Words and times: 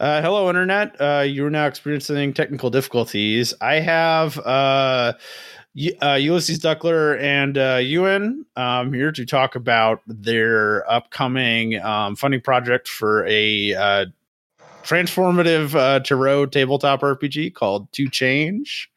Uh, 0.00 0.22
hello, 0.22 0.48
internet. 0.48 0.98
Uh, 0.98 1.20
you 1.20 1.44
are 1.44 1.50
now 1.50 1.66
experiencing 1.66 2.32
technical 2.32 2.70
difficulties. 2.70 3.52
I 3.60 3.80
have 3.80 4.38
uh, 4.38 5.12
y- 5.76 5.92
uh, 6.00 6.14
Ulysses 6.14 6.58
Duckler 6.58 7.20
and 7.20 7.58
uh, 7.58 7.80
Ewan 7.82 8.46
um, 8.56 8.94
here 8.94 9.12
to 9.12 9.26
talk 9.26 9.56
about 9.56 10.00
their 10.06 10.90
upcoming 10.90 11.78
um, 11.82 12.16
funding 12.16 12.40
project 12.40 12.88
for 12.88 13.26
a 13.26 13.74
uh, 13.74 14.06
transformative 14.84 15.74
uh, 15.74 16.00
Tarot 16.00 16.46
tabletop 16.46 17.02
RPG 17.02 17.52
called 17.52 17.92
To 17.92 18.08
Change. 18.08 18.90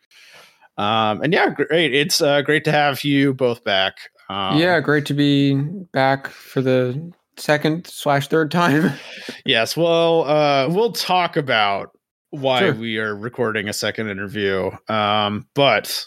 Um, 0.77 1.21
and 1.21 1.33
yeah, 1.33 1.49
great. 1.49 1.93
It's 1.93 2.21
uh, 2.21 2.43
great 2.43 2.63
to 2.63 2.71
have 2.71 3.03
you 3.03 3.33
both 3.33 3.65
back. 3.65 4.09
Um, 4.29 4.57
yeah, 4.57 4.79
great 4.79 5.05
to 5.07 5.13
be 5.13 5.55
back 5.91 6.27
for 6.27 6.61
the 6.61 7.11
second 7.37 7.87
slash 7.87 8.27
third 8.27 8.51
time. 8.51 8.91
yes. 9.45 9.75
Well, 9.77 10.23
uh, 10.23 10.67
we'll 10.69 10.91
talk 10.91 11.37
about 11.37 11.91
why 12.31 12.59
Sure. 12.59 12.73
we 12.73 12.97
are 12.97 13.15
recording 13.15 13.69
a 13.69 13.73
second 13.73 14.09
interview. 14.09 14.71
Um, 14.89 15.47
but 15.53 16.05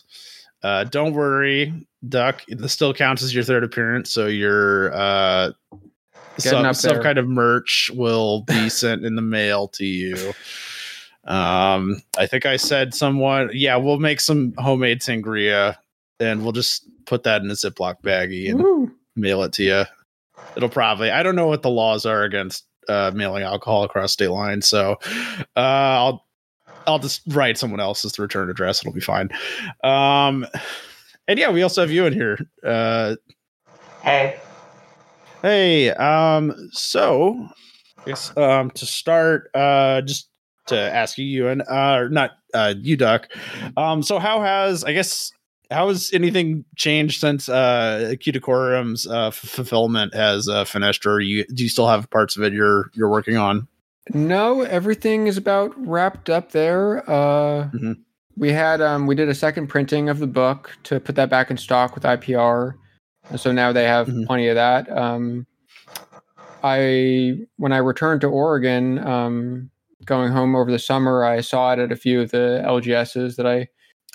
uh, 0.62 0.84
don't 0.84 1.12
worry, 1.14 1.86
Duck. 2.08 2.42
This 2.48 2.72
still 2.72 2.92
counts 2.94 3.22
as 3.22 3.34
your 3.34 3.44
third 3.44 3.64
appearance, 3.64 4.10
so 4.10 4.26
your 4.26 4.92
uh, 4.94 5.52
some, 6.38 6.72
some 6.74 7.02
kind 7.02 7.18
of 7.18 7.26
merch 7.28 7.90
will 7.94 8.42
be 8.46 8.68
sent 8.68 9.04
in 9.04 9.14
the 9.16 9.22
mail 9.22 9.68
to 9.68 9.84
you. 9.86 10.32
Um, 11.24 12.02
I 12.16 12.26
think 12.26 12.46
I 12.46 12.56
said 12.56 12.94
someone, 12.94 13.50
Yeah, 13.52 13.76
we'll 13.76 13.98
make 13.98 14.20
some 14.20 14.54
homemade 14.58 15.00
sangria, 15.00 15.76
and 16.20 16.42
we'll 16.42 16.52
just 16.52 16.84
put 17.04 17.24
that 17.24 17.42
in 17.42 17.50
a 17.50 17.54
Ziploc 17.54 17.96
baggie 18.02 18.50
and 18.50 18.62
Woo. 18.62 18.92
mail 19.16 19.42
it 19.42 19.52
to 19.54 19.64
you. 19.64 19.84
It'll 20.56 20.68
probably. 20.68 21.10
I 21.10 21.22
don't 21.22 21.36
know 21.36 21.46
what 21.46 21.62
the 21.62 21.70
laws 21.70 22.06
are 22.06 22.24
against 22.24 22.64
uh, 22.88 23.12
mailing 23.14 23.42
alcohol 23.42 23.84
across 23.84 24.12
state 24.12 24.30
lines, 24.30 24.66
so 24.66 24.96
uh, 25.56 25.60
I'll 25.60 26.26
I'll 26.86 26.98
just 26.98 27.22
write 27.28 27.58
someone 27.58 27.80
else's 27.80 28.18
return 28.18 28.48
address. 28.48 28.80
It'll 28.82 28.92
be 28.92 29.00
fine. 29.00 29.28
Um, 29.82 30.46
and 31.28 31.38
yeah, 31.38 31.50
we 31.50 31.62
also 31.62 31.80
have 31.80 31.90
you 31.90 32.06
in 32.06 32.12
here. 32.12 32.38
Uh, 32.64 33.16
Hey, 34.02 34.38
hey, 35.42 35.90
um, 35.90 36.54
so 36.70 37.48
I 37.98 38.04
guess 38.04 38.36
um, 38.36 38.70
to 38.70 38.86
start, 38.86 39.50
uh, 39.52 40.02
just 40.02 40.28
to 40.66 40.78
ask 40.78 41.18
you, 41.18 41.24
Ewan, 41.24 41.62
uh, 41.62 41.96
or 41.98 42.08
not 42.08 42.32
uh, 42.54 42.74
you, 42.78 42.96
Duck. 42.96 43.28
Um, 43.76 44.04
so 44.04 44.20
how 44.20 44.40
has 44.42 44.84
I 44.84 44.92
guess 44.92 45.32
how 45.70 45.88
has 45.88 46.10
anything 46.12 46.64
changed 46.76 47.20
since 47.20 47.48
uh 47.48 48.14
Cuticorium's 48.20 49.06
uh 49.06 49.28
f- 49.28 49.34
fulfillment 49.34 50.14
has 50.14 50.48
uh, 50.48 50.64
finished 50.64 51.06
or 51.06 51.20
you 51.20 51.44
do 51.46 51.62
you 51.64 51.68
still 51.68 51.88
have 51.88 52.08
parts 52.10 52.36
of 52.36 52.42
it 52.42 52.52
you're 52.52 52.90
you're 52.94 53.10
working 53.10 53.36
on 53.36 53.66
No, 54.14 54.62
everything 54.62 55.26
is 55.26 55.36
about 55.36 55.74
wrapped 55.76 56.30
up 56.30 56.52
there. 56.52 56.98
Uh, 57.10 57.68
Mhm. 57.74 57.96
We 58.38 58.52
had 58.52 58.80
um, 58.82 59.06
we 59.06 59.14
did 59.16 59.28
a 59.28 59.34
second 59.34 59.66
printing 59.68 60.08
of 60.10 60.18
the 60.18 60.26
book 60.28 60.76
to 60.84 61.00
put 61.00 61.16
that 61.16 61.30
back 61.30 61.50
in 61.50 61.56
stock 61.56 61.94
with 61.94 62.04
IPR, 62.04 62.74
and 63.30 63.40
so 63.40 63.50
now 63.50 63.72
they 63.72 63.84
have 63.84 64.06
Mhm. 64.08 64.26
plenty 64.26 64.46
of 64.48 64.54
that. 64.56 64.88
Um, 64.92 65.46
I 66.62 67.38
when 67.56 67.72
I 67.72 67.78
returned 67.78 68.20
to 68.22 68.26
Oregon, 68.28 68.98
um, 69.06 69.70
going 70.04 70.30
home 70.32 70.54
over 70.54 70.70
the 70.70 70.78
summer, 70.78 71.24
I 71.24 71.40
saw 71.40 71.72
it 71.72 71.78
at 71.78 71.92
a 71.92 71.96
few 71.96 72.20
of 72.20 72.30
the 72.30 72.62
LGSs 72.64 73.36
that 73.36 73.46
I 73.46 73.68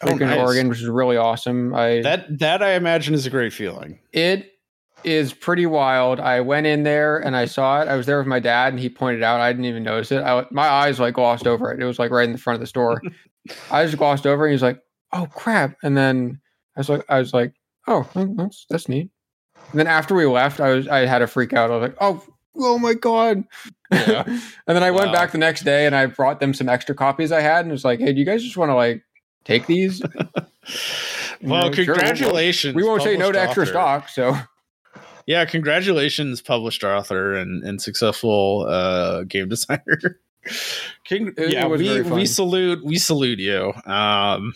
took 0.07 0.21
Oh, 0.21 0.25
nice. 0.25 0.39
Oregon, 0.39 0.69
which 0.69 0.81
is 0.81 0.87
really 0.87 1.17
awesome. 1.17 1.73
I 1.73 2.01
that 2.01 2.39
that 2.39 2.63
I 2.63 2.73
imagine 2.73 3.13
is 3.13 3.25
a 3.25 3.29
great 3.29 3.53
feeling 3.53 3.99
It 4.11 4.51
is 5.03 5.33
pretty 5.33 5.65
wild. 5.65 6.19
I 6.19 6.41
went 6.41 6.67
in 6.67 6.83
there 6.83 7.17
and 7.17 7.35
I 7.35 7.45
saw 7.45 7.81
it. 7.81 7.87
I 7.87 7.95
was 7.95 8.05
there 8.05 8.17
with 8.17 8.27
my 8.27 8.39
dad, 8.39 8.73
and 8.73 8.79
he 8.79 8.89
pointed 8.89 9.23
out. 9.23 9.39
I 9.39 9.51
didn't 9.51 9.65
even 9.65 9.83
notice 9.83 10.11
it. 10.11 10.21
I, 10.21 10.45
my 10.51 10.67
eyes 10.67 10.99
like 10.99 11.15
glossed 11.15 11.47
over 11.47 11.71
it. 11.71 11.81
It 11.81 11.85
was 11.85 11.99
like 11.99 12.11
right 12.11 12.25
in 12.25 12.33
the 12.33 12.37
front 12.37 12.55
of 12.55 12.61
the 12.61 12.67
store. 12.67 13.01
I 13.71 13.85
just 13.85 13.97
glossed 13.97 14.27
over, 14.27 14.45
and 14.45 14.51
he's 14.51 14.61
like, 14.61 14.79
"Oh 15.11 15.27
crap!" 15.33 15.75
And 15.83 15.97
then 15.97 16.39
I 16.75 16.79
was 16.79 16.89
like, 16.89 17.03
"I 17.09 17.19
was 17.19 17.33
like, 17.33 17.53
oh, 17.87 18.07
that's 18.13 18.65
that's 18.69 18.87
neat." 18.89 19.09
And 19.71 19.79
then 19.79 19.87
after 19.87 20.13
we 20.13 20.25
left, 20.25 20.59
I 20.59 20.73
was 20.73 20.87
I 20.87 21.05
had 21.05 21.21
a 21.21 21.27
freak 21.27 21.53
out. 21.53 21.71
I 21.71 21.77
was 21.77 21.89
like, 21.89 21.97
"Oh, 21.99 22.23
oh 22.57 22.77
my 22.77 22.93
god!" 22.93 23.43
Yeah. 23.91 24.23
and 24.27 24.41
then 24.67 24.83
I 24.83 24.91
went 24.91 25.11
back 25.13 25.31
the 25.31 25.37
next 25.37 25.63
day, 25.63 25.85
and 25.85 25.95
I 25.95 26.05
brought 26.05 26.39
them 26.39 26.53
some 26.53 26.69
extra 26.69 26.93
copies 26.93 27.31
I 27.31 27.41
had, 27.41 27.65
and 27.65 27.71
was 27.71 27.85
like, 27.85 27.99
"Hey, 27.99 28.13
do 28.13 28.19
you 28.19 28.25
guys 28.25 28.43
just 28.43 28.57
want 28.57 28.69
to 28.69 28.75
like 28.75 29.03
take 29.45 29.65
these?" 29.67 30.01
well 31.41 31.69
know, 31.69 31.71
sure, 31.71 31.71
we'll- 31.71 31.71
congratulations 31.71 32.75
we 32.75 32.83
won't 32.83 33.01
say 33.01 33.17
no 33.17 33.31
published 33.31 33.33
to 33.33 33.41
extra 33.41 33.65
stock. 33.67 34.09
So 34.09 34.35
yeah 35.27 35.45
congratulations 35.45 36.41
published 36.41 36.83
author 36.83 37.33
and, 37.35 37.63
and 37.63 37.81
successful 37.81 38.65
uh 38.67 39.23
game 39.23 39.47
designer 39.49 40.19
King, 41.03 41.33
It- 41.37 41.53
yeah 41.53 41.65
it 41.65 41.69
we 41.69 42.01
we 42.01 42.25
salute 42.25 42.83
we 42.83 42.97
salute 42.97 43.39
you 43.39 43.71
um 43.85 44.53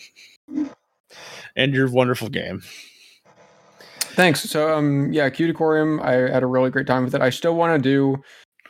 and 1.56 1.72
your 1.74 1.88
wonderful 1.90 2.28
game 2.28 2.62
Thanks. 4.16 4.40
So, 4.48 4.74
um, 4.74 5.12
yeah, 5.12 5.28
Cuticorium, 5.28 6.02
I 6.02 6.32
had 6.32 6.42
a 6.42 6.46
really 6.46 6.70
great 6.70 6.86
time 6.86 7.04
with 7.04 7.14
it. 7.14 7.20
I 7.20 7.28
still 7.28 7.54
want 7.54 7.82
to 7.82 7.86
do 7.90 8.22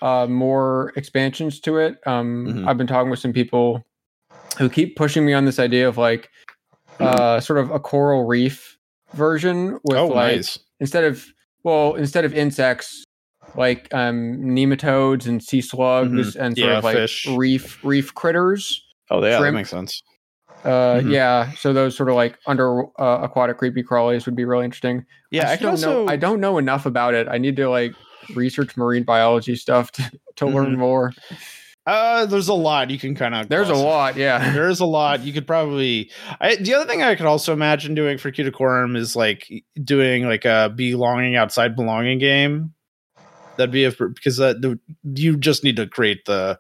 uh, 0.05 0.27
more 0.27 0.93
expansions 0.97 1.61
to 1.61 1.77
it. 1.79 1.99
Um, 2.05 2.47
Mhm. 2.49 2.67
I've 2.69 2.77
been 2.77 2.89
talking 2.89 3.11
with 3.11 3.21
some 3.21 3.33
people 3.33 3.87
who 4.59 4.69
keep 4.69 4.97
pushing 4.97 5.25
me 5.25 5.33
on 5.35 5.45
this 5.45 5.59
idea 5.59 5.89
of 5.89 5.99
like 5.99 6.31
uh, 7.01 7.41
sort 7.41 7.59
of 7.59 7.71
a 7.71 7.79
coral 7.79 8.25
reef 8.27 8.79
version 9.15 9.79
with 9.85 9.99
oh 9.99 10.09
like 10.09 10.37
nice 10.37 10.59
instead 10.81 11.05
of 11.05 11.25
well 11.63 11.95
instead 11.95 12.25
of 12.25 12.35
insects 12.35 13.05
like 13.55 13.89
um, 13.95 14.37
nematodes 14.43 15.27
and 15.27 15.43
sea 15.43 15.61
slugs 15.63 16.37
and 16.37 16.57
sort 16.57 16.71
Yeah, 16.73 16.79
of 16.79 16.85
like 16.85 16.97
fish. 16.97 17.27
reef 17.27 17.79
reef 17.83 18.15
critters. 18.15 18.83
oh 19.11 19.23
yeah 19.25 19.41
that 19.41 19.53
makes 19.53 19.71
sense 19.71 20.03
Uh, 20.65 20.99
Mhm. 21.01 21.11
Yeah, 21.11 21.53
so 21.55 21.73
those 21.73 21.97
sort 21.97 22.09
of 22.09 22.17
like 22.17 22.39
under 22.47 22.83
uh, 23.01 23.21
aquatic 23.23 23.57
creepy 23.59 23.83
crawlies 23.85 24.27
would 24.27 24.35
be 24.35 24.45
really 24.45 24.65
interesting. 24.65 25.05
yeah 25.31 25.49
i, 25.49 25.53
I, 25.53 25.57
can 25.57 25.65
don't 25.67 25.73
also 25.75 26.05
know. 26.07 26.13
I 26.13 26.17
don't 26.17 26.41
know 26.41 26.59
enough 26.59 26.87
about 26.87 27.15
it. 27.15 27.29
I 27.29 27.39
need 27.39 27.57
to 27.57 27.69
like 27.71 27.95
research 28.31 28.77
marine 28.77 29.05
biology 29.05 29.55
stuff 29.55 29.93
to, 29.93 30.11
to 30.37 30.47
learn 30.49 30.75
Mhm. 30.75 30.79
more. 30.79 31.13
Uh 31.87 32.27
there's 32.27 32.49
a 32.49 32.55
lot 32.55 32.91
you 32.91 32.99
can 32.99 33.15
kind 33.15 33.35
of 33.35 33.49
There's 33.49 33.71
a 33.71 33.75
lot, 33.75 34.17
yeah. 34.17 34.51
there's 34.55 34.81
a 34.81 34.87
lot 34.87 35.21
you 35.21 35.33
could 35.33 35.47
probably 35.47 36.11
I, 36.41 36.57
the 36.57 36.75
other 36.75 36.85
thing 36.91 37.03
i 37.03 37.15
could 37.15 37.27
also 37.27 37.53
imagine 37.53 37.95
doing 37.95 38.19
for 38.19 38.33
cuticorium 38.33 38.97
is 38.97 39.15
like 39.15 39.49
doing 39.85 40.25
like 40.27 40.45
a 40.45 40.73
belonging 40.75 41.37
outside 41.37 41.77
belonging 41.77 42.19
game 42.19 42.75
that'd 43.57 43.71
be 43.71 43.85
a 43.85 43.93
because 43.93 44.37
that 44.39 44.61
the, 44.63 44.79
you 45.05 45.37
just 45.37 45.63
need 45.65 45.77
to 45.77 45.87
create 45.87 46.25
the 46.25 46.59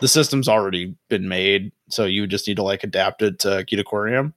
the 0.00 0.08
system's 0.08 0.48
already 0.48 0.94
been 1.08 1.28
made 1.28 1.72
so 1.88 2.04
you 2.04 2.26
just 2.26 2.46
need 2.46 2.56
to 2.56 2.62
like 2.62 2.84
adapt 2.84 3.22
it 3.22 3.40
to 3.40 3.64
cuticorium 3.70 4.32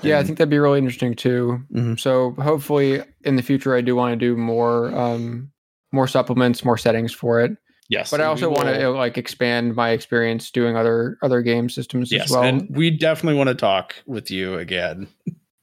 Yeah, 0.00 0.18
I 0.20 0.22
think 0.24 0.38
that'd 0.38 0.48
be 0.48 0.58
really 0.60 0.78
interesting 0.78 1.14
too. 1.14 1.60
Mhm. 1.74 1.98
So 1.98 2.30
hopefully 2.40 3.02
in 3.24 3.34
the 3.36 3.42
future, 3.42 3.74
I 3.74 3.80
do 3.80 3.96
want 3.96 4.12
to 4.12 4.16
do 4.16 4.36
more, 4.36 4.94
um, 4.96 5.50
more 5.90 6.06
supplements, 6.06 6.64
more 6.64 6.78
settings 6.78 7.12
for 7.12 7.40
it. 7.40 7.56
Yes 7.88 8.10
But 8.10 8.20
I 8.20 8.24
also 8.24 8.48
want 8.50 8.68
to 8.68 8.90
like 8.90 9.18
expand 9.18 9.74
my 9.74 9.90
experience 9.90 10.50
doing 10.50 10.76
other 10.76 11.18
other 11.22 11.42
game 11.42 11.68
systems 11.68 12.12
yes 12.12 12.24
as 12.26 12.30
well. 12.30 12.42
and 12.44 12.68
we 12.70 12.90
definitely 12.90 13.36
want 13.38 13.48
to 13.48 13.54
talk 13.54 13.94
with 14.06 14.30
you 14.30 14.54
again 14.56 15.08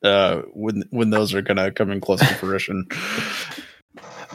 uh 0.04 0.42
when 0.54 0.84
when 0.92 1.10
those 1.10 1.34
are 1.34 1.42
gonna 1.42 1.72
come 1.72 1.92
in 1.92 2.02
close 2.02 2.20
to 2.20 2.26
fruition 2.36 2.88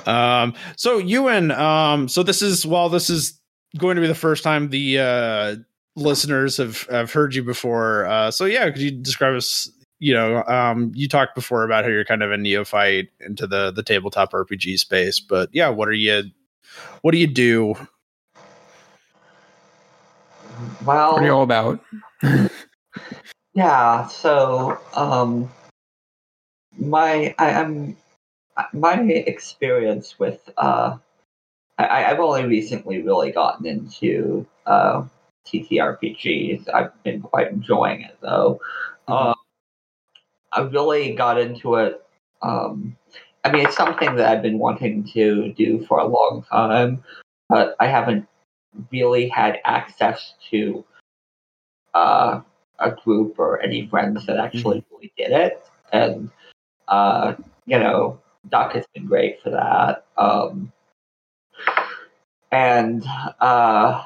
um 0.06 0.54
so 0.76 0.98
ewan 0.98 1.50
um 1.52 2.08
so 2.08 2.22
this 2.22 2.42
is 2.42 2.66
while 2.66 2.88
this 2.88 3.10
is 3.10 3.38
going 3.78 3.94
to 3.96 4.00
be 4.00 4.08
the 4.08 4.14
first 4.14 4.42
time 4.42 4.70
the 4.70 4.98
uh 4.98 5.56
listeners 5.96 6.56
have 6.56 6.82
have 6.90 7.12
heard 7.12 7.34
you 7.34 7.42
before 7.42 8.06
uh 8.06 8.30
so 8.30 8.44
yeah 8.44 8.68
could 8.70 8.80
you 8.80 8.90
describe 8.90 9.34
us 9.36 9.70
you 9.98 10.14
know 10.14 10.42
um 10.44 10.90
you 10.94 11.06
talked 11.06 11.34
before 11.34 11.62
about 11.62 11.84
how 11.84 11.90
you're 11.90 12.04
kind 12.04 12.22
of 12.22 12.32
a 12.32 12.36
neophyte 12.38 13.08
into 13.20 13.46
the 13.46 13.70
the 13.70 13.82
tabletop 13.82 14.32
rpg 14.32 14.78
space 14.78 15.20
but 15.20 15.48
yeah 15.52 15.68
what 15.68 15.88
are 15.88 15.92
you 15.92 16.22
what 17.02 17.12
do 17.12 17.18
you 17.18 17.26
do 17.26 17.74
well, 20.84 21.12
What 21.12 21.22
are 21.22 21.26
you 21.26 21.32
all 21.32 21.42
about? 21.42 21.80
yeah. 23.54 24.06
So, 24.06 24.78
um, 24.94 25.50
my 26.78 27.34
I 27.38 27.50
am 27.50 27.96
my 28.72 29.00
experience 29.00 30.18
with 30.18 30.48
uh, 30.56 30.96
I, 31.78 32.04
I've 32.04 32.20
only 32.20 32.44
recently 32.44 33.02
really 33.02 33.30
gotten 33.30 33.66
into 33.66 34.46
uh, 34.66 35.04
TTRPGs. 35.46 36.68
I've 36.72 37.02
been 37.02 37.22
quite 37.22 37.48
enjoying 37.50 38.02
it 38.02 38.16
though. 38.20 38.60
Mhm. 39.08 39.14
Um, 39.14 39.34
I 40.52 40.62
really 40.62 41.14
got 41.14 41.38
into 41.38 41.76
it. 41.76 42.04
Um, 42.42 42.96
I 43.44 43.52
mean, 43.52 43.66
it's 43.66 43.76
something 43.76 44.16
that 44.16 44.28
I've 44.28 44.42
been 44.42 44.58
wanting 44.58 45.04
to 45.12 45.52
do 45.52 45.84
for 45.86 45.98
a 45.98 46.06
long 46.06 46.44
time, 46.50 47.02
but 47.48 47.74
I 47.80 47.86
haven't 47.86 48.26
really 48.92 49.28
had 49.28 49.60
access 49.64 50.34
to 50.50 50.84
uh, 51.94 52.40
a 52.78 52.90
group 52.90 53.38
or 53.38 53.60
any 53.60 53.86
friends 53.88 54.26
that 54.26 54.36
actually 54.36 54.84
really 54.90 55.12
did 55.16 55.32
it. 55.32 55.66
And, 55.92 56.30
uh, 56.88 57.34
you 57.66 57.78
know, 57.78 58.20
Doc 58.48 58.72
has 58.72 58.84
been 58.94 59.06
great 59.06 59.42
for 59.42 59.50
that. 59.50 60.04
Um, 60.18 60.72
and 62.52 63.04
uh, 63.40 64.02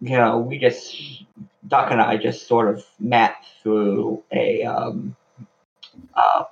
you 0.00 0.16
know, 0.16 0.38
we 0.38 0.58
just 0.58 1.24
Doc 1.66 1.90
and 1.90 2.00
I 2.00 2.16
just 2.16 2.46
sort 2.46 2.68
of 2.68 2.84
met 2.98 3.36
through 3.62 4.22
a 4.32 4.64
um, 4.64 5.16
uh, 6.14 6.44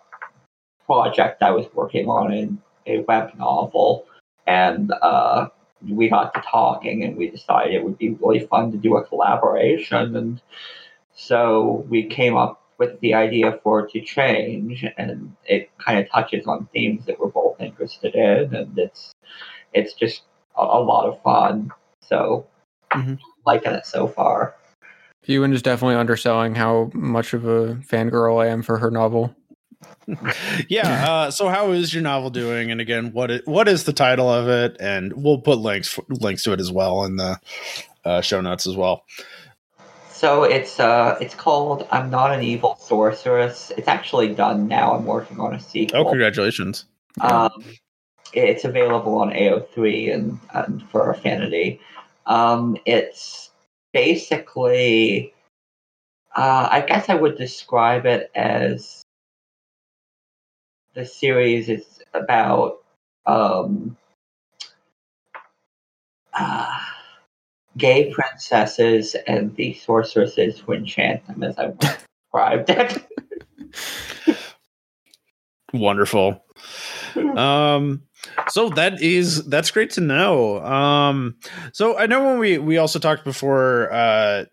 project 0.87 1.43
I 1.43 1.51
was 1.51 1.67
working 1.75 2.09
on 2.09 2.33
in 2.33 2.63
a 2.87 3.01
web 3.01 3.37
novel, 3.37 4.07
and 4.47 4.93
uh, 5.03 5.49
we 5.87 6.09
got 6.09 6.33
to 6.35 6.41
talking, 6.41 7.05
and 7.05 7.17
we 7.17 7.29
decided 7.31 7.75
it 7.75 7.85
would 7.85 7.99
be 7.99 8.11
really 8.21 8.47
fun 8.47 8.73
to 8.73 8.79
do 8.79 8.97
a 8.97 9.05
collaboration, 9.05 10.17
and 10.17 10.41
so 11.15 11.85
we 11.89 12.05
came 12.05 12.37
up 12.37 12.63
with 12.79 13.01
the 13.01 13.15
idea 13.15 13.59
for 13.63 13.87
to 13.87 14.01
change, 14.01 14.85
and 14.97 15.35
it 15.45 15.71
kind 15.79 15.99
of 15.99 16.11
touches 16.11 16.47
on 16.47 16.69
themes 16.73 17.07
that 17.07 17.19
we're 17.19 17.29
both 17.29 17.61
interested 17.61 18.15
in, 18.15 18.55
and 18.55 18.79
it's 18.79 19.13
it's 19.73 19.95
just 19.95 20.23
a, 20.57 20.63
a 20.63 20.81
lot 20.83 21.07
of 21.07 21.21
fun. 21.23 21.71
So, 22.01 22.47
Mhm. 22.95 23.19
liking 23.45 23.73
it 23.73 23.85
so 23.85 24.07
far. 24.07 24.55
Ewan 25.25 25.53
is 25.53 25.63
definitely 25.63 25.97
underselling 25.97 26.55
how 26.55 26.91
much 26.95 27.35
of 27.35 27.45
a 27.45 27.75
fangirl 27.77 28.41
I 28.41 28.47
am 28.47 28.63
for 28.63 28.79
her 28.79 28.91
novel. 28.91 29.35
Yeah. 30.69 31.07
Uh, 31.09 31.31
so, 31.31 31.49
how 31.49 31.73
is 31.73 31.93
your 31.93 32.03
novel 32.03 32.31
doing? 32.31 32.71
And 32.71 32.81
again, 32.81 33.13
what 33.13 33.31
is, 33.31 33.41
what 33.45 33.69
is 33.69 33.85
the 33.85 33.93
title 33.93 34.29
of 34.29 34.49
it? 34.49 34.77
And 34.81 35.13
we'll 35.13 35.41
put 35.41 35.59
links 35.59 35.99
links 36.09 36.43
to 36.45 36.53
it 36.53 36.61
as 36.61 36.71
well 36.71 37.05
in 37.05 37.17
the 37.17 37.41
uh, 38.05 38.21
show 38.21 38.41
notes 38.41 38.67
as 38.67 38.77
well. 38.77 39.05
So 40.11 40.45
it's 40.45 40.81
uh 40.81 41.19
it's 41.21 41.35
called 41.35 41.87
I'm 41.91 42.09
Not 42.09 42.33
an 42.33 42.43
Evil 42.43 42.77
Sorceress. 42.81 43.71
It's 43.77 43.87
actually 43.87 44.35
done 44.35 44.67
now. 44.67 44.95
I'm 44.95 45.05
working 45.05 45.39
on 45.41 45.53
a 45.53 45.61
sequel. 45.61 46.07
Oh, 46.07 46.09
congratulations! 46.09 46.87
Um, 47.21 47.51
it's 48.33 48.65
available 48.65 49.19
on 49.19 49.31
AO3 49.31 50.15
and, 50.15 50.41
and 50.55 50.83
for 50.91 51.11
Affinity. 51.11 51.81
Um, 52.27 52.77
it's 52.85 53.51
basically, 53.93 55.33
uh, 56.35 56.69
I 56.71 56.81
guess 56.81 57.09
I 57.09 57.15
would 57.15 57.37
describe 57.37 58.05
it 58.07 58.31
as 58.35 59.03
the 60.97 61.05
series 61.05 61.69
is 61.69 61.85
about 62.15 62.79
um, 63.27 63.97
uh, 66.33 66.79
gay 67.77 68.11
princesses 68.13 69.15
and 69.27 69.55
the 69.57 69.75
sorceresses 69.75 70.59
who 70.59 70.73
enchant 70.73 71.25
them, 71.27 71.43
as 71.43 71.59
I 71.59 71.73
described 71.79 72.71
it. 72.71 73.07
Wonderful. 75.75 76.43
um 77.37 78.03
so 78.49 78.71
that 78.71 79.03
is 79.03 79.45
that's 79.47 79.71
great 79.71 79.91
to 79.91 80.01
know 80.01 80.61
um 80.65 81.37
so 81.73 81.97
i 81.99 82.07
know 82.07 82.25
when 82.25 82.39
we 82.39 82.59
we 82.59 82.77
also 82.79 82.99
talked 82.99 83.25
before 83.25 83.93
uh 83.93 84.45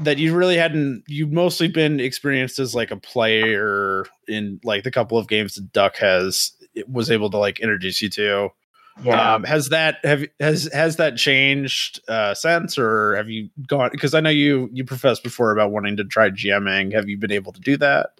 that 0.00 0.18
you 0.18 0.34
really 0.34 0.56
hadn't 0.56 1.04
you've 1.06 1.32
mostly 1.32 1.68
been 1.68 2.00
experienced 2.00 2.58
as 2.58 2.74
like 2.74 2.90
a 2.90 2.96
player 2.96 4.04
in 4.26 4.60
like 4.64 4.84
the 4.84 4.90
couple 4.90 5.18
of 5.18 5.28
games 5.28 5.54
that 5.54 5.72
duck 5.72 5.96
has 5.96 6.52
was 6.86 7.10
able 7.10 7.30
to 7.30 7.38
like 7.38 7.60
introduce 7.60 8.00
you 8.02 8.08
to 8.08 8.48
yeah. 9.02 9.34
um 9.34 9.44
has 9.44 9.68
that 9.68 9.96
have 10.04 10.24
has 10.40 10.68
has 10.72 10.96
that 10.96 11.16
changed 11.16 12.00
uh 12.08 12.34
since 12.34 12.78
or 12.78 13.16
have 13.16 13.28
you 13.28 13.48
gone 13.66 13.90
because 13.92 14.14
i 14.14 14.20
know 14.20 14.30
you 14.30 14.68
you 14.72 14.84
professed 14.84 15.22
before 15.22 15.52
about 15.52 15.70
wanting 15.70 15.96
to 15.96 16.04
try 16.04 16.30
gming 16.30 16.92
have 16.92 17.08
you 17.08 17.16
been 17.18 17.32
able 17.32 17.52
to 17.52 17.60
do 17.60 17.76
that 17.76 18.10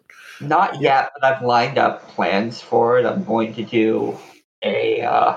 Not 0.40 0.80
yet, 0.80 1.10
but 1.14 1.25
I've 1.25 1.42
lined 1.42 1.78
up 1.78 2.06
plans 2.08 2.60
for 2.60 2.98
it. 2.98 3.06
I'm 3.06 3.25
going 3.25 3.54
to 3.54 3.64
do 3.64 4.16
a 4.62 5.00
uh, 5.02 5.36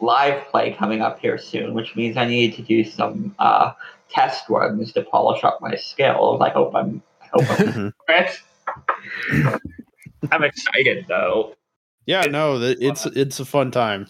live 0.00 0.44
play 0.48 0.72
coming 0.72 1.02
up 1.02 1.20
here 1.20 1.36
soon, 1.36 1.74
which 1.74 1.94
means 1.94 2.16
I 2.16 2.24
need 2.26 2.54
to 2.54 2.62
do 2.62 2.84
some 2.84 3.34
uh, 3.38 3.72
test 4.14 4.48
runs 4.48 4.92
to 4.92 5.02
polish 5.02 5.42
up 5.44 5.58
my 5.60 5.74
skills. 5.76 6.40
I 6.40 6.50
hope 6.50 6.74
I'm. 6.74 7.02
I 7.22 7.26
hope 7.32 7.60
I'm. 7.60 7.94
I'm 10.32 10.42
excited 10.44 11.04
though. 11.08 11.54
Yeah, 12.06 12.22
no, 12.22 12.58
th- 12.58 12.78
it's 12.80 13.06
it's 13.06 13.40
a 13.40 13.44
fun 13.44 13.70
time. 13.70 14.08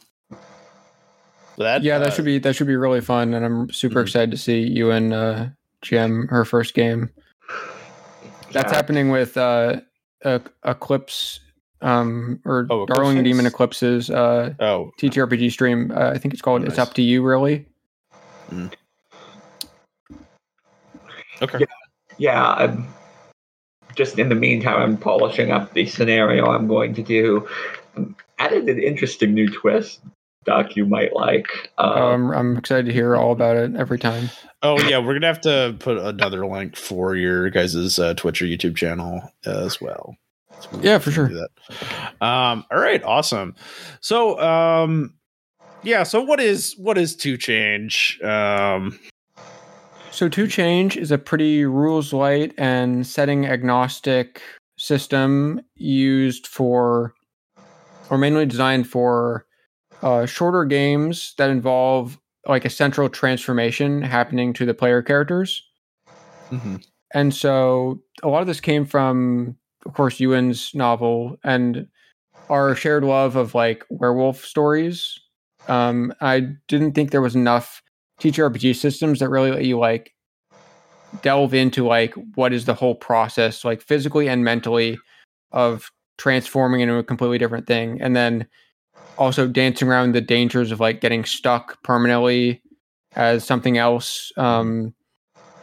That 1.58 1.82
yeah, 1.82 1.98
that 1.98 2.08
uh, 2.08 2.10
should 2.10 2.24
be 2.24 2.38
that 2.38 2.54
should 2.56 2.66
be 2.66 2.76
really 2.76 3.00
fun, 3.00 3.34
and 3.34 3.44
I'm 3.44 3.70
super 3.72 4.00
Mhm. 4.00 4.02
excited 4.02 4.30
to 4.32 4.36
see 4.36 4.60
you 4.60 4.90
and 4.90 5.12
uh, 5.14 5.46
GM 5.84 6.28
her 6.30 6.44
first 6.44 6.74
game. 6.74 7.10
That's 8.52 8.70
Yeah. 8.72 8.76
happening 8.76 9.10
with 9.10 9.36
uh, 9.36 9.80
Eclipse 10.64 11.40
um, 11.82 12.40
or 12.44 12.66
Oh, 12.70 12.86
Darling 12.86 13.18
Eclipse 13.18 13.24
Demon 13.30 13.46
Eclipse's 13.46 14.10
uh, 14.10 14.54
Oh, 14.60 14.90
TTRPG 15.00 15.50
stream. 15.52 15.92
Uh, 15.94 16.10
I 16.10 16.18
think 16.18 16.34
it's 16.34 16.42
called 16.42 16.62
"It's 16.64 16.76
Nice. 16.78 16.88
Up 16.88 16.94
to 16.94 17.02
You." 17.02 17.22
Really, 17.22 17.66
okay. 21.44 21.58
Yeah. 21.60 21.66
Yeah, 22.16 22.52
I'm 22.52 22.86
just 23.96 24.18
in 24.18 24.28
the 24.28 24.34
meantime. 24.34 24.80
I'm 24.80 24.96
polishing 24.96 25.50
up 25.50 25.72
the 25.72 25.86
scenario 25.86 26.46
I'm 26.46 26.68
going 26.68 26.94
to 26.94 27.02
do. 27.02 27.48
Um, 27.96 28.14
added 28.38 28.68
an 28.68 28.80
interesting 28.80 29.34
new 29.34 29.48
twist, 29.48 30.00
Doc. 30.44 30.76
You 30.76 30.86
might 30.86 31.12
like. 31.14 31.70
Uh, 31.78 32.12
um, 32.12 32.30
I'm 32.30 32.56
excited 32.56 32.86
to 32.86 32.92
hear 32.92 33.16
all 33.16 33.32
about 33.32 33.56
it 33.56 33.74
every 33.74 33.98
time. 33.98 34.30
Oh 34.62 34.80
yeah, 34.80 34.98
we're 34.98 35.14
gonna 35.14 35.26
have 35.26 35.40
to 35.42 35.76
put 35.78 35.98
another 35.98 36.46
link 36.46 36.76
for 36.76 37.16
your 37.16 37.50
guys' 37.50 37.98
uh, 37.98 38.14
Twitch 38.14 38.40
or 38.40 38.46
YouTube 38.46 38.76
channel 38.76 39.32
as 39.44 39.80
well. 39.80 40.16
So 40.60 40.70
Yeah, 40.80 40.98
for 40.98 41.10
sure. 41.10 41.28
that. 41.28 41.48
Um, 42.24 42.64
all 42.70 42.78
right, 42.78 43.02
awesome. 43.02 43.54
So, 44.00 44.40
um, 44.40 45.14
yeah. 45.82 46.04
So, 46.04 46.22
what 46.22 46.40
is 46.40 46.74
what 46.78 46.96
is 46.96 47.16
to 47.16 47.36
change? 47.36 48.20
Um, 48.22 48.98
So, 50.14 50.28
To 50.28 50.46
Change 50.46 50.96
is 50.96 51.10
a 51.10 51.18
pretty 51.18 51.64
rules 51.64 52.12
light 52.12 52.54
and 52.56 53.04
setting 53.04 53.46
agnostic 53.46 54.40
system 54.78 55.60
used 55.74 56.46
for, 56.46 57.14
or 58.10 58.18
mainly 58.18 58.46
designed 58.46 58.88
for, 58.88 59.46
uh, 60.02 60.26
shorter 60.26 60.64
games 60.64 61.34
that 61.38 61.50
involve 61.50 62.18
like 62.46 62.64
a 62.64 62.70
central 62.70 63.08
transformation 63.08 64.02
happening 64.02 64.52
to 64.54 64.66
the 64.66 64.74
player 64.74 65.02
characters. 65.02 65.62
mhm. 66.50 66.82
And 67.12 67.34
so 67.34 68.02
a 68.22 68.28
lot 68.28 68.40
of 68.40 68.46
this 68.46 68.60
came 68.60 68.84
from, 68.84 69.56
of 69.86 69.94
course, 69.94 70.20
Ewan's 70.20 70.74
novel 70.74 71.36
and 71.44 71.86
our 72.50 72.76
shared 72.76 73.04
love 73.04 73.36
of 73.36 73.54
like 73.54 73.84
werewolf 73.90 74.44
stories. 74.44 75.18
Um, 75.68 76.14
I 76.22 76.48
didn't 76.68 76.94
think 76.94 77.12
there 77.12 77.22
was 77.22 77.36
enough 77.36 77.82
TTRPG 78.20 78.76
systems 78.76 79.18
that 79.18 79.28
really 79.28 79.50
let 79.50 79.64
you 79.64 79.78
like 79.78 80.12
delve 81.22 81.54
into 81.54 81.86
like 81.86 82.14
what 82.34 82.52
is 82.52 82.64
the 82.64 82.74
whole 82.74 82.94
process, 82.94 83.64
like 83.64 83.80
physically 83.82 84.28
and 84.28 84.44
mentally, 84.44 84.98
of 85.52 85.90
transforming 86.18 86.80
into 86.80 86.96
a 86.96 87.04
completely 87.04 87.38
different 87.38 87.66
thing, 87.66 88.00
and 88.00 88.14
then 88.14 88.46
also 89.18 89.46
dancing 89.46 89.88
around 89.88 90.12
the 90.12 90.20
dangers 90.20 90.72
of 90.72 90.80
like 90.80 91.00
getting 91.00 91.24
stuck 91.24 91.82
permanently 91.82 92.62
as 93.14 93.44
something 93.44 93.78
else. 93.78 94.32
Um, 94.36 94.94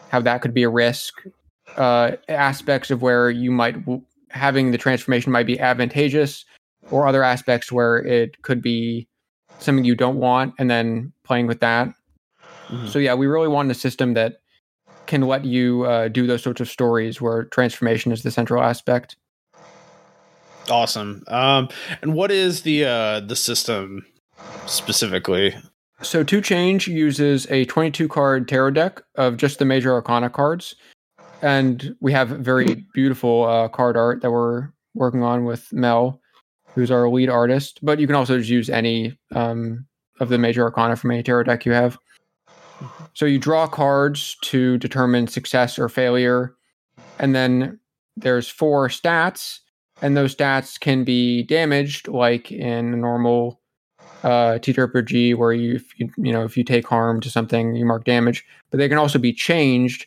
how 0.10 0.20
that 0.20 0.41
could 0.41 0.53
be 0.53 0.63
a 0.63 0.70
risk 0.70 1.24
uh, 1.77 2.12
aspects 2.27 2.91
of 2.91 3.01
where 3.01 3.29
you 3.29 3.50
might 3.50 3.77
having 4.29 4.72
the 4.72 4.77
transformation 4.77 5.31
might 5.31 5.46
be 5.46 5.60
advantageous 5.60 6.46
or 6.89 7.08
other 7.08 7.24
aspects 7.24 7.72
where 7.72 7.98
it 7.98 8.41
could 8.41 8.62
be 8.62 9.08
something 9.60 9.86
you 9.86 9.96
don't 9.96 10.17
want 10.17 10.53
and 10.58 10.70
then 10.70 11.13
playing 11.24 11.48
with 11.48 11.60
that 11.60 11.93
Mhm. 12.71 12.89
so 12.89 12.99
yeah 12.99 13.13
we 13.13 13.27
really 13.27 13.47
want 13.47 13.69
a 13.71 13.73
system 13.73 14.13
that 14.13 14.41
can 15.07 15.21
let 15.21 15.43
you 15.45 15.83
uh, 15.83 16.07
do 16.07 16.25
those 16.25 16.41
sorts 16.41 16.61
of 16.61 16.69
stories 16.69 17.19
where 17.19 17.43
transformation 17.45 18.11
is 18.11 18.23
the 18.23 18.31
central 18.31 18.63
aspect 18.63 19.15
Awesome. 20.69 21.23
Um, 21.27 21.69
and 22.01 22.13
what 22.13 22.31
is 22.31 22.61
the 22.61 22.85
uh 22.85 23.19
the 23.21 23.35
system 23.35 24.05
specifically? 24.65 25.55
So 26.01 26.23
To 26.23 26.41
Change 26.41 26.87
uses 26.87 27.45
a 27.51 27.65
22 27.65 28.07
card 28.07 28.47
tarot 28.47 28.71
deck 28.71 29.01
of 29.15 29.37
just 29.37 29.59
the 29.59 29.65
major 29.65 29.93
arcana 29.93 30.29
cards. 30.29 30.75
And 31.41 31.95
we 31.99 32.11
have 32.13 32.29
very 32.29 32.85
beautiful 32.93 33.45
uh, 33.45 33.67
card 33.67 33.97
art 33.97 34.21
that 34.21 34.31
we're 34.31 34.69
working 34.93 35.23
on 35.23 35.45
with 35.45 35.71
Mel, 35.71 36.19
who's 36.73 36.91
our 36.91 37.09
lead 37.09 37.29
artist. 37.29 37.79
But 37.81 37.99
you 37.99 38.07
can 38.07 38.15
also 38.15 38.37
just 38.37 38.49
use 38.49 38.69
any 38.69 39.17
um, 39.33 39.85
of 40.19 40.29
the 40.29 40.37
major 40.37 40.63
arcana 40.63 40.95
from 40.95 41.11
any 41.11 41.23
tarot 41.23 41.43
deck 41.43 41.65
you 41.65 41.71
have. 41.71 41.97
So 43.13 43.25
you 43.25 43.39
draw 43.39 43.67
cards 43.67 44.38
to 44.43 44.77
determine 44.77 45.27
success 45.27 45.77
or 45.77 45.89
failure. 45.89 46.55
And 47.19 47.35
then 47.35 47.79
there's 48.17 48.47
four 48.47 48.88
stats, 48.88 49.59
and 50.01 50.17
those 50.17 50.35
stats 50.35 50.79
can 50.79 51.03
be 51.03 51.43
damaged, 51.43 52.07
like 52.07 52.51
in 52.51 52.93
a 52.93 52.97
normal 52.97 53.61
uh, 54.23 54.59
TTRPG 54.59 55.35
where 55.35 55.53
you, 55.53 55.75
if 55.75 56.00
you 56.00 56.09
you 56.17 56.31
know 56.31 56.43
if 56.43 56.55
you 56.57 56.63
take 56.63 56.88
harm 56.88 57.21
to 57.21 57.29
something, 57.29 57.75
you 57.75 57.85
mark 57.85 58.05
damage. 58.05 58.45
But 58.69 58.77
they 58.77 58.89
can 58.89 58.97
also 58.97 59.19
be 59.19 59.33
changed, 59.33 60.05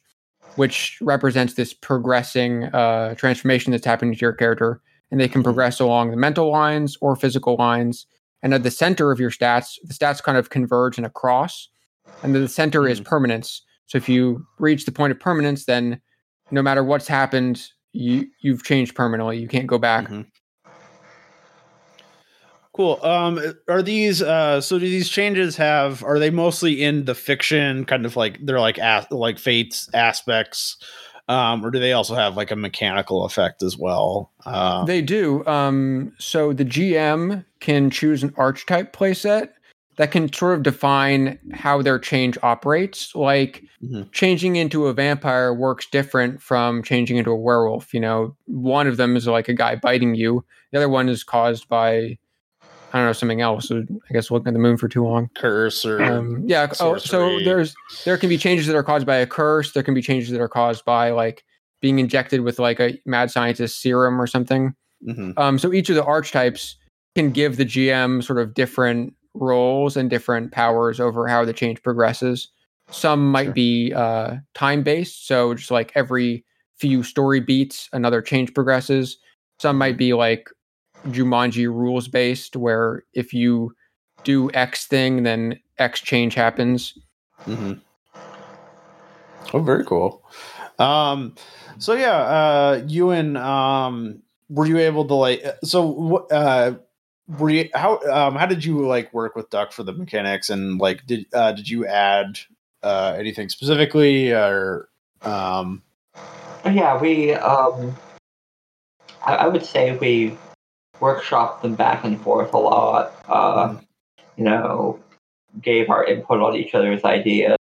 which 0.57 0.99
represents 1.01 1.55
this 1.55 1.73
progressing 1.73 2.65
uh, 2.65 3.15
transformation 3.15 3.73
that's 3.73 3.87
happening 3.87 4.15
to 4.15 4.21
your 4.21 4.33
character, 4.33 4.81
and 5.11 5.21
they 5.21 5.29
can 5.29 5.43
progress 5.43 5.81
along 5.81 6.11
the 6.11 6.17
mental 6.17 6.51
lines 6.51 6.97
or 7.01 7.17
physical 7.17 7.57
lines. 7.57 8.07
And 8.43 8.53
at 8.53 8.63
the 8.63 8.71
center 8.71 9.11
of 9.11 9.19
your 9.19 9.31
stats, 9.31 9.79
the 9.83 9.95
stats 9.95 10.23
kind 10.23 10.37
of 10.37 10.51
converge 10.51 10.99
in 10.99 11.05
a 11.05 11.11
cross, 11.11 11.69
and 12.23 12.35
then 12.35 12.43
the 12.43 12.49
center 12.49 12.87
is 12.89 13.01
permanence. 13.01 13.63
So 13.87 13.99
if 13.99 14.09
you 14.09 14.47
reach 14.59 14.85
the 14.87 14.93
point 14.93 15.11
of 15.13 15.21
permanence, 15.21 15.67
then 15.67 16.01
no 16.51 16.63
matter 16.63 16.83
what's 16.83 17.09
happened, 17.09 17.67
you 17.93 18.27
you've 18.41 18.65
changed 18.65 18.95
permanently. 18.95 19.39
You 19.39 19.49
can't 19.49 19.67
go 19.67 19.79
back. 19.79 20.09
Mhm. 20.09 20.27
Cool. 22.73 22.99
Um, 23.05 23.41
are 23.69 23.83
these 23.83 24.21
uh, 24.21 24.61
so 24.61 24.81
do 24.81 24.85
these 24.89 25.09
changes 25.09 25.57
have? 25.57 26.03
Are 26.03 26.19
they 26.19 26.31
mostly 26.31 26.83
in 26.83 27.05
the 27.05 27.15
fiction, 27.15 27.85
kind 27.85 28.05
of 28.05 28.17
like 28.17 28.39
they're 28.45 28.59
like 28.59 28.81
as, 28.81 29.07
like 29.13 29.39
fates 29.39 29.89
aspects, 29.95 30.77
um, 31.29 31.65
or 31.65 31.71
do 31.71 31.79
they 31.79 31.93
also 31.93 32.17
have 32.17 32.37
like 32.37 32.51
a 32.51 32.57
mechanical 32.57 33.25
effect 33.27 33.63
as 33.63 33.79
well? 33.79 34.33
Uh, 34.45 34.85
They 34.85 35.03
do. 35.03 35.47
Um, 35.47 36.15
so 36.19 36.53
the 36.53 36.65
GM 36.65 37.45
can 37.61 37.91
choose 37.91 38.25
an 38.25 38.35
archetype 38.37 38.95
playset 38.95 39.51
that 39.97 40.11
can 40.11 40.33
sort 40.33 40.55
of 40.57 40.63
define 40.63 41.39
how 41.53 41.81
their 41.83 41.99
change 41.99 42.37
operates. 42.43 43.15
Like 43.15 43.63
Mhm. 43.83 44.11
changing 44.13 44.57
into 44.57 44.87
a 44.87 44.93
vampire 44.95 45.53
works 45.55 45.87
different 45.91 46.41
from 46.43 46.83
changing 46.83 47.17
into 47.17 47.31
a 47.31 47.37
werewolf. 47.37 47.93
You 47.95 48.01
know, 48.01 48.37
one 48.47 48.87
of 48.87 48.97
them 48.97 49.17
is 49.17 49.27
like 49.27 49.49
a 49.49 49.55
guy 49.55 49.77
biting 49.77 50.15
you. 50.15 50.45
The 50.73 50.79
other 50.79 50.89
one 50.89 51.09
is 51.09 51.23
caused 51.25 51.69
by 51.69 52.19
I 52.93 52.99
don't 52.99 53.07
know 53.07 53.13
something 53.13 53.41
else. 53.41 53.67
So 53.69 53.79
I 54.09 54.13
guess 54.13 54.31
looking 54.31 54.47
at 54.47 54.53
the 54.55 54.61
moon 54.61 54.77
for 54.77 54.87
too 54.87 55.03
long. 55.05 55.29
curse 55.35 55.85
or 55.85 56.01
Um, 56.01 56.45
yeah. 56.47 56.69
Oh, 56.79 56.97
so 56.97 57.41
there's 57.41 57.75
there 58.05 58.17
can 58.17 58.29
be 58.29 58.39
changes 58.39 58.69
that 58.69 58.77
are 58.77 58.85
caused 58.85 59.05
by 59.05 59.17
a 59.17 59.27
curse. 59.27 59.73
There 59.73 59.83
can 59.83 59.95
be 59.95 60.03
changes 60.03 60.31
that 60.31 60.41
are 60.41 60.49
caused 60.49 60.85
by 60.85 61.11
like 61.11 61.43
being 61.83 61.99
injected 61.99 62.43
with 62.43 62.59
like 62.61 62.79
a 62.81 62.97
mad 63.05 63.31
scientist 63.33 63.83
serum 63.83 64.21
or 64.21 64.29
something. 64.29 64.75
Mhm. 65.07 65.37
Um, 65.37 65.59
so 65.59 65.73
each 65.73 65.89
of 65.91 65.97
the 65.97 66.05
archetypes 66.05 66.77
can 67.17 67.31
give 67.33 67.57
the 67.57 67.65
GM 67.65 68.23
sort 68.23 68.39
of 68.39 68.55
different 68.55 69.15
roles 69.35 69.97
and 69.97 70.09
different 70.09 70.53
powers 70.53 71.01
over 71.01 71.27
how 71.29 71.45
the 71.45 71.53
change 71.53 71.83
progresses. 71.83 72.49
Some 72.91 73.31
might 73.31 73.47
Sure. 73.47 73.53
be 73.55 73.93
uh, 73.93 74.37
time 74.55 74.83
based, 74.83 75.27
so 75.27 75.55
just 75.55 75.71
like 75.71 75.93
every 75.95 76.45
few 76.77 77.03
story 77.03 77.41
beats, 77.41 77.89
another 77.93 78.23
change 78.23 78.55
progresses. 78.55 79.19
Some 79.59 79.77
might 79.79 79.97
be 79.97 80.13
like 80.15 80.49
Jumanji 81.09 81.67
rules 81.67 82.09
based, 82.09 82.57
where 82.57 83.05
if 83.15 83.33
you 83.33 83.75
do 84.23 84.51
X 84.55 84.87
thing, 84.87 85.23
then 85.23 85.59
X 85.79 86.01
change 86.01 86.35
happens. 86.35 86.97
Mhm. 87.47 87.81
Oh, 89.53 89.61
very 89.61 89.85
cool. 89.85 90.23
Um, 90.79 91.35
so 91.79 91.93
yeah, 91.95 92.17
uh, 92.17 92.85
you 92.87 93.11
and 93.11 93.37
um, 93.39 94.23
were 94.49 94.67
you 94.67 94.79
able 94.79 95.07
to 95.07 95.15
like? 95.15 95.45
So 95.63 95.87
what? 95.87 96.33
Uh, 96.33 96.75
were 97.27 97.51
you 97.51 97.69
how? 97.75 98.01
Um, 98.11 98.35
how 98.35 98.47
did 98.47 98.65
you 98.65 98.87
like 98.87 99.13
work 99.15 99.35
with 99.35 99.51
Duck 99.51 99.73
for 99.73 99.83
the 99.83 99.93
mechanics 99.93 100.51
and 100.51 100.79
like 100.79 101.07
did 101.07 101.27
uh, 101.33 101.53
did 101.53 101.69
you 101.69 101.87
add 101.87 102.39
uh, 102.83 103.15
anything 103.19 103.49
specifically 103.49 104.33
or 104.33 104.89
um? 105.23 105.83
Yeah, 106.65 107.01
we 107.01 107.33
um 107.35 107.97
I, 109.25 109.35
I 109.37 109.47
would 109.49 109.65
say 109.65 109.97
we 109.97 110.37
workshopped 111.01 111.63
them 111.63 111.75
back 111.75 112.05
and 112.05 112.21
forth 112.21 112.53
a 112.53 112.59
lot. 112.59 113.15
Uh 113.29 113.69
Mhm. 113.69 113.85
you 114.37 114.45
know, 114.45 115.01
gave 115.63 115.91
our 115.91 116.05
input 116.05 116.41
on 116.41 116.57
each 116.57 116.75
other's 116.75 117.05
ideas. 117.05 117.57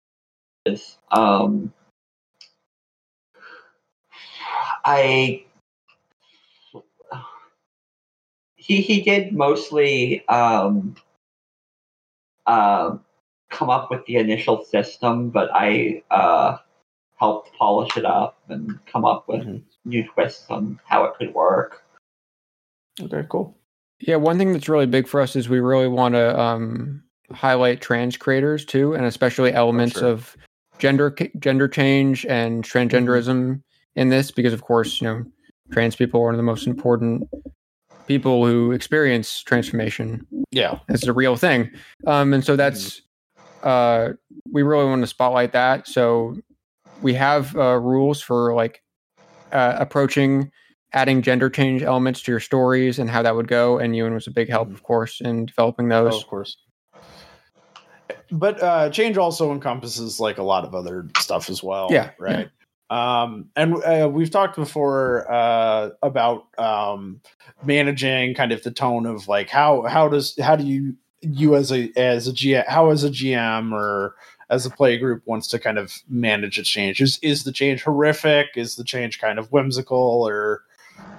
Um 1.11 1.73
I 4.85 5.45
he 8.63 8.81
he 8.81 9.03
did 9.03 9.33
mostly 9.33 10.27
um 10.29 10.95
um 12.47 13.05
come 13.51 13.69
up 13.69 13.91
with 13.91 14.05
the 14.07 14.17
initial 14.17 14.65
system, 14.65 15.31
but 15.31 15.51
I 15.53 16.03
uh 16.11 16.59
helped 17.19 17.53
polish 17.57 17.97
it 17.97 18.05
up 18.05 18.39
and 18.49 18.79
come 18.87 19.05
up 19.05 19.29
with 19.29 19.43
Mhm. 19.45 19.63
new 19.85 20.07
twists 20.09 20.51
on 20.51 20.81
how 20.85 21.05
it 21.05 21.15
could 21.19 21.35
work. 21.35 21.85
Okay, 23.01 23.25
cool. 23.29 23.57
Yeah, 24.01 24.17
one 24.17 24.39
thing 24.39 24.53
that's 24.53 24.69
really 24.69 24.87
big 24.87 25.07
for 25.07 25.21
us 25.21 25.37
is 25.37 25.49
we 25.49 25.61
really 25.61 25.89
want 25.89 26.15
to 26.15 26.39
um, 26.39 27.03
highlight 27.31 27.81
trans 27.81 28.17
creators 28.17 28.65
too, 28.65 28.95
and 28.95 29.05
especially 29.05 29.53
elements 29.53 29.99
sure. 29.99 30.09
of 30.09 30.37
gender 30.79 31.15
gender 31.39 31.69
change 31.69 32.27
and 32.27 32.65
transgenderism 32.65 33.63
in 33.95 34.09
this, 34.09 34.31
because 34.31 34.53
of 34.53 34.63
course, 34.63 35.01
you 35.01 35.07
know, 35.07 35.25
trans 35.71 35.95
people 35.95 36.21
are 36.21 36.25
one 36.25 36.35
of 36.35 36.39
the 36.39 36.43
most 36.43 36.67
important 36.67 37.29
people 38.07 38.45
who 38.47 38.73
experience 38.73 39.43
transformation. 39.43 40.27
Yeah. 40.51 40.79
It's 40.89 41.07
a 41.07 41.13
real 41.13 41.37
thing, 41.37 41.71
um, 42.07 42.33
and 42.33 42.45
so 42.45 42.57
that's 42.57 43.03
uh, 43.63 44.11
we 44.51 44.63
really 44.63 44.87
want 44.87 45.03
to 45.03 45.07
spotlight 45.07 45.53
that. 45.53 45.87
So 45.87 46.37
we 47.01 47.15
have 47.15 47.57
uh, 47.57 47.79
rules 47.79 48.21
for 48.21 48.55
like 48.55 48.83
uh, 49.53 49.77
approaching 49.79 50.51
adding 50.95 51.23
gender 51.23 51.49
change 51.49 51.83
elements 51.83 52.21
to 52.23 52.31
your 52.31 52.41
stories 52.41 52.99
and 52.99 53.09
how 53.09 53.23
that 53.23 53.35
would 53.35 53.49
go. 53.49 53.79
And 53.79 53.97
Ewan 53.97 54.13
was 54.13 54.27
a 54.27 54.31
big 54.31 54.49
help, 54.51 54.69
Mhm. 54.69 54.75
of 54.75 54.83
course, 54.83 55.21
in 55.23 55.47
developing 55.47 55.91
Oh, 55.91 56.05
those. 56.05 56.23
of 56.23 56.29
course. 56.29 56.57
But 58.31 58.63
uh, 58.63 58.91
change 58.91 59.17
also 59.17 59.53
encompasses 59.53 60.21
like 60.21 60.39
a 60.39 60.43
lot 60.43 60.65
of 60.65 60.75
other 60.75 61.09
stuff 61.19 61.49
as 61.49 61.63
well. 61.63 61.89
Yeah, 61.91 62.11
Right. 62.19 62.51
Um, 62.93 63.49
and 63.57 63.83
uh, 63.85 64.11
we've 64.13 64.31
talked 64.31 64.57
before 64.57 65.31
uh, 65.33 65.91
about 66.03 66.49
um, 66.59 67.23
managing 67.65 68.35
kind 68.35 68.53
of 68.53 68.63
the 68.65 68.71
tone 68.71 69.07
of 69.07 69.29
like 69.29 69.49
how 69.49 69.83
how 69.83 70.09
does 70.09 70.39
how 70.39 70.57
do 70.57 70.65
you 70.65 70.97
you 71.23 71.57
as 71.57 71.73
a 71.73 71.91
as 71.97 72.29
a 72.29 72.33
GM 72.33 72.69
how 72.69 72.91
as 72.91 73.03
a 73.03 73.09
GM 73.09 73.73
or 73.73 74.15
as 74.51 74.67
a 74.67 74.71
play 74.71 74.99
group 74.99 75.23
wants 75.25 75.49
to 75.49 75.59
kind 75.59 75.79
of 75.79 76.03
manage 76.07 76.59
a 76.59 76.63
change? 76.63 77.01
Is 77.01 77.19
is 77.23 77.45
the 77.45 77.53
change 77.53 77.83
horrific? 77.83 78.49
Is 78.57 78.77
the 78.77 78.85
change 78.85 79.19
kind 79.19 79.39
of 79.39 79.51
whimsical 79.51 80.29
or 80.29 80.61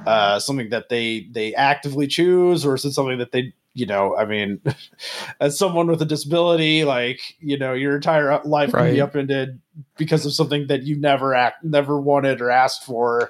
uh, 0.05 0.37
something 0.37 0.69
that 0.69 0.89
they 0.89 1.27
they 1.31 1.55
actively 1.55 2.05
choose 2.05 2.67
or 2.67 2.75
is 2.75 2.85
it 2.85 2.91
something 2.91 3.17
that 3.17 3.31
they 3.31 3.51
you 3.73 3.85
know 3.85 4.15
i 4.17 4.25
mean 4.25 4.59
as 5.39 5.57
someone 5.57 5.87
with 5.87 6.01
a 6.01 6.05
disability 6.05 6.83
like 6.83 7.19
you 7.39 7.57
know 7.57 7.73
your 7.73 7.95
entire 7.95 8.41
life 8.43 8.71
can 8.71 8.93
be 8.93 9.01
upended 9.01 9.59
because 9.97 10.25
of 10.25 10.33
something 10.33 10.67
that 10.67 10.83
you 10.83 10.95
never 10.95 11.33
act 11.33 11.63
never 11.63 11.99
wanted 11.99 12.41
or 12.41 12.49
asked 12.49 12.83
for 12.83 13.29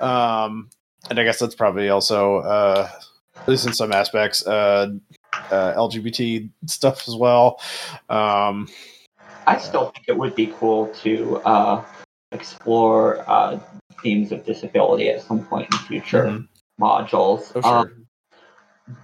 um 0.00 0.68
and 1.10 1.18
i 1.18 1.24
guess 1.24 1.38
that's 1.38 1.54
probably 1.54 1.88
also 1.88 2.38
uh 2.38 2.88
at 3.36 3.48
least 3.48 3.66
in 3.66 3.72
some 3.72 3.92
aspects 3.92 4.46
uh, 4.46 4.90
uh 5.50 5.74
lgbt 5.74 6.48
stuff 6.66 7.06
as 7.08 7.16
well 7.16 7.60
um 8.08 8.68
I 9.46 9.58
still 9.58 9.90
think 9.90 10.06
it 10.08 10.16
would 10.16 10.34
be 10.34 10.52
cool 10.58 10.88
to 11.02 11.36
uh, 11.38 11.84
explore 12.32 13.28
uh, 13.28 13.58
themes 14.02 14.32
of 14.32 14.44
disability 14.44 15.08
at 15.10 15.22
some 15.22 15.44
point 15.44 15.72
in 15.72 15.78
future 15.80 16.24
mhm. 16.24 16.48
modules. 16.80 17.52
oh 17.54 17.60
sure 17.60 17.70
Um, 17.70 18.03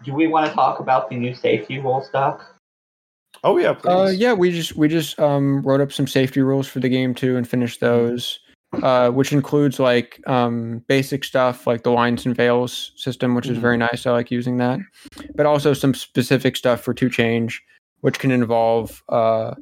do 0.05 0.15
we 0.15 0.27
want 0.27 0.47
to 0.47 0.55
talk 0.55 0.81
about 0.81 1.09
the 1.11 1.17
new 1.17 1.35
safety 1.35 1.79
rules, 1.79 2.09
Doc? 2.11 2.57
oh 3.45 3.59
yeah 3.59 3.73
please. 3.73 3.89
Uh, 3.89 4.13
yeah, 4.15 4.33
we 4.33 4.51
just 4.53 4.77
we 4.77 4.89
just 4.89 5.19
um, 5.21 5.63
wrote 5.63 5.81
up 5.81 5.93
some 5.93 6.07
safety 6.07 6.41
rules 6.41 6.67
for 6.69 6.81
the 6.81 6.89
game 6.89 7.15
too 7.15 7.37
and 7.37 7.49
finished 7.49 7.81
those, 7.81 8.39
uh, 8.83 9.11
which 9.11 9.33
includes 9.33 9.79
like 9.79 10.21
um, 10.27 10.85
basic 10.89 11.25
stuff 11.25 11.67
like 11.67 11.83
the 11.83 11.91
lines 11.91 12.27
and 12.27 12.37
veils 12.37 12.93
system, 12.97 13.35
which 13.35 13.49
is 13.49 13.59
very 13.59 13.77
nice. 13.77 14.07
I 14.07 14.13
like 14.13 14.31
using 14.31 14.59
that, 14.59 14.81
but 15.35 15.47
also 15.47 15.73
some 15.73 15.95
specific 15.95 16.57
stuff 16.57 16.81
for 16.81 16.95
To 16.95 17.09
Change, 17.09 17.63
which 18.01 18.19
can 18.19 18.31
involve 18.31 19.03
uh, 19.09 19.55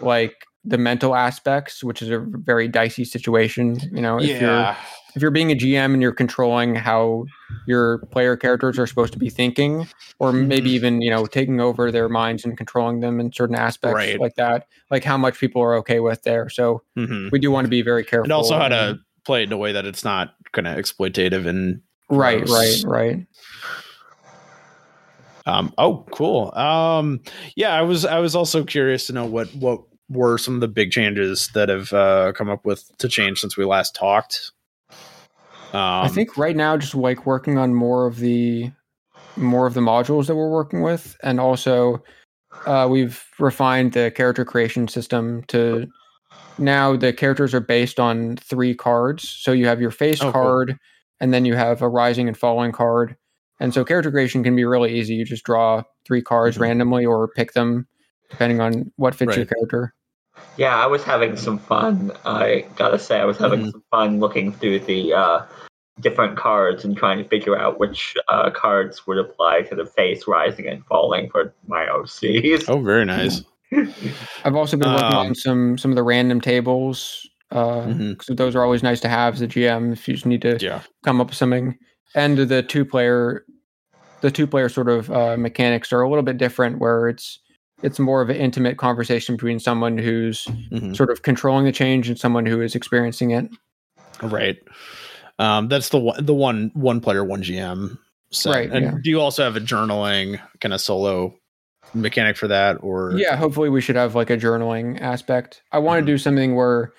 like 0.00 0.34
the 0.64 0.78
mental 0.78 1.14
aspects, 1.16 1.82
which 1.82 2.02
is 2.02 2.08
a 2.10 2.18
very 2.20 2.68
dicey 2.68 3.04
situation. 3.04 3.76
You 3.92 4.00
know, 4.02 4.18
if 4.20 4.40
you're 4.40 4.76
if 5.14 5.20
you're 5.20 5.30
being 5.32 5.50
a 5.50 5.54
GM 5.56 5.92
and 5.92 6.00
you're 6.00 6.12
controlling 6.12 6.74
how 6.74 7.24
your 7.66 7.98
player 8.12 8.36
characters 8.36 8.78
are 8.78 8.86
supposed 8.86 9.12
to 9.12 9.18
be 9.18 9.28
thinking, 9.28 9.86
or 10.20 10.32
maybe 10.32 10.70
Mhm. 10.70 10.74
even 10.74 11.02
you 11.02 11.10
know 11.10 11.26
taking 11.26 11.60
over 11.60 11.90
their 11.90 12.08
minds 12.08 12.44
and 12.44 12.56
controlling 12.56 13.00
them 13.00 13.18
in 13.20 13.32
certain 13.32 13.56
aspects 13.56 13.94
Right. 13.94 14.20
like 14.20 14.36
that, 14.36 14.66
like 14.90 15.04
how 15.04 15.16
much 15.16 15.38
people 15.38 15.60
are 15.62 15.74
okay 15.76 16.00
with 16.00 16.22
there. 16.22 16.48
So 16.48 16.82
Mhm. 16.96 17.30
we 17.32 17.38
do 17.38 17.50
want 17.50 17.64
to 17.66 17.68
be 17.70 17.82
very 17.82 18.04
careful. 18.04 18.24
and 18.24 18.32
also 18.32 18.56
how 18.58 18.68
to 18.68 18.76
and- 18.90 18.98
play 19.24 19.42
it 19.42 19.46
in 19.48 19.52
a 19.52 19.56
way 19.58 19.72
that 19.72 19.84
it's 19.84 20.04
not 20.04 20.34
kind 20.52 20.66
of 20.66 20.76
exploitative 20.76 21.46
and 21.46 21.80
right, 22.08 22.48
right, 22.48 22.82
right. 22.86 23.26
Um, 25.44 25.72
oh, 25.76 26.06
cool. 26.12 26.52
Um, 26.54 27.20
yeah, 27.56 27.74
I 27.74 27.82
was 27.82 28.04
I 28.04 28.20
was 28.20 28.36
also 28.36 28.62
curious 28.64 29.08
to 29.08 29.12
know 29.12 29.26
what 29.26 29.48
what 29.56 29.80
were 30.12 30.38
some 30.38 30.54
of 30.54 30.60
the 30.60 30.68
big 30.68 30.90
changes 30.90 31.48
that 31.54 31.68
have 31.68 31.92
uh, 31.92 32.32
come 32.32 32.48
up 32.48 32.64
with 32.64 32.90
To 32.98 33.08
Change 33.08 33.40
since 33.40 33.56
we 33.56 33.64
last 33.64 33.94
talked. 33.94 34.52
Um, 35.72 36.04
I 36.04 36.08
think 36.08 36.36
right 36.36 36.54
now 36.56 36.76
just 36.76 36.94
like 36.94 37.24
working 37.26 37.56
on 37.58 37.74
more 37.74 38.06
of 38.06 38.18
the 38.18 38.70
more 39.36 39.66
of 39.66 39.72
the 39.74 39.80
modules 39.80 40.26
that 40.26 40.36
we're 40.36 40.50
working 40.50 40.82
with, 40.82 41.16
and 41.22 41.40
also 41.40 42.02
uh, 42.66 42.86
we've 42.90 43.24
refined 43.38 43.92
the 43.92 44.10
character 44.14 44.44
creation 44.44 44.86
system 44.88 45.42
to 45.44 45.86
now 46.58 46.94
the 46.94 47.12
characters 47.12 47.54
are 47.54 47.60
based 47.60 47.98
on 47.98 48.36
three 48.36 48.74
cards. 48.74 49.28
So 49.28 49.52
you 49.52 49.66
have 49.66 49.80
your 49.80 49.90
face 49.90 50.20
Oh, 50.20 50.24
cool. 50.24 50.32
card, 50.32 50.78
and 51.20 51.32
then 51.32 51.46
you 51.46 51.54
have 51.54 51.80
a 51.80 51.88
rising 51.88 52.28
and 52.28 52.36
falling 52.36 52.72
card. 52.72 53.16
And 53.58 53.72
so 53.72 53.84
character 53.84 54.10
creation 54.10 54.42
can 54.44 54.54
be 54.54 54.64
really 54.64 54.92
easy. 54.92 55.14
You 55.14 55.24
just 55.24 55.44
draw 55.44 55.82
three 56.04 56.20
cards 56.20 56.58
Mhm. 56.58 56.62
randomly 56.62 57.06
or 57.06 57.28
pick 57.28 57.52
them 57.52 57.86
depending 58.28 58.60
on 58.60 58.92
what 58.96 59.14
fits 59.14 59.36
your 59.36 59.46
character. 59.46 59.94
Yeah, 60.56 60.76
I 60.76 60.86
was 60.86 61.02
having 61.02 61.36
some 61.36 61.58
fun. 61.58 62.12
I 62.24 62.66
gotta 62.76 62.98
say, 62.98 63.20
I 63.20 63.24
was 63.24 63.38
having 63.38 63.60
Mhm. 63.60 63.70
some 63.72 63.82
fun 63.90 64.20
looking 64.20 64.52
through 64.52 64.80
the 64.80 65.12
uh, 65.14 65.46
different 66.00 66.36
cards 66.36 66.84
and 66.84 66.96
trying 66.96 67.18
to 67.22 67.28
figure 67.28 67.56
out 67.58 67.78
which 67.78 68.14
uh, 68.28 68.50
cards 68.50 69.06
would 69.06 69.18
apply 69.18 69.62
to 69.62 69.74
the 69.74 69.86
face 69.86 70.26
rising 70.26 70.66
and 70.66 70.84
falling 70.86 71.30
for 71.30 71.54
my 71.66 71.86
OCs. 71.86 72.68
Oh, 72.68 72.80
very 72.82 73.04
nice. 73.04 73.42
I've 74.44 74.54
also 74.56 74.76
been 74.76 74.92
working 74.92 75.14
Um, 75.14 75.26
on 75.28 75.34
some 75.34 75.78
some 75.78 75.90
of 75.90 75.96
the 75.96 76.02
random 76.02 76.40
tables. 76.40 77.26
Uh, 77.50 77.84
Mhm. 77.86 78.18
'cause 78.18 78.34
those 78.36 78.56
are 78.56 78.62
always 78.64 78.82
nice 78.82 79.00
to 79.00 79.08
have 79.08 79.34
as 79.34 79.42
a 79.42 79.46
GM 79.46 79.92
if 79.92 80.08
you 80.08 80.14
just 80.14 80.24
need 80.26 80.40
to 80.42 80.58
Yeah. 80.60 80.80
come 81.04 81.20
up 81.20 81.28
with 81.28 81.36
something. 81.36 81.78
And 82.14 82.38
the 82.38 82.62
two 82.62 82.84
player, 82.86 83.44
the 84.22 84.30
two 84.30 84.46
player 84.46 84.68
sort 84.70 84.88
of 84.88 85.10
uh, 85.10 85.36
mechanics 85.36 85.92
are 85.92 86.00
a 86.00 86.08
little 86.08 86.22
bit 86.22 86.38
different, 86.38 86.78
where 86.78 87.08
it's 87.08 87.40
it's 87.82 87.98
more 87.98 88.22
of 88.22 88.30
an 88.30 88.36
intimate 88.36 88.78
conversation 88.78 89.34
between 89.36 89.58
someone 89.58 89.98
who's 89.98 90.44
Mhm. 90.70 90.96
sort 90.96 91.10
of 91.10 91.22
controlling 91.22 91.64
the 91.64 91.72
change 91.72 92.08
and 92.08 92.18
someone 92.18 92.46
who 92.46 92.60
is 92.60 92.74
experiencing 92.74 93.30
it. 93.32 93.48
Right. 94.22 94.56
Um, 95.38 95.68
that's 95.68 95.88
the 95.88 95.98
one, 95.98 96.24
the 96.24 96.34
one, 96.34 96.70
one 96.74 97.00
player, 97.00 97.24
one 97.24 97.42
GM. 97.42 97.98
Set. 98.30 98.54
Right, 98.54 98.70
And 98.70 98.84
yeah. 98.84 98.94
do 99.02 99.10
you 99.10 99.20
also 99.20 99.42
have 99.44 99.56
a 99.56 99.60
journaling 99.60 100.40
kind 100.60 100.72
of 100.72 100.80
solo 100.80 101.34
mechanic 101.92 102.36
for 102.36 102.48
that, 102.48 102.78
or 102.80 103.12
Yeah, 103.16 103.36
hopefully 103.36 103.68
we 103.68 103.80
should 103.82 103.96
have 103.96 104.14
like 104.14 104.30
a 104.30 104.36
journaling 104.38 104.98
aspect. 105.00 105.62
I 105.72 105.78
want 105.80 105.98
to 105.98 106.02
Mhm. 106.02 106.06
do 106.14 106.18
something 106.18 106.54
where 106.54 106.92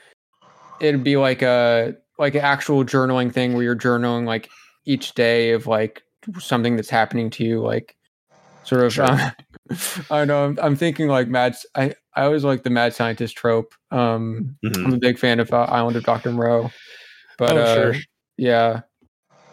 it'd 0.80 1.04
be 1.04 1.18
like 1.18 1.42
a 1.42 1.96
like 2.20 2.36
an 2.36 2.42
actual 2.42 2.84
journaling 2.86 3.32
thing 3.34 3.54
where 3.54 3.64
you're 3.64 3.76
journaling 3.76 4.26
like 4.28 4.50
each 4.86 5.16
day 5.16 5.52
of 5.52 5.66
like 5.66 6.04
something 6.40 6.76
that's 6.76 6.90
happening 6.92 7.32
to 7.32 7.44
you, 7.44 7.60
like 7.62 7.96
sort 8.64 8.84
of. 8.84 8.94
Sure. 8.94 9.06
Uh, 9.06 9.32
I 10.12 10.26
know. 10.26 10.46
I'm, 10.46 10.60
I'm 10.62 10.76
thinking 10.76 11.08
like 11.08 11.28
mad. 11.28 11.56
I 11.76 11.94
always 12.16 12.44
like 12.44 12.64
the 12.64 12.70
mad 12.70 12.94
scientist 12.94 13.36
trope. 13.36 13.74
Um, 13.92 14.58
Mhm. 14.64 14.86
I'm 14.86 14.94
a 14.94 14.98
big 14.98 15.18
fan 15.20 15.40
of 15.40 15.52
uh, 15.54 15.64
Island 15.64 15.98
of 15.98 16.04
Doctor 16.04 16.32
Moreau, 16.32 16.70
but 17.38 17.58
Oh, 17.58 17.62
uh, 17.62 17.74
sure. 17.74 17.96
yeah. 18.38 18.82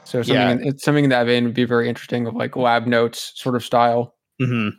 So 0.05 0.23
something 0.23 0.37
Yeah. 0.47 0.51
in, 0.53 0.67
it's 0.67 0.85
something 0.85 1.05
in 1.05 1.11
that 1.11 1.27
vein 1.27 1.45
would 1.45 1.55
be 1.55 1.65
very 1.65 1.89
interesting 1.89 2.27
of 2.27 2.35
like 2.35 2.57
lab 2.57 2.87
notes 2.87 3.33
sort 3.37 3.55
of 3.57 3.65
style. 3.65 4.15
hmm 4.41 4.71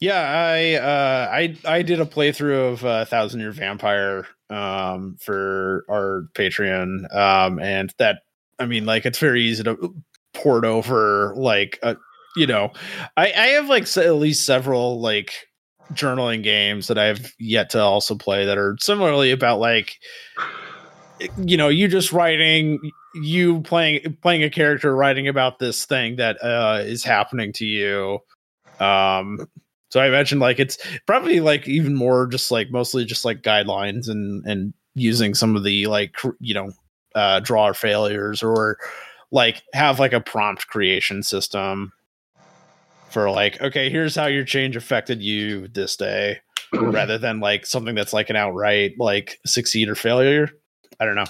Yeah, 0.00 0.20
I 0.20 0.74
uh, 0.74 1.28
I 1.32 1.56
I 1.64 1.82
did 1.82 2.00
a 2.00 2.06
playthrough 2.06 2.72
of 2.72 2.84
uh, 2.84 3.04
Thousand 3.04 3.40
Year 3.40 3.52
Vampire 3.52 4.26
um, 4.50 5.16
for 5.20 5.84
our 5.90 6.24
Patreon, 6.34 7.14
um, 7.14 7.58
and 7.60 7.92
that 7.98 8.20
I 8.58 8.66
mean, 8.66 8.84
like, 8.86 9.06
it's 9.06 9.18
very 9.18 9.42
easy 9.42 9.62
to 9.64 9.94
port 10.34 10.64
over. 10.64 11.34
Like, 11.36 11.78
uh, 11.82 11.94
you 12.40 12.46
know, 12.46 12.72
I 13.18 13.26
I 13.26 13.46
have 13.48 13.68
like 13.68 13.94
at 13.98 14.14
least 14.14 14.46
several 14.46 14.98
like 15.00 15.34
journaling 15.92 16.42
games 16.42 16.86
that 16.86 16.96
I've 16.96 17.34
yet 17.38 17.70
to 17.70 17.80
also 17.80 18.14
play 18.14 18.46
that 18.46 18.56
are 18.56 18.76
similarly 18.80 19.30
about 19.30 19.60
like 19.60 19.98
you 21.36 21.58
know 21.58 21.68
you 21.68 21.86
just 21.86 22.12
writing 22.12 22.78
you 23.14 23.60
playing 23.60 24.16
playing 24.22 24.42
a 24.42 24.48
character 24.48 24.96
writing 24.96 25.28
about 25.28 25.58
this 25.58 25.84
thing 25.84 26.16
that 26.16 26.42
uh 26.42 26.80
is 26.82 27.04
happening 27.04 27.52
to 27.54 27.66
you. 27.66 28.20
Um 28.78 29.46
so 29.90 30.00
i 30.00 30.08
mentioned 30.08 30.40
like 30.40 30.60
it's 30.60 30.78
probably 31.04 31.40
like 31.40 31.66
even 31.66 31.96
more 31.96 32.28
just 32.28 32.52
like 32.52 32.70
mostly 32.70 33.04
just 33.04 33.24
like 33.24 33.42
guidelines 33.42 34.08
and 34.08 34.46
and 34.46 34.72
using 34.94 35.34
some 35.34 35.56
of 35.56 35.64
the 35.64 35.88
like 35.88 36.16
you 36.38 36.54
know 36.54 36.70
uh 37.16 37.40
draw 37.40 37.72
failures 37.72 38.40
or 38.40 38.78
like 39.32 39.62
have 39.74 39.98
like 39.98 40.12
a 40.12 40.20
prompt 40.20 40.68
creation 40.68 41.24
system 41.24 41.92
for 43.10 43.30
like 43.30 43.60
okay 43.60 43.90
here's 43.90 44.14
how 44.14 44.26
your 44.26 44.44
change 44.44 44.76
affected 44.76 45.22
you 45.22 45.68
this 45.68 45.96
day 45.96 46.38
rather 46.72 47.18
than 47.18 47.40
like 47.40 47.66
something 47.66 47.94
that's 47.94 48.12
like 48.12 48.30
an 48.30 48.36
outright 48.36 48.92
like 48.98 49.38
succeed 49.46 49.88
or 49.88 49.94
failure 49.94 50.50
i 51.00 51.04
don't 51.04 51.16
know 51.16 51.24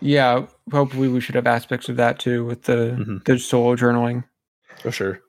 Yeah, 0.00 0.46
hopefully 0.72 1.06
we 1.08 1.20
should 1.20 1.36
have 1.36 1.46
aspects 1.46 1.88
of 1.88 1.96
that 1.96 2.18
too 2.18 2.44
with 2.44 2.62
the 2.64 2.96
Mhm. 2.98 3.24
the 3.24 3.38
solo 3.38 3.76
journaling. 3.76 4.24
For 4.80 4.90
sure. 4.90 5.20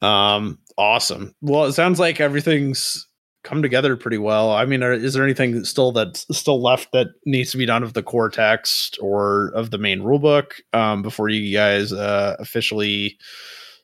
Um, 0.00 0.58
awesome. 0.76 1.34
Well, 1.42 1.64
it 1.66 1.72
sounds 1.72 1.98
like 1.98 2.20
everything's 2.20 3.06
come 3.44 3.62
together 3.62 3.96
pretty 3.96 4.18
well. 4.18 4.50
I 4.52 4.64
mean, 4.64 4.82
are, 4.82 4.92
is 4.92 5.14
there 5.14 5.24
anything 5.24 5.64
still 5.64 5.92
that's 5.92 6.24
still 6.36 6.62
left 6.62 6.92
that 6.92 7.08
needs 7.26 7.50
to 7.52 7.58
be 7.58 7.66
done 7.66 7.82
of 7.82 7.94
the 7.94 8.02
core 8.02 8.30
text 8.30 8.98
or 9.00 9.48
of 9.54 9.70
the 9.70 9.78
main 9.78 10.00
rulebook 10.00 10.52
um, 10.72 11.02
before 11.02 11.28
you 11.28 11.54
guys 11.54 11.92
uh, 11.92 12.36
officially 12.38 13.18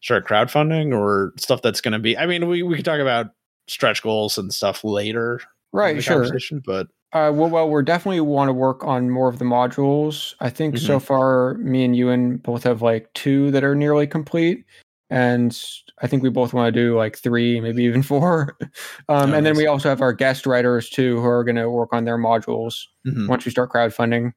start 0.05 0.27
crowdfunding 0.29 0.95
or 0.97 1.33
stuff 1.39 1.63
that's 1.63 1.81
going 1.81 1.93
to 1.93 1.99
be? 1.99 2.17
I 2.17 2.27
mean, 2.27 2.47
we 2.49 2.63
we 2.63 2.77
could 2.77 2.85
talk 2.85 3.01
about 3.01 3.29
stretch 3.67 4.03
goals 4.03 4.37
and 4.39 4.53
stuff 4.53 4.85
later, 4.85 5.41
Right, 5.73 6.01
sure. 6.03 6.29
but 6.67 6.87
Uh, 7.13 7.33
well, 7.35 7.49
well, 7.49 7.69
we're 7.69 7.83
definitely 7.83 8.21
want 8.21 8.49
to 8.49 8.53
work 8.53 8.85
on 8.85 9.09
more 9.11 9.29
of 9.29 9.39
the 9.39 9.45
modules. 9.45 10.35
I 10.41 10.51
think 10.51 10.77
so 10.79 10.99
far, 11.01 11.55
me 11.55 11.85
and 11.85 11.97
Ewan 11.97 12.37
both 12.39 12.63
have 12.65 12.83
like 12.83 13.13
two 13.15 13.51
that 13.53 13.65
are 13.65 13.75
nearly 13.75 14.07
complete, 14.07 14.65
and 15.11 15.59
I 16.03 16.07
think 16.09 16.23
we 16.23 16.29
both 16.29 16.53
want 16.53 16.75
to 16.75 16.81
do 16.81 16.97
like 16.97 17.17
three, 17.19 17.61
maybe 17.61 17.85
even 17.85 18.03
four. 18.03 18.57
Um, 19.09 19.33
Oh, 19.33 19.35
and 19.37 19.47
then 19.47 19.57
we 19.57 19.67
also 19.67 19.89
have 19.89 20.01
our 20.03 20.13
guest 20.13 20.45
writers 20.47 20.91
too, 20.91 21.21
who 21.21 21.27
are 21.27 21.45
going 21.45 21.57
to 21.57 21.71
work 21.71 21.91
on 21.93 22.05
their 22.05 22.19
modules 22.19 22.75
mhm. 23.07 23.29
once 23.29 23.45
we 23.45 23.51
start 23.51 23.71
crowdfunding. 23.71 24.33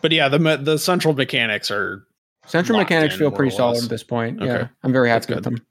but 0.00 0.12
yeah, 0.12 0.28
the 0.28 0.38
the 0.62 0.78
central 0.78 1.14
mechanics 1.14 1.70
are 1.70 2.06
Central 2.50 2.78
mechanics 2.78 3.16
feel 3.16 3.30
pretty 3.30 3.54
solid 3.54 3.82
at 3.82 3.88
this 3.88 4.02
point. 4.02 4.42
Okay. 4.42 4.52
Yeah, 4.52 4.68
I'm 4.82 4.92
very 4.92 5.08
happy 5.08 5.34
with 5.34 5.44
them. 5.44 5.64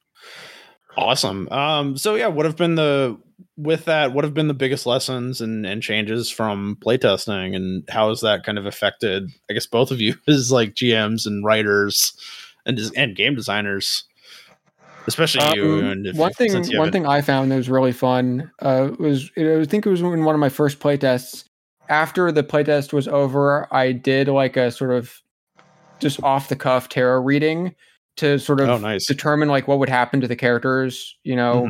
Awesome. 0.97 1.47
Um, 1.49 1.97
so 1.97 2.15
yeah, 2.15 2.27
what 2.27 2.45
have 2.45 2.57
been 2.57 2.75
the 2.75 3.17
with 3.57 3.85
that? 3.85 4.13
What 4.13 4.23
have 4.23 4.33
been 4.33 4.47
the 4.47 4.53
biggest 4.53 4.85
lessons 4.85 5.39
and, 5.41 5.65
and 5.65 5.81
changes 5.83 6.29
from 6.29 6.77
playtesting, 6.81 7.55
and 7.55 7.83
how 7.89 8.09
has 8.09 8.21
that 8.21 8.43
kind 8.43 8.57
of 8.57 8.65
affected? 8.65 9.29
I 9.49 9.53
guess 9.53 9.65
both 9.65 9.91
of 9.91 10.01
you 10.01 10.15
as 10.27 10.51
like 10.51 10.73
GMs 10.73 11.25
and 11.25 11.43
writers 11.45 12.13
and 12.65 12.79
and 12.97 13.15
game 13.15 13.35
designers, 13.35 14.03
especially 15.07 15.55
you. 15.55 15.73
Um, 15.79 15.83
And 15.85 16.07
if, 16.07 16.15
one 16.15 16.33
thing, 16.33 16.51
you 16.51 16.57
one 16.57 16.87
haven't- 16.87 16.91
thing 16.91 17.05
I 17.05 17.21
found 17.21 17.51
that 17.51 17.55
was 17.57 17.69
really 17.69 17.91
fun 17.93 18.51
uh, 18.61 18.89
was 18.99 19.31
I 19.37 19.65
think 19.65 19.85
it 19.85 19.89
was 19.89 20.01
in 20.01 20.23
one 20.25 20.35
of 20.35 20.39
my 20.39 20.49
first 20.49 20.79
playtests. 20.79 21.45
After 21.87 22.31
the 22.31 22.43
playtest 22.43 22.93
was 22.93 23.07
over, 23.07 23.67
I 23.73 23.93
did 23.93 24.27
like 24.27 24.57
a 24.57 24.69
sort 24.69 24.91
of 24.91 25.11
just 25.99 26.21
off 26.23 26.47
the 26.49 26.55
cuff 26.55 26.89
tarot 26.89 27.21
reading 27.21 27.75
to 28.17 28.37
sort 28.39 28.59
of 28.59 28.69
Oh, 28.69 28.77
nice. 28.77 29.05
determine 29.05 29.47
like 29.49 29.67
what 29.67 29.79
would 29.79 29.89
happen 29.89 30.19
to 30.21 30.27
the 30.27 30.35
characters. 30.35 31.17
You 31.23 31.35
know, 31.35 31.63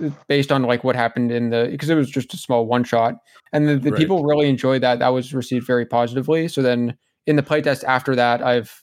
Mhm. 0.00 0.14
based 0.28 0.52
on 0.52 0.62
like 0.62 0.84
what 0.84 0.94
happened 0.94 1.32
in 1.32 1.50
the 1.50 1.68
because 1.70 1.90
it 1.90 1.94
was 1.96 2.10
just 2.10 2.32
a 2.34 2.36
small 2.36 2.66
one 2.66 2.84
shot, 2.84 3.14
and 3.52 3.68
the, 3.68 3.76
the 3.76 3.90
Right. 3.90 3.98
people 3.98 4.24
really 4.24 4.48
enjoyed 4.48 4.82
that. 4.82 4.98
That 5.00 5.08
was 5.08 5.34
received 5.34 5.66
very 5.66 5.86
positively. 5.86 6.46
So 6.48 6.62
then 6.62 6.96
in 7.26 7.36
the 7.36 7.42
playtest 7.42 7.82
after 7.84 8.14
that, 8.14 8.42
I've 8.42 8.82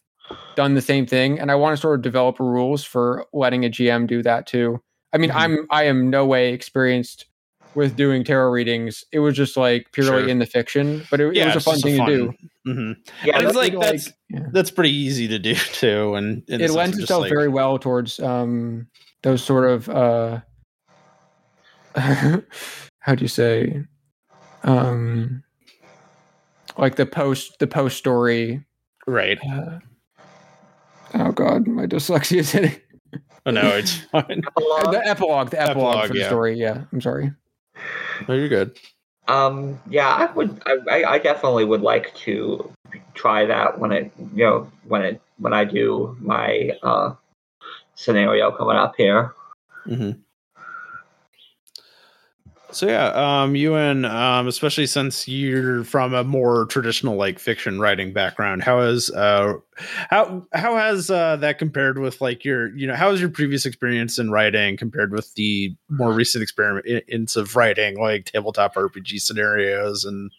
done 0.56 0.74
the 0.74 0.82
same 0.82 1.06
thing, 1.06 1.40
and 1.40 1.52
I 1.52 1.56
want 1.56 1.76
to 1.76 1.82
sort 1.82 1.96
of 2.00 2.02
develop 2.02 2.40
rules 2.40 2.84
for 2.84 3.26
letting 3.34 3.64
a 3.66 3.70
GM 3.70 4.08
do 4.08 4.22
that 4.24 4.46
too. 4.48 4.82
I 5.14 5.18
mean, 5.18 5.30
Mhm. 5.30 5.36
I'm 5.36 5.68
I 5.72 5.84
am 5.84 6.10
no 6.10 6.26
way 6.26 6.52
experienced 6.54 7.26
with 7.76 7.96
doing 7.96 8.24
tarot 8.24 8.50
readings. 8.52 9.04
It 9.12 9.20
was 9.20 9.36
just 9.36 9.56
like 9.58 9.92
purely 9.94 10.22
Sure. 10.24 10.28
in 10.30 10.40
the 10.40 10.46
fiction, 10.46 11.04
but 11.12 11.20
it, 11.22 11.36
it 11.38 11.46
was 11.46 11.56
a 11.56 11.60
fun 11.60 11.80
thing 11.80 12.06
to 12.06 12.06
do. 12.06 12.34
Mhm. 12.68 12.96
Yeah, 13.24 13.36
And 13.38 13.44
it's 13.46 13.54
that's 13.54 13.56
like 13.56 13.80
that's 13.80 14.12
yeah. 14.30 14.48
that's 14.52 14.72
pretty 14.72 14.92
easy 14.92 15.28
to 15.28 15.38
do 15.40 15.54
too, 15.74 16.16
and 16.16 16.44
the 16.48 16.64
it 16.64 16.72
lends 16.72 16.98
itself 16.98 17.22
like- 17.22 17.32
very 17.32 17.48
well 17.48 17.78
towards 17.78 18.20
um 18.20 18.88
those 19.24 19.44
sort 19.44 19.70
of 19.70 19.88
uh 19.90 20.40
how 21.96 23.16
do 23.16 23.24
you 23.24 23.28
say 23.28 23.82
um 24.64 25.44
like 26.78 26.96
the 26.96 27.06
post 27.06 27.58
the 27.60 27.68
post 27.68 27.98
story 27.98 28.66
right. 29.08 29.40
uh, 29.50 29.80
oh 31.14 31.32
god 31.32 31.68
my 31.68 31.86
dyslexia 31.86 32.38
is 32.40 32.52
hitting 32.52 32.76
Oh 33.48 33.52
no, 33.52 33.62
it's 33.78 33.94
fine. 34.12 34.42
the 34.58 35.02
epilogue 35.06 35.52
the 35.52 35.62
epilogue, 35.62 35.98
Epilogue, 35.98 36.08
for 36.08 36.14
the 36.14 36.20
yeah. 36.20 36.28
story 36.28 36.58
yeah 36.60 36.84
i'm 36.92 37.00
sorry 37.02 37.32
No, 38.28 38.34
you're 38.36 38.50
good. 38.50 38.78
Um, 39.28 39.80
yeah, 39.90 40.10
I 40.10 40.32
would. 40.34 40.62
I, 40.66 41.04
I- 41.04 41.20
definitely 41.20 41.66
would 41.66 41.82
like 41.82 42.14
to 42.26 42.72
try 43.16 43.46
that 43.46 43.80
when 43.80 43.92
it, 43.92 44.12
you 44.36 44.46
know, 44.46 44.72
when 44.88 45.02
it 45.02 45.22
when 45.40 45.54
I 45.54 45.66
do 45.66 46.16
my 46.20 46.72
uh, 46.84 47.16
scenario 47.96 48.52
coming 48.52 48.78
up 48.78 48.96
here. 48.98 49.34
hmm 49.86 50.12
So 52.76 52.88
yeah, 52.88 53.08
um, 53.14 53.56
Ewan, 53.56 54.04
um, 54.04 54.50
especially 54.50 54.86
since 54.86 55.30
you're 55.30 55.86
from 55.86 56.14
a 56.14 56.26
more 56.26 56.66
traditional 56.66 57.16
like 57.16 57.40
fiction 57.40 57.80
writing 57.80 58.12
background, 58.12 58.64
how 58.64 58.82
has 58.82 59.10
uh, 59.12 59.54
how 60.10 60.46
how 60.52 60.76
has 60.76 61.10
uh, 61.10 61.38
that 61.38 61.58
compared 61.58 62.00
with 62.00 62.20
like 62.20 62.44
your 62.44 62.76
you 62.76 62.86
know 62.86 62.96
how 62.96 63.12
has 63.12 63.22
your 63.22 63.30
previous 63.30 63.66
experience 63.66 64.20
in 64.20 64.30
writing 64.30 64.76
compared 64.76 65.14
with 65.14 65.34
the 65.36 65.74
more 65.88 66.12
recent 66.12 66.44
experience 66.44 67.38
of 67.38 67.56
writing 67.56 67.98
like 67.98 68.26
tabletop 68.26 68.76
RPG 68.76 69.22
scenarios 69.22 70.04
and 70.04 70.30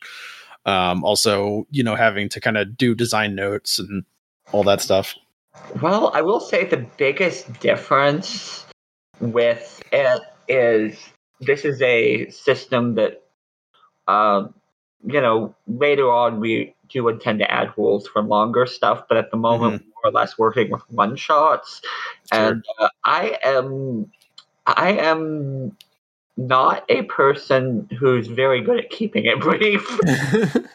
um, 0.67 1.05
also 1.05 1.67
you 1.71 1.83
know 1.83 1.95
having 1.95 2.29
to 2.29 2.39
kind 2.39 2.59
of 2.59 2.77
do 2.77 2.95
design 2.95 3.35
notes 3.35 3.79
and 3.79 4.05
all 4.53 4.63
that 4.63 4.83
stuff. 4.83 5.15
Well, 5.81 6.11
I 6.13 6.21
will 6.21 6.41
say 6.41 6.67
the 6.67 6.85
biggest 6.99 7.61
difference 7.61 8.67
with 9.21 9.83
it 9.91 10.21
is 10.49 10.99
this 11.41 11.65
is 11.65 11.81
a 11.83 12.29
system 12.31 12.95
that, 12.95 13.23
um, 14.09 14.55
you 15.05 15.21
know, 15.21 15.55
later 15.67 16.11
on 16.11 16.41
we 16.41 16.75
do 16.89 17.09
intend 17.09 17.39
to 17.41 17.51
add 17.51 17.73
rules 17.77 18.07
for 18.07 18.23
longer 18.23 18.67
stuff, 18.67 19.05
but 19.09 19.19
at 19.19 19.31
the 19.31 19.37
moment 19.37 19.75
Mm-hmm. 19.75 19.85
we're 19.85 20.11
more 20.11 20.11
or 20.11 20.13
less 20.13 20.39
working 20.39 20.71
with 20.71 20.83
one 20.91 21.17
shots, 21.17 21.83
and 22.33 22.65
uh, 22.79 22.89
I 23.05 23.39
am, 23.43 24.11
I 24.67 24.93
am 24.93 25.77
not 26.37 26.85
a 26.89 27.03
person 27.03 27.89
who's 27.99 28.27
very 28.29 28.61
good 28.61 28.79
at 28.79 28.91
keeping 28.91 29.25
it 29.27 29.41
brief. 29.41 29.87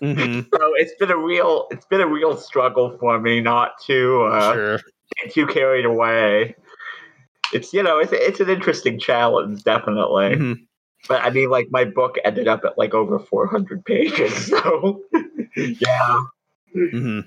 Mhm, 0.02 0.48
so 0.52 0.60
it's 0.76 0.96
been 0.96 1.12
a 1.12 1.18
real, 1.18 1.68
it's 1.72 1.86
been 1.86 2.02
a 2.02 2.08
real 2.08 2.36
struggle 2.36 2.98
for 3.00 3.20
me 3.20 3.40
not 3.40 3.80
to 3.86 4.24
uh, 4.24 4.54
sure. 4.54 4.80
get 5.24 5.34
too 5.34 5.46
carried 5.46 5.86
away. 5.86 6.56
It's 7.54 7.74
you 7.74 7.84
know, 7.84 8.00
it's 8.00 8.12
it's 8.14 8.40
an 8.40 8.50
interesting 8.50 9.00
challenge, 9.00 9.64
definitely. 9.64 10.36
Mhm. 10.36 10.56
But 11.08 11.22
I 11.24 11.30
mean, 11.32 11.50
like 11.50 11.68
my 11.72 11.86
book 11.86 12.18
ended 12.24 12.48
up 12.48 12.64
at 12.66 12.78
like 12.78 12.94
over 12.94 13.20
400 13.20 13.84
pages, 13.86 14.46
so 14.48 15.02
yeah. 15.56 16.18
Mm-hmm. 16.76 17.20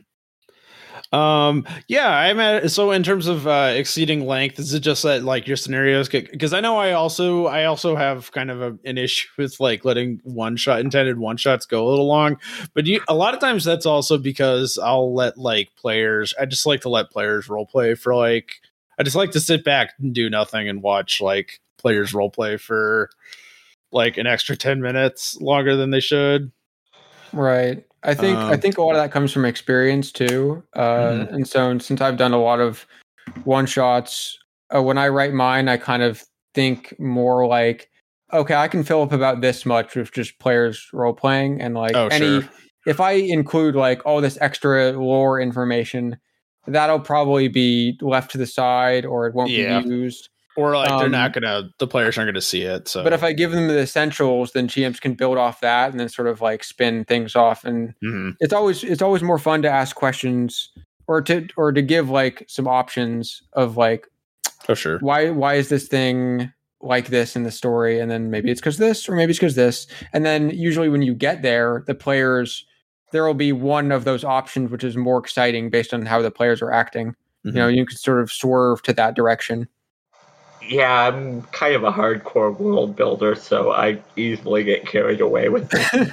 Um. 1.12 1.66
Yeah. 1.88 2.08
I'm 2.08 2.40
at. 2.40 2.70
So 2.70 2.90
in 2.90 3.02
terms 3.02 3.26
of 3.26 3.46
uh, 3.46 3.72
exceeding 3.74 4.26
length, 4.26 4.58
is 4.58 4.74
it 4.74 4.80
just 4.80 5.02
that 5.02 5.22
like 5.22 5.46
your 5.46 5.56
scenarios? 5.56 6.08
Get 6.08 6.30
because 6.30 6.52
I 6.52 6.60
know 6.60 6.76
I 6.76 6.92
also 6.92 7.46
I 7.46 7.64
also 7.64 7.94
have 7.94 8.32
kind 8.32 8.50
of 8.50 8.62
a, 8.62 8.78
an 8.84 8.98
issue 8.98 9.28
with 9.38 9.58
like 9.60 9.84
letting 9.84 10.20
one 10.24 10.56
shot 10.56 10.80
intended 10.80 11.18
one 11.18 11.36
shots 11.36 11.66
go 11.66 11.86
a 11.86 11.88
little 11.88 12.06
long. 12.06 12.38
But 12.74 12.86
you 12.86 13.00
a 13.08 13.14
lot 13.14 13.34
of 13.34 13.40
times 13.40 13.64
that's 13.64 13.86
also 13.86 14.18
because 14.18 14.78
I'll 14.82 15.14
let 15.14 15.36
like 15.36 15.70
players. 15.76 16.32
I 16.40 16.46
just 16.46 16.66
like 16.66 16.80
to 16.82 16.88
let 16.88 17.10
players 17.10 17.48
role 17.48 17.66
play 17.66 17.94
for 17.94 18.14
like. 18.14 18.60
I 18.98 19.02
just 19.02 19.16
like 19.16 19.30
to 19.32 19.40
sit 19.40 19.64
back 19.64 19.92
and 19.98 20.14
do 20.14 20.30
nothing 20.30 20.68
and 20.68 20.82
watch 20.82 21.20
like 21.20 21.60
players 21.78 22.14
role 22.14 22.30
play 22.30 22.56
for 22.56 23.10
like 23.92 24.16
an 24.16 24.26
extra 24.26 24.56
ten 24.56 24.80
minutes 24.80 25.40
longer 25.40 25.76
than 25.76 25.90
they 25.90 26.00
should. 26.00 26.50
Right. 27.32 27.84
I 28.02 28.14
think 28.14 28.38
I 28.38 28.52
Um, 28.54 28.60
think 28.60 28.78
a 28.78 28.82
lot 28.82 28.94
of 28.96 29.02
that 29.02 29.10
comes 29.12 29.32
from 29.32 29.44
experience 29.44 30.12
too. 30.12 30.62
Uh, 30.74 30.98
Mhm. 30.98 31.32
And 31.34 31.48
so 31.48 31.78
since 31.78 32.00
I've 32.00 32.16
done 32.16 32.32
a 32.32 32.40
lot 32.40 32.60
of 32.60 32.86
one 33.44 33.66
shots, 33.66 34.38
uh, 34.74 34.82
when 34.82 34.98
I 34.98 35.08
write 35.08 35.32
mine, 35.32 35.68
I 35.68 35.76
kind 35.76 36.02
of 36.02 36.22
think 36.54 36.94
more 37.00 37.46
like, 37.46 37.90
okay, 38.32 38.54
I 38.54 38.68
can 38.68 38.84
fill 38.84 39.02
up 39.02 39.12
about 39.12 39.40
this 39.40 39.64
much 39.66 39.96
with 39.96 40.12
just 40.12 40.38
players 40.38 40.88
role 40.92 41.14
playing, 41.14 41.60
and 41.60 41.74
like 41.74 41.96
Oh, 41.96 42.08
any 42.08 42.42
sure. 42.42 42.50
if 42.86 43.00
I 43.00 43.12
include 43.12 43.74
like 43.74 44.04
all 44.04 44.20
this 44.20 44.38
extra 44.40 44.92
lore 44.92 45.40
information, 45.40 46.18
that'll 46.66 47.00
probably 47.00 47.48
be 47.48 47.98
left 48.00 48.30
to 48.32 48.38
the 48.38 48.46
side 48.46 49.04
or 49.04 49.26
it 49.26 49.34
won't 49.34 49.50
Yeah. 49.50 49.80
be 49.80 49.88
used. 49.88 50.28
Or 50.56 50.76
like 50.76 50.88
they're 50.88 51.06
Um, 51.06 51.10
not 51.10 51.32
gonna. 51.32 51.70
The 51.80 51.86
players 51.88 52.16
aren't 52.16 52.28
gonna 52.28 52.40
see 52.40 52.62
it. 52.62 52.86
So. 52.86 53.02
But 53.02 53.12
if 53.12 53.24
I 53.24 53.32
give 53.32 53.50
them 53.50 53.66
the 53.66 53.80
essentials, 53.80 54.52
then 54.52 54.68
GMs 54.68 55.00
can 55.00 55.14
build 55.14 55.36
off 55.36 55.60
that 55.62 55.90
and 55.90 55.98
then 55.98 56.08
sort 56.08 56.28
of 56.28 56.40
like 56.40 56.62
spin 56.62 57.04
things 57.04 57.34
off 57.34 57.64
and 57.64 57.92
Mhm. 58.04 58.36
it's 58.40 58.52
always 58.52 58.84
it's 58.84 59.02
always 59.02 59.20
more 59.22 59.38
fun 59.38 59.62
to 59.62 59.68
ask 59.70 59.96
questions 59.96 60.70
or 61.08 61.20
to 61.22 61.48
or 61.56 61.72
to 61.72 61.82
give 61.82 62.08
like 62.08 62.44
some 62.48 62.68
options 62.68 63.42
of 63.54 63.76
like 63.76 64.06
Oh 64.68 64.74
sure. 64.74 64.98
why 65.00 65.30
why 65.30 65.54
is 65.54 65.70
this 65.70 65.88
thing 65.88 66.52
like 66.80 67.08
this 67.08 67.34
in 67.34 67.42
the 67.42 67.50
story 67.50 67.98
and 67.98 68.08
then 68.10 68.30
maybe 68.30 68.50
it's 68.50 68.60
because 68.60 68.78
this 68.78 69.08
or 69.08 69.16
maybe 69.16 69.30
it's 69.30 69.38
because 69.40 69.56
this 69.56 69.86
and 70.12 70.24
then 70.24 70.50
usually 70.50 70.88
when 70.88 71.02
you 71.02 71.14
get 71.14 71.42
there 71.42 71.82
the 71.88 71.94
players 71.96 72.64
there 73.14 73.24
will 73.24 73.32
be 73.32 73.52
one 73.52 73.92
of 73.92 74.04
those 74.04 74.24
options 74.24 74.70
which 74.70 74.82
is 74.84 74.96
more 74.96 75.18
exciting 75.18 75.70
based 75.70 75.94
on 75.94 76.04
how 76.04 76.20
the 76.20 76.30
players 76.30 76.60
are 76.60 76.72
acting 76.72 77.14
you 77.44 77.52
know 77.52 77.68
you 77.68 77.86
can 77.86 77.96
sort 77.96 78.20
of 78.20 78.32
swerve 78.32 78.82
to 78.82 78.92
that 78.92 79.14
direction 79.14 79.68
Yeah, 80.66 81.08
I'm 81.08 81.42
kind 81.52 81.74
of 81.74 81.84
a 81.84 81.92
hardcore 81.92 82.56
world 82.58 82.96
builder, 82.96 83.34
so 83.34 83.72
I 83.72 83.98
easily 84.16 84.64
get 84.64 84.86
carried 84.88 85.20
away 85.20 85.50
with 85.50 85.68
it. 85.72 86.08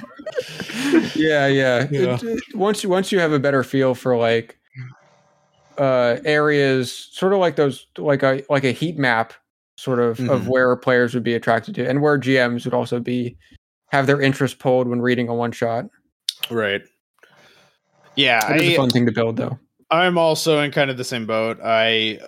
yeah, 1.16 1.46
yeah. 1.46 1.88
Yeah. 1.90 2.14
It- 2.16 2.22
it- 2.22 2.42
once 2.54 2.82
you 2.82 2.90
once 2.90 3.10
you 3.12 3.18
have 3.18 3.32
a 3.32 3.38
better 3.38 3.64
feel 3.64 3.94
for 3.94 4.14
like 4.16 4.58
uh 5.78 6.18
areas, 6.26 6.92
sort 6.92 7.32
of 7.32 7.38
like 7.38 7.56
those 7.56 7.86
like 7.96 8.22
a 8.22 8.42
like 8.50 8.64
a 8.64 8.72
heat 8.72 8.98
map, 8.98 9.32
sort 9.78 9.98
of 10.00 10.20
of 10.20 10.42
Mhm. 10.42 10.48
where 10.48 10.76
players 10.76 11.14
would 11.14 11.24
be 11.24 11.32
attracted 11.34 11.74
to, 11.76 11.88
and 11.88 12.02
where 12.02 12.18
GMs 12.18 12.66
would 12.66 12.74
also 12.74 13.00
be 13.00 13.36
have 13.88 14.06
their 14.06 14.20
interest 14.20 14.58
pulled 14.58 14.86
when 14.86 15.00
reading 15.00 15.28
a 15.28 15.34
one 15.34 15.52
shot. 15.52 15.86
Right. 16.50 16.82
Yeah, 18.14 18.54
It 18.54 18.62
is 18.62 18.68
a 18.70 18.76
fun 18.76 18.90
thing 18.90 19.06
to 19.06 19.12
build, 19.12 19.36
though. 19.36 19.58
I'm 19.90 20.18
also 20.18 20.60
in 20.60 20.70
kind 20.70 20.90
of 20.90 20.96
the 20.96 21.04
same 21.04 21.26
boat. 21.26 21.58
I, 21.62 22.18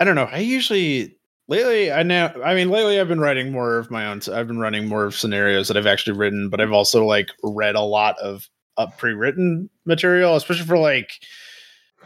I 0.00 0.04
don't 0.04 0.16
know. 0.16 0.28
I 0.30 0.38
usually 0.38 1.16
lately, 1.48 1.92
I 1.92 2.02
know. 2.02 2.32
I 2.44 2.54
mean, 2.54 2.70
lately 2.70 3.00
I've 3.00 3.08
been 3.08 3.20
writing 3.20 3.52
more 3.52 3.78
of 3.78 3.90
my 3.90 4.06
own. 4.06 4.20
I've 4.32 4.48
been 4.48 4.58
running 4.58 4.88
more 4.88 5.04
of 5.04 5.14
scenarios 5.14 5.68
that 5.68 5.76
I've 5.76 5.86
actually 5.86 6.16
written, 6.16 6.48
but 6.50 6.60
I've 6.60 6.72
also 6.72 7.04
like 7.04 7.28
read 7.42 7.76
a 7.76 7.80
lot 7.80 8.18
of 8.18 8.48
uh, 8.76 8.88
pre-written 8.98 9.70
material, 9.84 10.36
especially 10.36 10.66
for 10.66 10.78
like 10.78 11.12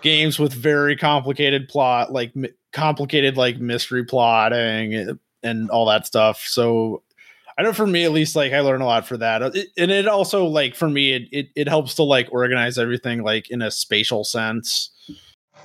games 0.03 0.39
with 0.39 0.53
very 0.53 0.97
complicated 0.97 1.69
plot, 1.69 2.13
like 2.13 2.35
mi- 2.37 2.53
complicated 2.73 3.37
like 3.37 3.59
mystery 3.59 4.05
plotting 4.05 4.95
and, 4.95 5.19
and 5.43 5.71
all 5.71 5.87
that 5.87 6.07
stuff. 6.07 6.45
So 6.47 7.03
I 7.61 7.63
know 7.63 7.75
for 7.75 7.87
me 7.87 8.05
at 8.05 8.13
least, 8.13 8.35
like 8.35 8.55
I 8.55 8.61
learn 8.61 8.81
a 8.81 8.87
lot 8.87 9.07
for 9.07 9.19
that, 9.19 9.43
It- 9.55 9.69
and 9.77 9.91
it 9.91 10.09
also 10.09 10.47
like 10.47 10.75
for 10.75 10.89
me, 10.89 11.13
it, 11.13 11.23
it 11.31 11.47
it 11.55 11.69
helps 11.69 11.95
to 11.97 12.05
like 12.05 12.29
organize 12.33 12.79
everything 12.79 13.23
like 13.23 13.51
in 13.51 13.61
a 13.61 13.71
spatial 13.71 14.25
sense. 14.25 14.91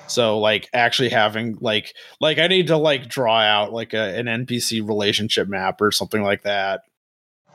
So 0.08 0.38
like 0.40 0.68
actually 0.74 1.08
having 1.08 1.58
like 1.62 1.94
like 2.20 2.38
I 2.38 2.48
need 2.48 2.68
to 2.68 2.76
like 2.76 3.08
draw 3.08 3.40
out 3.40 3.72
like 3.72 3.94
a, 3.94 4.18
an 4.20 4.26
NPC 4.26 4.86
relationship 4.86 5.48
map 5.48 5.80
or 5.80 5.90
something 5.92 6.22
like 6.22 6.44
that. 6.44 6.82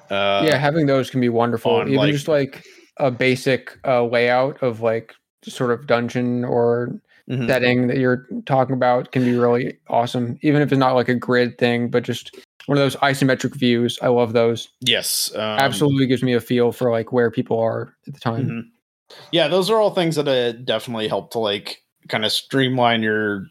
Uh, 0.09 0.42
yeah, 0.46 0.57
having 0.57 0.87
those 0.87 1.11
can 1.11 1.20
be 1.20 1.29
wonderful. 1.29 1.72
on, 1.76 1.88
Even 1.88 1.98
like- 1.98 2.12
just 2.12 2.26
like 2.26 2.64
a 2.96 3.11
basic 3.11 3.79
uh, 3.87 4.05
layout 4.07 4.62
of 4.62 4.81
like 4.81 5.12
sort 5.44 5.70
of 5.70 5.87
dungeon 5.87 6.46
or 6.46 6.98
mhm. 7.31 7.46
setting 7.46 7.88
that 7.88 7.98
you're 7.98 8.26
talking 8.46 8.74
about 8.74 9.12
can 9.12 9.22
be 9.22 9.37
really 9.37 9.76
awesome. 9.88 10.38
Even 10.40 10.62
if 10.62 10.72
it's 10.72 10.79
not 10.79 10.94
like 10.94 11.11
a 11.11 11.14
grid 11.14 11.59
thing, 11.59 11.90
but 11.90 12.05
just 12.05 12.35
one 12.70 12.78
of 12.78 12.85
those 12.85 12.94
isometric 12.96 13.56
views. 13.56 13.98
I 14.00 14.06
love 14.09 14.33
those. 14.33 14.68
yes, 14.80 15.33
um, 15.35 15.40
Absolutely 15.40 16.06
gives 16.06 16.22
me 16.22 16.35
a 16.35 16.40
feel 16.40 16.70
for 16.70 16.92
like 16.92 17.11
where 17.12 17.28
people 17.28 17.59
are 17.59 17.96
at 18.06 18.14
the 18.14 18.20
time. 18.20 18.46
Mhm. 18.48 19.16
Yeah, 19.33 19.48
those 19.48 19.68
are 19.70 19.80
all 19.80 19.90
things 19.90 20.14
that 20.14 20.28
uh, 20.28 20.52
definitely 20.52 21.09
help 21.09 21.33
to 21.33 21.40
like 21.40 21.83
kind 22.09 22.24
of 22.24 22.30
streamline 22.30 23.02
your 23.02 23.46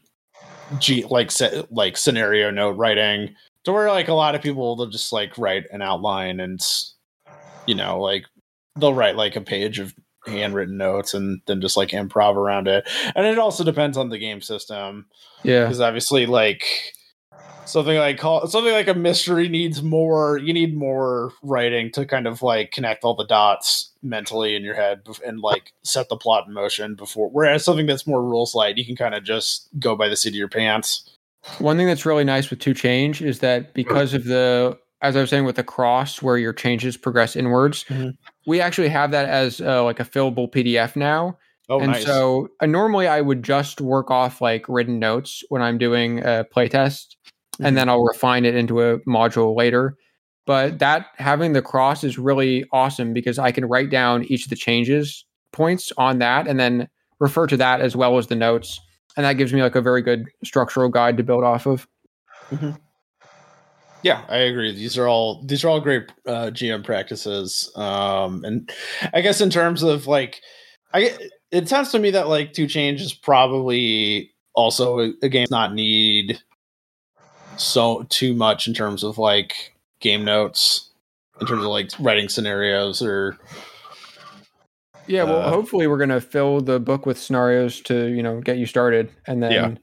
G 0.78 1.04
like 1.10 1.30
set 1.30 1.70
like 1.70 1.98
scenario 1.98 2.50
note 2.50 2.78
writing 2.78 3.34
to 3.64 3.72
where 3.72 3.88
like 3.90 4.08
a 4.08 4.14
lot 4.14 4.34
of 4.34 4.40
people 4.40 4.74
they'll 4.74 4.86
just 4.86 5.12
like 5.12 5.36
write 5.36 5.64
an 5.70 5.82
outline 5.82 6.40
and 6.40 6.58
you 7.66 7.74
know 7.74 8.00
like 8.00 8.24
they'll 8.78 8.94
write 8.94 9.16
like 9.16 9.36
a 9.36 9.40
page 9.42 9.78
of 9.80 9.92
handwritten 10.26 10.78
notes 10.78 11.12
and 11.12 11.40
then 11.46 11.60
just 11.60 11.76
like 11.76 11.90
improv 11.90 12.36
around 12.36 12.68
it 12.68 12.88
and 13.14 13.26
it 13.26 13.38
also 13.38 13.64
depends 13.64 13.96
on 13.98 14.08
the 14.10 14.18
game 14.18 14.40
system 14.40 15.06
Yeah. 15.42 15.64
because 15.64 15.80
obviously 15.80 16.24
like 16.26 16.64
something 17.70 17.96
like 17.96 18.18
call 18.18 18.46
something 18.46 18.72
like 18.72 18.88
a 18.88 18.94
mystery 18.94 19.48
needs 19.48 19.82
more 19.82 20.38
you 20.38 20.52
need 20.52 20.76
more 20.76 21.32
writing 21.42 21.90
to 21.92 22.04
kind 22.04 22.26
of 22.26 22.42
like 22.42 22.70
connect 22.72 23.04
all 23.04 23.14
the 23.14 23.26
dots 23.26 23.92
mentally 24.02 24.54
in 24.56 24.62
your 24.62 24.74
head 24.74 25.00
and 25.26 25.40
like 25.40 25.72
set 25.82 26.08
the 26.08 26.16
plot 26.16 26.46
in 26.46 26.52
motion 26.54 26.94
before 26.94 27.28
whereas 27.30 27.64
something 27.64 27.86
that's 27.86 28.06
more 28.06 28.22
rules 28.22 28.54
light 28.54 28.76
you 28.78 28.84
can 28.84 28.96
kind 28.96 29.14
of 29.14 29.22
just 29.24 29.68
go 29.78 29.94
by 29.96 30.08
the 30.08 30.16
seat 30.16 30.30
of 30.30 30.34
your 30.34 30.48
pants 30.48 31.08
One 31.58 31.76
thing 31.76 31.86
that's 31.86 32.04
really 32.04 32.24
nice 32.24 32.50
with 32.50 32.58
To 32.60 32.74
Change 32.74 33.22
is 33.22 33.38
that 33.40 33.72
because 33.80 34.12
of 34.14 34.24
the 34.24 34.78
as 35.02 35.16
I 35.16 35.20
was 35.22 35.30
saying 35.30 35.44
with 35.46 35.56
the 35.56 35.64
cross 35.64 36.20
where 36.20 36.36
your 36.36 36.52
changes 36.52 36.98
progress 36.98 37.34
inwards, 37.34 37.84
Mhm. 37.84 38.18
we 38.46 38.60
actually 38.60 38.90
have 38.90 39.12
that 39.12 39.26
as 39.30 39.58
uh, 39.62 39.82
like 39.82 39.98
a 39.98 40.04
fillable 40.04 40.50
PDF 40.52 40.94
now. 40.96 41.38
oh 41.70 41.80
and 41.80 41.92
nice 41.92 42.04
so 42.04 42.48
uh, 42.60 42.66
normally 42.66 43.06
I 43.08 43.20
would 43.22 43.42
just 43.42 43.80
work 43.80 44.10
off 44.10 44.42
like 44.42 44.66
written 44.68 44.98
notes 44.98 45.42
when 45.48 45.62
I'm 45.62 45.78
doing 45.78 46.18
a 46.18 46.44
playtest, 46.54 47.16
Mhm. 47.60 47.66
and 47.66 47.76
then 47.76 47.88
I'll 47.88 48.02
refine 48.02 48.44
it 48.44 48.54
into 48.54 48.80
a 48.82 48.98
module 49.00 49.56
later. 49.56 49.96
But 50.46 50.78
that 50.80 51.06
having 51.16 51.52
the 51.52 51.62
cross 51.62 52.02
is 52.02 52.18
really 52.18 52.64
awesome 52.72 53.12
because 53.12 53.38
I 53.38 53.52
can 53.52 53.66
write 53.66 53.90
down 53.90 54.24
each 54.24 54.44
of 54.44 54.50
the 54.50 54.56
changes 54.56 55.24
points 55.52 55.92
on 55.96 56.18
that 56.20 56.46
and 56.48 56.58
then 56.58 56.88
refer 57.18 57.46
to 57.46 57.56
that 57.58 57.80
as 57.80 57.94
well 57.96 58.16
as 58.18 58.26
the 58.28 58.36
notes. 58.36 58.80
And 59.16 59.24
that 59.26 59.34
gives 59.34 59.52
me 59.52 59.62
like 59.62 59.74
a 59.74 59.80
very 59.82 60.00
good 60.02 60.26
structural 60.44 60.88
guide 60.88 61.16
to 61.18 61.22
build 61.22 61.44
off 61.44 61.66
of. 61.66 61.86
yeah 64.02 64.22
i 64.28 64.38
agree 64.38 64.74
these 64.74 64.96
are 64.96 65.06
all 65.06 65.42
these 65.44 65.62
are 65.62 65.68
all 65.68 65.78
great 65.80 66.10
uh 66.26 66.46
gm 66.46 66.82
practices 66.82 67.70
um 67.76 68.42
and 68.44 68.70
i 69.12 69.20
guess 69.20 69.40
in 69.42 69.50
terms 69.50 69.82
of 69.82 70.06
like 70.06 70.40
i 70.94 71.14
it 71.52 71.68
sounds 71.68 71.90
to 71.92 71.98
me 71.98 72.10
that 72.10 72.26
like 72.28 72.52
To 72.54 72.66
Change 72.66 73.00
is 73.02 73.12
probably 73.12 74.30
also 74.54 75.00
a, 75.00 75.12
a 75.22 75.28
game 75.28 75.48
not 75.50 75.74
need 75.74 76.40
so 77.60 78.04
too 78.08 78.34
much 78.34 78.66
in 78.66 78.74
terms 78.74 79.02
of 79.04 79.18
like 79.18 79.74
game 80.00 80.24
notes 80.24 80.90
in 81.40 81.46
terms 81.46 81.62
of 81.62 81.68
like 81.70 81.90
writing 81.98 82.28
scenarios 82.28 83.02
or 83.02 83.36
Yeah, 85.06 85.24
well, 85.24 85.40
Uh, 85.42 85.50
hopefully 85.50 85.86
we're 85.86 85.98
gonna 85.98 86.20
fill 86.20 86.60
the 86.60 86.78
book 86.78 87.04
with 87.06 87.18
scenarios 87.18 87.80
to 87.82 88.06
you 88.08 88.22
know 88.22 88.40
get 88.40 88.58
you 88.58 88.66
started, 88.66 89.10
and 89.26 89.42
then. 89.42 89.52
Yeah. 89.52 89.74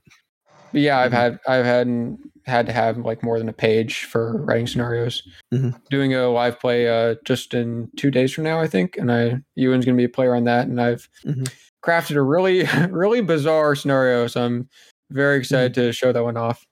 Yeah, 0.73 0.99
I've 0.99 1.11
Mhm. 1.11 1.15
had 1.15 1.39
I've 1.47 1.65
had 1.65 2.17
had 2.45 2.65
to 2.67 2.73
have 2.73 2.97
like 2.97 3.23
more 3.23 3.39
than 3.39 3.47
a 3.49 3.53
page 3.53 4.03
for 4.03 4.41
writing 4.43 4.67
scenarios. 4.67 5.23
Mhm. 5.53 5.73
Doing 5.89 6.13
a 6.13 6.27
live 6.29 6.59
play 6.59 6.87
uh, 6.89 7.15
just 7.23 7.53
in 7.53 7.89
two 7.95 8.11
days 8.11 8.33
from 8.33 8.43
now, 8.43 8.59
I 8.59 8.67
think, 8.67 8.97
and 8.97 9.09
I 9.11 9.39
Ewan's 9.55 9.85
going 9.85 9.95
to 9.95 10.01
be 10.01 10.03
a 10.05 10.09
player 10.09 10.35
on 10.35 10.43
that, 10.43 10.67
and 10.67 10.79
I've 10.81 11.07
Mhm. 11.25 11.47
crafted 11.83 12.17
a 12.17 12.21
really 12.21 12.63
really 12.91 13.21
bizarre 13.21 13.75
scenario, 13.75 14.27
so 14.27 14.43
I'm 14.43 14.69
very 15.09 15.37
excited 15.37 15.73
to 15.75 15.93
show 15.93 16.11
that 16.11 16.23
one 16.23 16.35
off. 16.37 16.65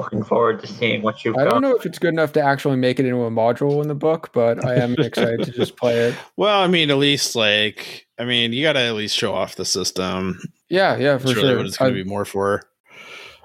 Looking 0.00 0.24
forward 0.24 0.60
to 0.60 0.66
seeing 0.66 1.02
what 1.02 1.24
you've 1.24 1.36
I 1.36 1.44
got. 1.44 1.50
don't 1.50 1.62
know 1.62 1.76
if 1.76 1.84
it's 1.84 1.98
good 1.98 2.14
enough 2.14 2.32
to 2.32 2.40
actually 2.40 2.76
make 2.76 2.98
it 2.98 3.04
into 3.04 3.22
a 3.22 3.30
module 3.30 3.82
in 3.82 3.88
the 3.88 3.94
book, 3.94 4.30
but 4.32 4.64
I 4.64 4.76
am 4.76 4.94
excited 4.98 5.44
to 5.44 5.52
just 5.52 5.76
play 5.76 5.98
it. 6.08 6.14
Well, 6.36 6.62
I 6.62 6.66
mean, 6.68 6.90
at 6.90 6.96
least 6.96 7.36
like, 7.36 8.06
I 8.18 8.24
mean, 8.24 8.52
you 8.52 8.62
got 8.62 8.72
to 8.74 8.80
at 8.80 8.94
least 8.94 9.16
show 9.16 9.34
off 9.34 9.56
the 9.56 9.64
system. 9.64 10.40
Yeah, 10.70 10.96
yeah, 10.96 11.18
for 11.18 11.26
That's 11.26 11.36
really 11.36 11.48
sure. 11.48 11.56
what 11.58 11.66
it's 11.66 11.76
going 11.76 11.88
I've, 11.90 11.96
to 11.98 12.04
be 12.04 12.08
more 12.08 12.24
for. 12.24 12.62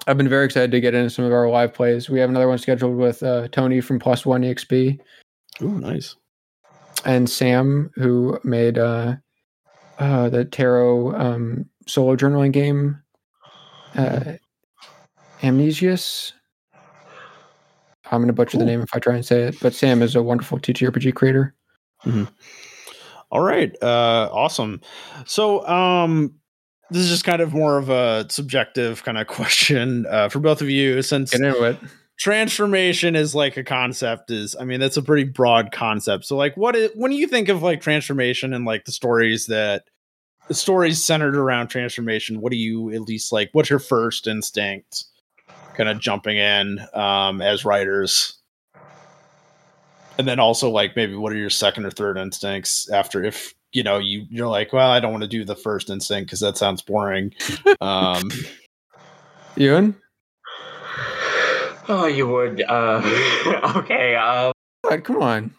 I've 0.06 0.16
been 0.16 0.28
very 0.28 0.44
excited 0.46 0.70
to 0.70 0.80
get 0.80 0.94
into 0.94 1.10
some 1.10 1.24
of 1.24 1.32
our 1.32 1.48
live 1.50 1.74
plays. 1.74 2.08
We 2.08 2.20
have 2.20 2.30
another 2.30 2.48
one 2.48 2.58
scheduled 2.58 2.96
with 2.96 3.22
uh, 3.22 3.48
Tony 3.48 3.80
from 3.80 3.98
Plus 3.98 4.24
One 4.24 4.42
EXP 4.42 4.98
Ooh, 5.62 5.80
nice. 5.80 6.14
and 7.04 7.28
Sam, 7.28 7.90
who 7.96 8.38
made 8.44 8.78
uh, 8.78 9.16
uh, 9.98 10.28
the 10.28 10.44
tarot 10.44 11.14
um, 11.16 11.66
solo 11.86 12.16
journaling 12.16 12.52
game, 12.52 13.02
uh, 13.96 14.34
Amnesius. 15.42 16.32
I'm 18.12 18.20
going 18.20 18.28
to 18.28 18.32
butcher 18.32 18.58
the 18.58 18.64
name 18.64 18.80
if 18.82 18.88
I 18.94 18.98
try 18.98 19.14
and 19.14 19.24
say 19.26 19.42
it, 19.42 19.56
but 19.60 19.74
Sam 19.74 20.00
is 20.02 20.14
a 20.14 20.22
wonderful 20.22 20.58
TTRPG 20.58 21.14
creator. 21.14 21.54
All 23.32 23.40
right. 23.40 23.74
Uh 23.82 24.28
awesome. 24.32 24.80
So 25.26 25.66
um 25.66 26.34
this 26.90 27.02
is 27.02 27.08
just 27.10 27.24
kind 27.24 27.42
of 27.42 27.52
more 27.52 27.78
of 27.78 27.88
a 27.90 28.26
subjective 28.30 29.02
kind 29.02 29.18
of 29.18 29.26
question 29.28 30.06
uh 30.08 30.28
for 30.28 30.38
both 30.38 30.62
of 30.62 30.70
you 30.70 31.02
since 31.02 31.32
Get 31.32 31.40
into 31.40 31.64
it. 31.64 31.78
transformation 32.18 33.16
is 33.16 33.34
like 33.34 33.56
a 33.56 33.64
concept 33.64 34.30
is 34.30 34.54
I 34.58 34.64
mean 34.64 34.78
that's 34.78 34.96
a 34.96 35.02
pretty 35.02 35.24
broad 35.24 35.72
concept. 35.72 36.24
So 36.26 36.36
like 36.36 36.56
what 36.56 36.76
is 36.76 36.90
when 36.94 37.10
you 37.12 37.26
think 37.26 37.48
of 37.48 37.62
like 37.62 37.80
transformation 37.80 38.52
and 38.54 38.64
like 38.64 38.84
the 38.84 38.92
stories 38.92 39.46
that 39.46 39.84
the 40.46 40.54
stories 40.54 41.04
centered 41.04 41.34
around 41.36 41.66
transformation, 41.68 42.40
what 42.40 42.52
do 42.52 42.56
you 42.58 42.92
at 42.92 43.00
least 43.00 43.32
like 43.32 43.50
what's 43.52 43.68
your 43.70 43.80
first 43.80 44.28
instinct 44.28 45.04
kind 45.76 45.88
of 45.88 45.98
jumping 46.00 46.36
in 46.38 46.80
um 46.94 47.40
as 47.42 47.64
writers? 47.64 48.34
and 50.18 50.26
then 50.26 50.40
also 50.40 50.70
like 50.70 50.96
maybe 50.96 51.14
what 51.14 51.30
are 51.30 51.36
your 51.36 51.50
second 51.50 51.84
or 51.84 51.90
third 51.90 52.16
instincts 52.16 52.88
after 52.90 53.22
if 53.22 53.52
you 53.72 53.82
know 53.82 53.98
you 53.98 54.24
you're 54.30 54.48
like 54.48 54.72
well 54.72 54.90
i 54.90 54.98
don't 54.98 55.10
want 55.12 55.22
to 55.22 55.28
do 55.28 55.44
the 55.44 55.54
first 55.54 55.90
instinct 55.90 56.26
because 56.28 56.40
that 56.40 56.56
sounds 56.56 56.80
boring 56.80 57.34
um 57.82 58.22
Ewan? 59.56 59.94
Oh, 61.88 62.06
you 62.06 62.26
would. 62.28 62.62
Uh, 62.62 63.00
okay. 63.76 64.16
Um, 64.16 64.52
What? 64.82 65.04
Come 65.04 65.22
on. 65.22 65.54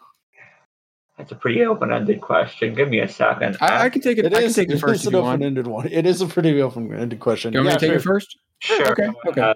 that's 1.17 1.32
a 1.32 1.36
pretty 1.36 1.63
open-ended 1.65 2.21
question. 2.21 2.75
Give 2.75 2.89
me 2.89 2.99
a 2.99 3.08
second. 3.08 3.58
I, 3.62 3.67
I 3.67 3.86
Uh, 3.86 3.89
can 3.89 4.01
take 4.01 4.17
it. 4.17 4.25
it 4.25 4.34
I 4.34 4.38
can 4.38 4.43
is 4.45 4.56
take 4.56 4.69
it 4.69 4.75
it 4.75 4.80
first 4.80 5.01
is 5.01 5.08
an 5.08 5.15
open-ended 5.15 5.67
one 5.67 5.88
it 5.88 6.06
is 6.06 6.21
a 6.21 6.27
pretty 6.27 6.62
open-ended 6.62 7.19
question 7.19 7.53
You 7.53 7.60
want 7.60 7.67
me 7.69 7.73
to 7.73 7.80
take 7.80 7.89
sure. 7.89 7.97
it 7.97 8.01
first? 8.03 8.38
sure. 8.60 8.91
okay, 8.91 9.08
okay. 9.27 9.41
ahead. 9.41 9.56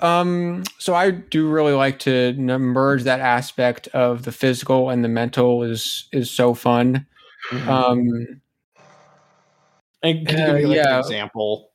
Um, 0.00 0.64
so 0.78 0.94
I 0.94 1.10
do 1.10 1.48
really 1.48 1.72
like 1.72 1.98
to 2.00 2.32
merge 2.34 3.02
that 3.04 3.20
aspect 3.20 3.88
of 3.88 4.24
the 4.24 4.32
physical 4.32 4.90
and 4.90 5.04
the 5.04 5.08
mental 5.08 5.62
is 5.62 6.08
is 6.12 6.30
so 6.30 6.54
fun. 6.54 7.06
Mhm. 7.50 7.66
Um, 7.66 8.40
and 10.02 10.26
can 10.26 10.38
you 10.38 10.44
uh, 10.44 10.46
give 10.46 10.56
me 10.56 10.66
like 10.66 10.76
yeah. 10.76 10.94
an 10.94 11.00
example 11.00 11.70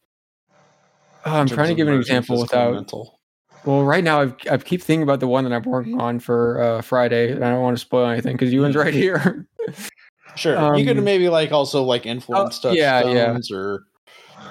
oh, 1.25 1.31
I'm 1.31 1.47
trying 1.47 1.69
to 1.69 1.75
give 1.75 1.87
an 1.87 1.95
example 1.95 2.39
without. 2.39 2.73
mental? 2.73 3.19
Well, 3.65 3.83
right 3.83 4.03
now 4.03 4.21
I've, 4.21 4.35
I 4.51 4.57
keep 4.57 4.81
thinking 4.81 5.03
about 5.03 5.21
the 5.21 5.27
one 5.27 5.45
that 5.45 5.53
I'm 5.53 5.63
working 5.63 5.99
on 5.99 6.19
for 6.19 6.61
uh, 6.61 6.81
Friday, 6.81 7.31
and 7.31 7.45
I 7.45 7.51
don't 7.51 7.61
want 7.61 7.77
to 7.77 7.81
spoil 7.81 8.07
anything 8.07 8.33
because 8.35 8.51
Ewan's 8.51 8.75
right 8.75 8.93
here. 8.93 9.47
sure 10.35 10.75
you 10.75 10.85
could 10.85 10.97
Um, 10.97 11.03
maybe 11.03 11.29
like 11.29 11.51
also 11.51 11.83
like 11.83 12.05
influence 12.05 12.63
oh, 12.65 12.71
yeah, 12.71 13.05
yeah. 13.07 13.37
or 13.51 13.85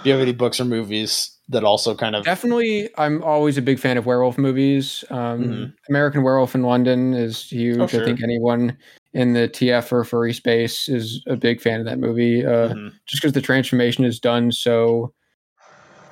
do 0.03 0.09
you 0.09 0.12
have 0.12 0.23
any 0.23 0.33
books 0.33 0.61
or 0.61 0.65
movies 0.65 1.37
that 1.49 1.65
also 1.65 1.95
kind 1.95 2.17
of 2.17 2.25
Definitely, 2.25 2.88
I'm 2.99 3.23
always 3.23 3.59
a 3.59 3.62
big 3.62 3.79
fan 3.79 3.97
of 3.99 4.07
werewolf 4.07 4.38
movies. 4.38 5.05
Um, 5.11 5.43
Mhm. 5.45 5.73
American 5.88 6.23
Werewolf 6.23 6.55
in 6.55 6.62
London 6.62 7.15
is 7.15 7.49
huge. 7.51 7.79
Oh, 7.81 7.87
sure. 7.87 8.01
I 8.01 8.05
think 8.05 8.23
anyone 8.23 8.77
in 9.12 9.33
the 9.33 9.49
TF 9.49 9.93
or 9.93 10.05
furry 10.05 10.33
space 10.33 10.88
is 10.88 11.23
a 11.27 11.37
big 11.37 11.61
fan 11.61 11.81
of 11.81 11.87
that 11.87 11.99
movie. 11.99 12.45
Uh, 12.47 12.69
Mhm. 12.75 12.93
just 13.07 13.21
because 13.23 13.33
the 13.33 13.41
transformation 13.41 14.05
is 14.05 14.19
done 14.21 14.53
so 14.53 15.12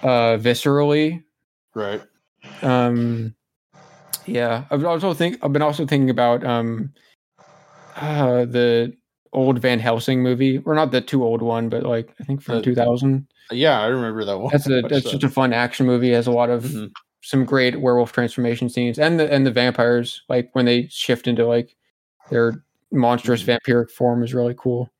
uh 0.02 0.36
viscerally 0.38 1.22
right 1.74 2.02
um 2.62 3.34
yeah 4.26 4.64
i've 4.70 4.84
also 4.84 5.12
think 5.12 5.38
i've 5.42 5.52
been 5.52 5.62
also 5.62 5.84
thinking 5.84 6.08
about 6.10 6.42
um 6.44 6.90
uh 7.96 8.44
the 8.46 8.92
old 9.32 9.58
van 9.60 9.78
helsing 9.78 10.22
movie 10.22 10.58
or 10.66 10.74
not 10.74 10.90
the 10.90 11.00
too 11.00 11.22
old 11.24 11.40
one 11.42 11.68
but 11.68 11.84
like 11.84 12.14
i 12.20 12.24
think 12.24 12.42
from 12.42 12.56
The- 12.56 12.62
2000 12.62 13.26
yeah 13.52 13.80
i 13.80 13.86
remember 13.86 14.24
that 14.24 14.38
one 14.38 14.50
that's 14.52 14.68
a 14.68 14.82
that's 14.88 15.04
that. 15.04 15.10
just 15.12 15.24
a 15.24 15.28
fun 15.28 15.52
action 15.52 15.86
movie 15.86 16.10
it 16.12 16.16
has 16.16 16.26
a 16.26 16.32
lot 16.32 16.50
of 16.50 16.64
Mhm. 16.64 16.90
some 17.22 17.44
great 17.44 17.80
werewolf 17.80 18.12
transformation 18.12 18.68
scenes 18.68 18.98
and 18.98 19.20
the 19.20 19.32
and 19.32 19.46
the 19.46 19.50
vampires 19.52 20.22
like 20.28 20.50
when 20.54 20.64
they 20.66 20.88
shift 20.88 21.26
into 21.28 21.46
like 21.46 21.76
their 22.30 22.64
monstrous 22.92 23.42
Mhm. 23.42 23.58
vampiric 23.58 23.90
form 23.90 24.22
is 24.24 24.34
really 24.34 24.54
cool 24.58 24.90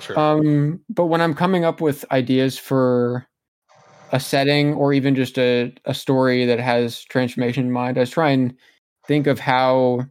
Sure. 0.00 0.18
um, 0.18 0.80
but 0.90 1.06
when 1.06 1.20
I'm 1.22 1.34
coming 1.34 1.64
up 1.64 1.80
with 1.80 2.04
ideas 2.12 2.58
for 2.58 3.26
a 4.12 4.20
setting 4.20 4.74
or 4.74 4.92
even 4.92 5.14
just 5.14 5.38
a, 5.38 5.72
a 5.86 5.94
story 5.94 6.44
that 6.46 6.60
has 6.60 7.02
transformation 7.04 7.64
in 7.66 7.72
mind, 7.72 7.96
I 7.98 8.04
try 8.04 8.30
and 8.30 8.54
think 9.06 9.26
of 9.26 9.38
how 9.40 10.04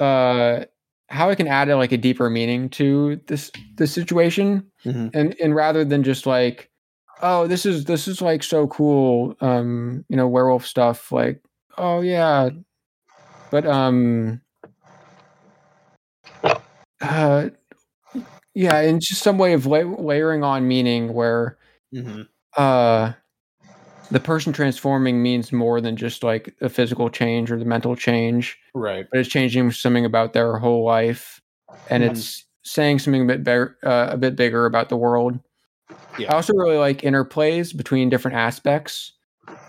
uh 0.00 0.64
how 1.08 1.30
I 1.30 1.34
can 1.34 1.46
add 1.48 1.68
like 1.68 1.92
a 1.92 1.96
deeper 1.98 2.30
meaning 2.30 2.68
to 2.70 3.20
this 3.26 3.50
this 3.76 3.92
situation. 3.92 4.70
Mhm. 4.84 5.10
And 5.14 5.36
and 5.40 5.54
rather 5.54 5.84
than 5.84 6.02
just 6.02 6.26
like, 6.26 6.70
oh, 7.22 7.46
this 7.46 7.66
is 7.66 7.84
this 7.84 8.08
is 8.08 8.20
like 8.22 8.42
so 8.42 8.66
cool, 8.68 9.36
um, 9.40 10.04
you 10.08 10.16
know, 10.16 10.28
werewolf 10.28 10.66
stuff, 10.66 11.12
like, 11.12 11.42
oh 11.78 12.00
yeah. 12.00 12.50
But 13.50 13.66
um 13.66 14.40
uh 17.00 17.48
yeah, 18.54 18.78
and 18.80 19.00
just 19.00 19.22
some 19.22 19.38
way 19.38 19.52
of 19.52 19.66
la- 19.66 19.78
layering 19.80 20.42
on 20.44 20.66
meaning 20.68 21.12
where 21.12 21.58
Mhm. 21.94 22.28
uh 22.56 23.12
the 24.14 24.20
person 24.20 24.52
transforming 24.52 25.20
means 25.20 25.52
more 25.52 25.80
than 25.80 25.96
just 25.96 26.22
like 26.22 26.54
a 26.60 26.68
physical 26.68 27.10
change 27.10 27.50
or 27.50 27.58
the 27.58 27.64
mental 27.64 27.96
change 27.96 28.56
right 28.72 29.06
but 29.10 29.18
it's 29.18 29.28
changing 29.28 29.72
something 29.72 30.04
about 30.04 30.32
their 30.32 30.56
whole 30.56 30.84
life 30.84 31.40
and 31.90 32.04
Mhm. 32.04 32.10
it's 32.12 32.46
saying 32.62 33.00
something 33.00 33.22
a 33.22 33.26
bit 33.26 33.42
better 33.42 33.76
uh, 33.82 34.06
a 34.10 34.16
bit 34.16 34.36
bigger 34.36 34.66
about 34.66 34.88
the 34.88 34.96
world 34.96 35.40
Yeah. 36.16 36.30
i 36.30 36.34
also 36.36 36.52
really 36.54 36.76
like 36.78 36.98
interplays 37.02 37.76
between 37.76 38.08
different 38.08 38.36
aspects 38.36 39.12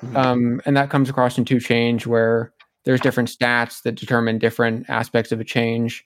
Mhm. 0.04 0.16
um, 0.16 0.62
and 0.68 0.78
that 0.78 0.92
comes 0.92 1.10
across 1.10 1.40
in 1.40 1.46
To 1.46 1.60
Change 1.60 2.06
where 2.06 2.54
there's 2.86 3.02
different 3.02 3.30
stats 3.30 3.82
that 3.82 3.96
determine 3.96 4.38
different 4.38 4.88
aspects 4.92 5.32
of 5.32 5.40
a 5.40 5.44
change 5.44 6.06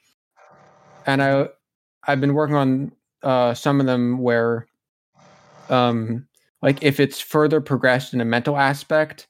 and 1.06 1.21
i 1.21 1.49
i've 2.08 2.21
been 2.21 2.34
working 2.36 2.56
on 2.56 2.91
uh, 3.21 3.54
some 3.54 3.82
of 3.82 3.86
them 3.86 4.19
where 4.19 4.65
um 5.69 6.25
like 6.61 6.83
if 6.83 6.99
it's 6.99 7.19
further 7.19 7.61
progressed 7.61 8.13
in 8.13 8.21
a 8.21 8.25
mental 8.25 8.57
aspect 8.57 9.27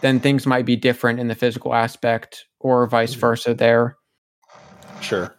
then 0.00 0.20
things 0.20 0.46
might 0.46 0.66
be 0.66 0.76
different 0.76 1.20
in 1.20 1.28
the 1.28 1.34
physical 1.34 1.74
aspect 1.74 2.44
or 2.60 2.86
vice 2.86 3.14
Mhm. 3.14 3.20
versa 3.20 3.54
there 3.54 3.96
sure 5.00 5.34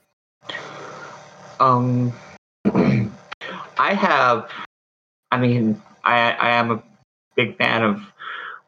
Um, 1.59 2.13
I 3.77 3.93
have. 3.93 4.49
I 5.31 5.37
mean, 5.39 5.81
I 6.03 6.31
I 6.31 6.49
am 6.51 6.71
a 6.71 6.83
big 7.35 7.57
fan 7.57 7.83
of 7.83 8.01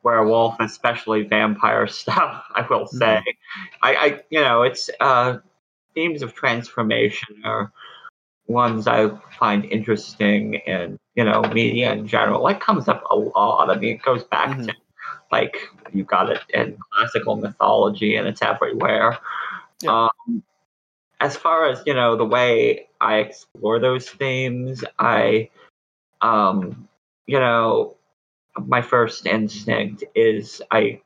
werewolf, 0.03 0.55
especially 0.59 1.23
vampire 1.23 1.87
stuff. 2.01 2.43
I 2.55 2.65
will 2.69 2.87
say, 2.87 3.21
I, 3.81 3.95
I 3.95 4.21
you 4.29 4.39
know, 4.39 4.63
it's 4.63 4.89
uh, 4.99 5.39
themes 5.93 6.21
of 6.21 6.33
transformation 6.33 7.41
are 7.43 7.71
ones 8.47 8.87
I 8.87 9.09
find 9.37 9.65
interesting 9.65 10.55
in 10.65 10.97
you 11.17 11.25
know 11.25 11.41
media 11.53 11.91
in 11.93 12.07
general. 12.07 12.41
Like 12.43 12.61
comes 12.61 12.87
up 12.87 13.03
a 13.11 13.17
lot. 13.17 13.69
I 13.71 13.75
mean, 13.77 13.95
it 13.95 14.03
goes 14.03 14.23
back 14.25 14.57
Mhm. 14.57 14.67
to 14.67 14.75
like 15.31 15.57
you 15.93 16.03
got 16.05 16.29
it 16.31 16.41
in 16.53 16.77
classical 16.91 17.35
mythology, 17.35 18.15
and 18.15 18.27
it's 18.27 18.41
everywhere. 18.43 19.17
Yeah. 19.81 20.09
Um, 20.27 20.43
as 21.19 21.35
far 21.35 21.65
as 21.65 21.83
you 21.85 21.93
know, 21.95 22.15
the 22.15 22.25
way 22.25 22.89
I 23.01 23.17
explore 23.17 23.79
those 23.79 24.09
themes, 24.09 24.85
I, 24.99 25.49
um, 26.21 26.87
you 27.25 27.39
know, 27.39 27.95
my 28.65 28.81
first 28.81 29.25
instinct 29.25 30.03
is 30.15 30.61
I, 30.71 31.01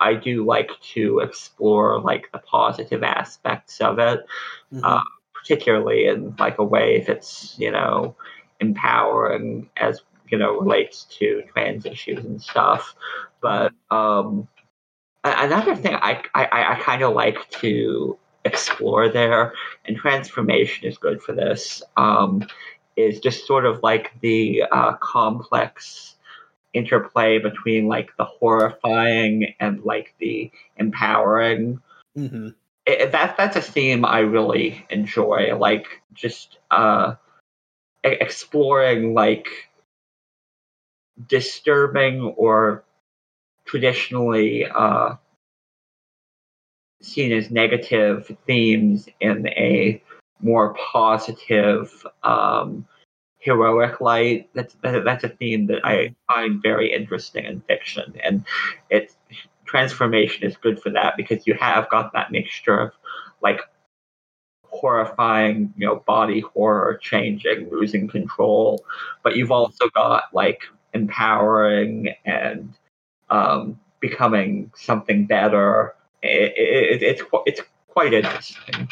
I 0.00 0.14
do 0.14 0.44
like 0.44 0.70
to 0.94 1.20
explore 1.20 2.00
like 2.00 2.30
the 2.32 2.38
positive 2.38 3.02
aspects 3.02 3.80
of 3.80 3.98
it 3.98 4.26
Mhm. 4.72 4.80
uh, 4.84 5.02
particularly 5.34 6.06
in 6.06 6.34
like 6.38 6.58
a 6.58 6.64
way 6.64 6.96
if 6.96 7.08
it's 7.08 7.56
you 7.58 7.70
know 7.70 8.16
empowering 8.60 9.68
as 9.76 10.02
you 10.28 10.38
know 10.38 10.58
relates 10.58 11.04
to 11.18 11.42
trans 11.52 11.86
issues 11.86 12.24
and 12.24 12.40
stuff. 12.40 12.94
But 13.40 13.72
um, 13.90 14.48
another 15.24 15.76
thing 15.76 15.94
I 15.94 16.22
I, 16.34 16.48
I 16.74 16.80
kind 16.80 17.02
of 17.02 17.14
like 17.14 17.50
to 17.60 18.18
explore 18.44 19.08
there, 19.08 19.52
and 19.84 19.96
transformation 19.96 20.86
is 20.88 20.98
good 20.98 21.22
for 21.22 21.32
this. 21.32 21.82
Um, 21.96 22.46
is 22.96 23.20
just 23.20 23.46
sort 23.46 23.66
of 23.66 23.82
like 23.82 24.12
the 24.20 24.64
uh, 24.72 24.94
complex 24.94 26.16
interplay 26.72 27.38
between 27.38 27.88
like 27.88 28.10
the 28.16 28.24
horrifying 28.24 29.54
and 29.60 29.82
like 29.84 30.14
the 30.18 30.50
empowering. 30.76 31.80
Mm-hmm. 32.16 32.48
It, 32.86 33.12
that 33.12 33.36
that's 33.36 33.56
a 33.56 33.60
theme 33.60 34.04
I 34.04 34.20
really 34.20 34.86
enjoy. 34.90 35.56
Like 35.56 36.02
just 36.14 36.58
uh, 36.70 37.16
exploring 38.08 39.14
like 39.14 39.48
disturbing 41.28 42.22
or 42.36 42.84
traditionally 43.64 44.66
uh, 44.66 45.14
seen 47.02 47.32
as 47.32 47.50
negative 47.50 48.36
themes 48.46 49.08
in 49.20 49.48
a 49.48 50.02
more 50.40 50.74
positive 50.74 52.06
um, 52.22 52.86
heroic 53.38 54.00
light. 54.00 54.48
That's 54.54 54.76
that's 54.82 55.24
a 55.24 55.28
theme 55.28 55.66
that 55.68 55.84
I 55.84 56.14
find 56.26 56.62
very 56.62 56.92
interesting 56.92 57.44
in 57.44 57.60
fiction, 57.62 58.14
and 58.22 58.44
it's 58.90 59.16
transformation 59.64 60.44
is 60.44 60.56
good 60.56 60.80
for 60.80 60.90
that 60.90 61.16
because 61.16 61.46
you 61.46 61.54
have 61.54 61.88
got 61.90 62.12
that 62.12 62.30
mixture 62.30 62.78
of 62.78 62.92
like 63.42 63.60
horrifying, 64.76 65.72
you 65.76 65.86
know, 65.86 65.96
body 66.06 66.40
horror 66.40 66.98
changing, 67.02 67.68
losing 67.70 68.08
control, 68.08 68.84
but 69.22 69.36
you've 69.36 69.52
also 69.52 69.88
got 69.90 70.24
like 70.32 70.62
empowering 70.92 72.14
and 72.24 72.74
um, 73.30 73.78
becoming 74.00 74.70
something 74.74 75.26
better. 75.26 75.94
It, 76.22 76.52
it, 76.56 77.02
it's 77.02 77.22
it's 77.46 77.60
quite 77.88 78.12
interesting. 78.12 78.88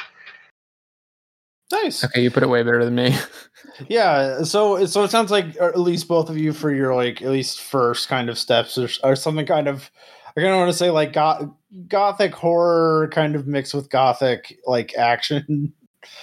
Nice. 1.73 2.05
Okay, 2.05 2.23
you 2.23 2.31
put 2.31 2.43
it 2.43 2.49
way 2.49 2.63
better 2.63 2.85
than 2.85 2.95
me. 2.95 3.17
yeah. 3.89 4.43
So 4.43 4.85
so 4.87 5.03
it 5.03 5.11
sounds 5.11 5.31
like 5.31 5.57
at 5.61 5.79
least 5.79 6.09
both 6.09 6.29
of 6.29 6.37
you 6.37 6.53
for 6.53 6.73
your 6.73 6.95
like 6.95 7.23
at 7.23 7.31
least 7.31 7.61
first 7.61 8.09
kind 8.09 8.29
of 8.29 8.39
steps 8.39 8.79
or, 8.79 8.89
or 9.03 9.17
something 9.17 9.47
kind 9.47 9.67
of 9.67 9.91
I 10.37 10.41
kind 10.41 10.53
of 10.53 10.59
want 10.59 10.73
to 10.73 10.77
say 10.77 10.91
like 10.91 11.13
goth, 11.13 11.49
gothic 11.89 12.35
horror 12.35 13.09
kind 13.13 13.37
of 13.37 13.47
mixed 13.47 13.75
with 13.75 13.91
gothic 13.91 14.59
like 14.67 14.95
action. 14.97 15.73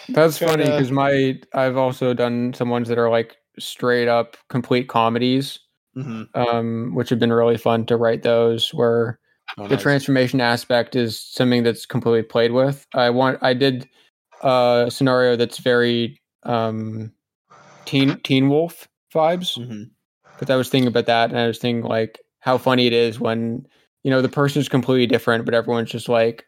That's 0.10 0.38
funny 0.38 0.66
because 0.66 0.92
my 0.92 1.40
I've 1.54 1.78
also 1.78 2.14
done 2.14 2.54
some 2.54 2.70
ones 2.70 2.88
that 2.90 2.98
are 2.98 3.10
like 3.10 3.38
straight 3.58 4.08
up 4.08 4.38
complete 4.50 4.88
comedies, 4.88 5.60
mm-hmm. 5.96 6.24
um, 6.40 6.94
which 6.94 7.10
have 7.10 7.20
been 7.20 7.34
really 7.34 7.58
fun 7.58 7.86
to 7.88 7.98
write. 7.98 8.24
Those 8.24 8.74
where 8.74 9.20
oh, 9.58 9.64
the 9.64 9.76
nice. 9.76 9.82
transformation 9.82 10.42
aspect 10.42 10.96
is 10.96 11.20
something 11.20 11.64
that's 11.64 11.86
completely 11.86 12.24
played 12.24 12.52
with. 12.52 12.86
I 12.94 13.10
want 13.10 13.40
I 13.42 13.54
did 13.54 13.88
a 14.42 14.88
scenario 14.90 15.36
that's 15.36 15.58
very 15.60 16.22
um, 16.44 17.12
teen 17.86 18.20
Teen 18.24 18.50
Wolf 18.50 18.88
vibes. 19.14 19.58
Mm-hmm. 19.58 19.84
Because 20.40 20.54
I 20.54 20.58
was 20.58 20.70
thinking 20.70 20.88
about 20.88 21.06
that, 21.06 21.30
and 21.30 21.40
I 21.40 21.48
was 21.48 21.60
thinking 21.60 21.88
like 21.88 22.20
how 22.40 22.58
funny 22.58 22.88
it 22.88 22.94
is 22.94 23.20
when 23.20 23.68
you 24.04 24.12
know 24.12 24.22
the 24.22 24.30
person's 24.30 24.70
completely 24.70 25.08
different, 25.08 25.46
but 25.46 25.54
everyone's 25.54 25.92
just 25.92 26.10
like 26.10 26.46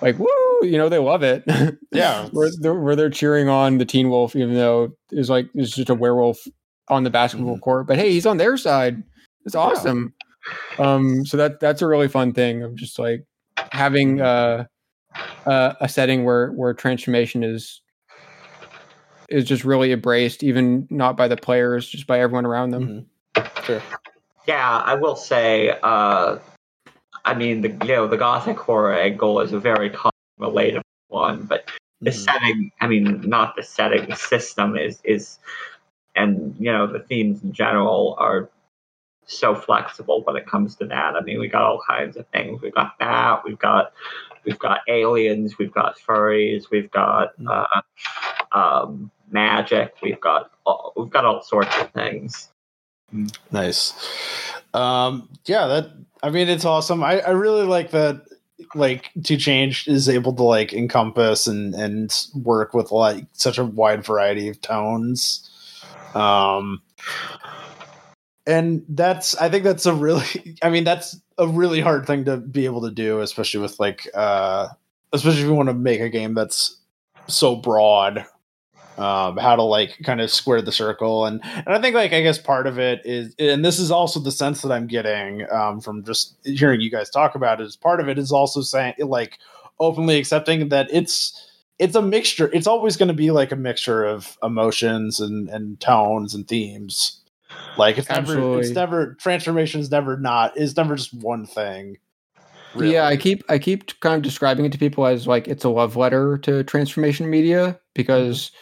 like 0.00 0.18
woo, 0.18 0.26
you 0.62 0.76
know 0.76 0.88
they 0.88 0.98
love 0.98 1.22
it. 1.22 1.44
Yeah, 1.92 2.26
where, 2.32 2.50
they're, 2.58 2.74
where 2.74 2.96
they're 2.96 3.08
cheering 3.08 3.48
on 3.48 3.78
the 3.78 3.84
Teen 3.84 4.10
Wolf, 4.10 4.34
even 4.34 4.54
though 4.54 4.96
it's 5.12 5.28
like 5.28 5.48
it's 5.54 5.76
just 5.76 5.90
a 5.90 5.94
werewolf 5.94 6.44
on 6.88 7.04
the 7.04 7.10
basketball 7.10 7.54
mm-hmm. 7.54 7.60
court. 7.60 7.86
But 7.86 7.98
hey, 7.98 8.10
he's 8.10 8.26
on 8.26 8.36
their 8.36 8.56
side. 8.56 9.00
It's 9.44 9.54
awesome. 9.54 10.12
Yeah. 10.76 10.94
Um, 10.94 11.24
so 11.24 11.36
that 11.36 11.60
that's 11.60 11.82
a 11.82 11.86
really 11.86 12.08
fun 12.08 12.32
thing 12.32 12.64
of 12.64 12.74
just 12.74 12.98
like 12.98 13.24
having 13.70 14.20
uh 14.20 14.64
uh, 15.46 15.74
a 15.80 15.88
setting 15.88 16.24
where 16.24 16.50
where 16.52 16.74
transformation 16.74 17.44
is 17.44 17.80
is 19.28 19.44
just 19.44 19.64
really 19.64 19.92
embraced, 19.92 20.42
even 20.42 20.86
not 20.90 21.16
by 21.16 21.28
the 21.28 21.36
players, 21.36 21.88
just 21.88 22.06
by 22.06 22.20
everyone 22.20 22.46
around 22.46 22.70
them. 22.70 23.06
Mm-hmm. 23.36 23.64
Sure. 23.64 23.82
Yeah, 24.46 24.82
I 24.84 24.94
will 24.94 25.16
say. 25.16 25.78
Uh, 25.82 26.38
I 27.24 27.34
mean, 27.34 27.62
the 27.62 27.70
you 27.86 27.94
know 27.94 28.06
the 28.06 28.16
gothic 28.16 28.58
horror 28.58 28.94
angle 28.94 29.40
is 29.40 29.52
a 29.52 29.58
very 29.58 29.90
common 29.90 30.12
relatable 30.40 30.82
one, 31.08 31.44
but 31.44 31.70
the 32.00 32.10
mm-hmm. 32.10 32.20
setting. 32.20 32.72
I 32.80 32.86
mean, 32.86 33.22
not 33.22 33.56
the 33.56 33.62
setting. 33.62 34.08
The 34.08 34.16
system 34.16 34.76
is 34.76 35.00
is, 35.04 35.38
and 36.14 36.54
you 36.58 36.70
know 36.70 36.86
the 36.86 37.00
themes 37.00 37.42
in 37.42 37.52
general 37.52 38.16
are 38.18 38.50
so 39.26 39.54
flexible 39.54 40.22
when 40.24 40.36
it 40.36 40.46
comes 40.46 40.76
to 40.76 40.86
that. 40.86 41.16
I 41.16 41.20
mean, 41.20 41.40
we 41.40 41.48
got 41.48 41.62
all 41.62 41.80
kinds 41.86 42.16
of 42.16 42.26
things. 42.28 42.60
We've 42.60 42.74
got 42.74 42.98
that. 43.00 43.42
We've 43.44 43.58
got 43.58 43.92
we've 44.44 44.58
got 44.58 44.80
aliens. 44.88 45.58
We've 45.58 45.72
got 45.72 45.98
furries. 45.98 46.70
We've 46.70 46.90
got 46.90 47.38
mm. 47.38 47.66
uh, 48.52 48.58
um, 48.58 49.10
magic. 49.30 49.94
We've 50.02 50.20
got 50.20 50.50
all, 50.66 50.92
we've 50.96 51.10
got 51.10 51.24
all 51.24 51.42
sorts 51.42 51.76
of 51.78 51.90
things. 51.92 52.50
Nice. 53.50 53.92
Um, 54.72 55.28
yeah, 55.46 55.66
that 55.66 55.90
I 56.22 56.30
mean, 56.30 56.48
it's 56.48 56.64
awesome. 56.64 57.02
I, 57.02 57.20
I 57.20 57.30
really 57.30 57.64
like 57.64 57.90
that. 57.90 58.22
Like 58.74 59.10
To 59.24 59.36
Change 59.36 59.86
is 59.86 60.08
able 60.08 60.32
to 60.34 60.42
like 60.42 60.72
encompass 60.72 61.46
and 61.46 61.74
and 61.74 62.12
work 62.34 62.74
with 62.74 62.90
like 62.90 63.26
such 63.32 63.58
a 63.58 63.64
wide 63.64 64.04
variety 64.04 64.48
of 64.48 64.60
tones. 64.60 65.50
Um, 66.14 66.80
and 68.46 68.84
that's 68.90 69.36
i 69.38 69.48
think 69.48 69.64
that's 69.64 69.86
a 69.86 69.94
really 69.94 70.56
i 70.62 70.70
mean 70.70 70.84
that's 70.84 71.20
a 71.38 71.48
really 71.48 71.80
hard 71.80 72.06
thing 72.06 72.24
to 72.24 72.36
be 72.36 72.64
able 72.64 72.82
to 72.82 72.90
do 72.90 73.20
especially 73.20 73.60
with 73.60 73.78
like 73.80 74.08
uh 74.14 74.68
especially 75.12 75.40
if 75.40 75.46
you 75.46 75.54
want 75.54 75.68
to 75.68 75.74
make 75.74 76.00
a 76.00 76.08
game 76.08 76.34
that's 76.34 76.78
so 77.26 77.56
broad 77.56 78.26
um 78.98 79.36
how 79.36 79.56
to 79.56 79.62
like 79.62 79.98
kind 80.04 80.20
of 80.20 80.30
square 80.30 80.62
the 80.62 80.72
circle 80.72 81.26
and 81.26 81.40
and 81.44 81.68
i 81.68 81.80
think 81.80 81.94
like 81.94 82.12
i 82.12 82.22
guess 82.22 82.38
part 82.38 82.66
of 82.66 82.78
it 82.78 83.00
is 83.04 83.34
and 83.38 83.64
this 83.64 83.78
is 83.78 83.90
also 83.90 84.20
the 84.20 84.30
sense 84.30 84.62
that 84.62 84.70
i'm 84.70 84.86
getting 84.86 85.46
um 85.50 85.80
from 85.80 86.04
just 86.04 86.36
hearing 86.44 86.80
you 86.80 86.90
guys 86.90 87.10
talk 87.10 87.34
about 87.34 87.60
it 87.60 87.66
is 87.66 87.76
part 87.76 88.00
of 88.00 88.08
it 88.08 88.18
is 88.18 88.30
also 88.30 88.60
saying 88.60 88.94
like 88.98 89.38
openly 89.80 90.16
accepting 90.16 90.68
that 90.68 90.88
it's 90.92 91.50
it's 91.78 91.96
a 91.96 92.02
mixture 92.02 92.50
it's 92.52 92.68
always 92.68 92.96
going 92.96 93.08
to 93.08 93.14
be 93.14 93.30
like 93.30 93.50
a 93.50 93.56
mixture 93.56 94.04
of 94.04 94.38
emotions 94.42 95.18
and 95.18 95.48
and 95.48 95.80
tones 95.80 96.34
and 96.34 96.46
themes 96.46 97.20
like 97.76 97.98
it's 97.98 98.08
Absolutely. 98.08 98.44
never, 98.44 98.60
it's 98.60 98.70
never 98.70 99.14
transformation 99.14 99.80
is 99.80 99.90
never 99.90 100.16
not 100.16 100.56
is 100.56 100.76
never 100.76 100.96
just 100.96 101.14
one 101.14 101.46
thing. 101.46 101.98
Really. 102.74 102.94
Yeah, 102.94 103.06
I 103.06 103.16
keep 103.16 103.44
I 103.48 103.58
keep 103.58 103.98
kind 104.00 104.16
of 104.16 104.22
describing 104.22 104.64
it 104.64 104.72
to 104.72 104.78
people 104.78 105.06
as 105.06 105.26
like 105.26 105.48
it's 105.48 105.64
a 105.64 105.68
love 105.68 105.96
letter 105.96 106.38
to 106.38 106.64
transformation 106.64 107.30
media 107.30 107.78
because 107.94 108.46
mm-hmm. 108.46 108.56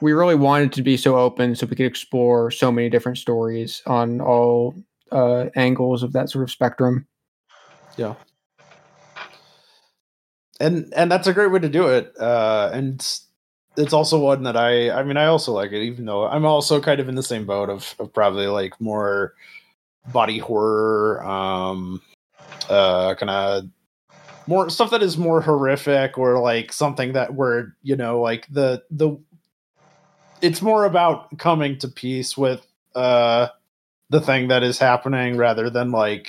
We 0.00 0.12
really 0.12 0.34
wanted 0.34 0.72
to 0.72 0.82
be 0.82 0.96
so 0.96 1.16
open 1.16 1.54
so 1.54 1.66
we 1.66 1.76
could 1.76 1.86
explore 1.86 2.50
so 2.50 2.70
many 2.70 2.88
different 2.88 3.18
stories 3.18 3.82
on 3.86 4.20
all 4.20 4.74
uh, 5.10 5.46
angles 5.56 6.02
of 6.02 6.12
that 6.12 6.30
sort 6.30 6.44
of 6.44 6.50
spectrum. 6.50 7.06
Yeah. 7.96 8.14
And 10.60 10.92
and 10.96 11.10
that's 11.10 11.26
a 11.26 11.32
great 11.32 11.52
way 11.52 11.60
to 11.60 11.68
do 11.68 11.86
it. 11.86 12.12
Uh, 12.18 12.70
and 12.72 13.00
it's 13.78 13.92
also 13.92 14.18
one 14.18 14.42
that 14.42 14.56
I 14.56 14.90
I 14.90 15.02
mean 15.04 15.16
I 15.16 15.26
also 15.26 15.52
like 15.52 15.72
it 15.72 15.82
even 15.82 16.04
though 16.04 16.26
I'm 16.26 16.44
also 16.44 16.80
kind 16.80 17.00
of 17.00 17.08
in 17.08 17.14
the 17.14 17.22
same 17.22 17.46
boat 17.46 17.70
of, 17.70 17.94
of 17.98 18.12
probably 18.12 18.46
like 18.48 18.78
more 18.80 19.34
body 20.12 20.38
horror 20.38 21.22
um 21.22 22.00
uh 22.68 23.14
kind 23.14 23.30
of 23.30 23.64
more 24.48 24.70
stuff 24.70 24.90
that 24.90 25.02
is 25.02 25.18
more 25.18 25.42
horrific 25.42 26.16
or 26.16 26.40
like 26.40 26.72
something 26.72 27.12
that 27.12 27.34
where 27.34 27.76
you 27.82 27.94
know 27.94 28.20
like 28.20 28.46
the 28.50 28.82
the 28.90 29.16
it's 30.40 30.62
more 30.62 30.84
about 30.84 31.38
coming 31.38 31.78
to 31.78 31.88
peace 31.88 32.36
with 32.36 32.66
uh 32.94 33.48
the 34.10 34.20
thing 34.20 34.48
that 34.48 34.62
is 34.62 34.78
happening 34.78 35.36
rather 35.36 35.68
than 35.70 35.90
like 35.90 36.28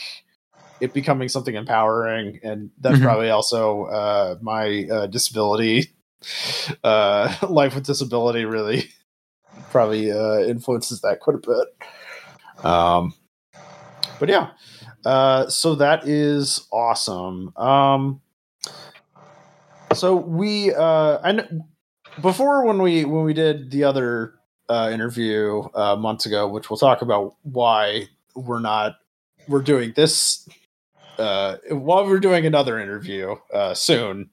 it 0.82 0.94
becoming 0.94 1.30
something 1.30 1.56
empowering 1.56 2.40
and 2.44 2.72
that's 2.80 2.96
mm-hmm. 2.96 3.06
probably 3.06 3.30
also 3.30 3.86
uh 3.86 4.36
my 4.42 4.86
uh 4.92 5.08
disability 5.08 5.94
uh, 6.84 7.34
life 7.50 7.76
with 7.76 7.86
disability 7.86 8.46
really 8.46 8.90
probably 9.72 10.12
uh, 10.12 10.40
influences 10.40 11.02
that 11.02 11.20
quite 11.20 11.36
a 11.36 11.40
bit. 11.40 12.66
Um, 12.66 13.14
but 14.20 14.30
yeah, 14.30 14.52
uh, 15.06 15.48
so 15.48 15.76
that 15.76 16.08
is 16.08 16.68
awesome. 16.72 17.56
Um, 17.58 18.22
so 19.94 20.16
we, 20.16 20.74
uh, 20.74 21.20
I 21.24 21.32
know, 21.32 21.48
before 22.22 22.66
when 22.66 22.82
we 22.82 23.06
when 23.06 23.24
we 23.24 23.34
did 23.34 23.72
the 23.72 23.84
other 23.84 24.34
uh, 24.70 24.90
interview 24.94 25.64
uh, 25.74 25.96
months 25.96 26.26
ago, 26.26 26.48
which 26.48 26.70
we'll 26.70 26.78
talk 26.78 27.02
about 27.02 27.36
why 27.44 28.08
we're 28.36 28.60
not 28.60 28.96
we're 29.48 29.62
doing 29.62 29.94
this 29.96 30.48
uh, 31.18 31.58
while 31.70 32.06
we're 32.06 32.20
doing 32.20 32.46
another 32.46 32.80
interview 32.80 33.36
uh, 33.54 33.74
soon. 33.74 34.30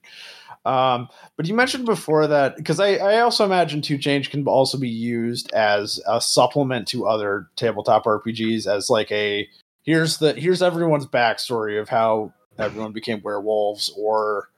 Um, 0.65 1.07
but 1.37 1.47
you 1.47 1.53
mentioned 1.53 1.85
before 1.85 2.27
that 2.27 2.57
because 2.57 2.79
I, 2.79 2.95
I 2.95 3.19
also 3.21 3.45
imagine 3.45 3.81
To 3.83 3.97
Change 3.97 4.29
can 4.29 4.45
also 4.47 4.77
be 4.77 4.89
used 4.89 5.51
as 5.53 6.01
a 6.07 6.19
supplement 6.19 6.87
to 6.89 7.07
other 7.07 7.47
tabletop 7.55 8.03
RPGs 8.03 8.67
as 8.67 8.89
like 8.89 9.11
a 9.11 9.47
here's 9.83 10.17
the 10.17 10.33
here's 10.33 10.61
everyone's 10.61 11.07
backstory 11.07 11.79
of 11.79 11.87
how 11.87 12.33
everyone 12.59 12.91
became 12.91 13.21
werewolves 13.23 13.93
or 13.97 14.49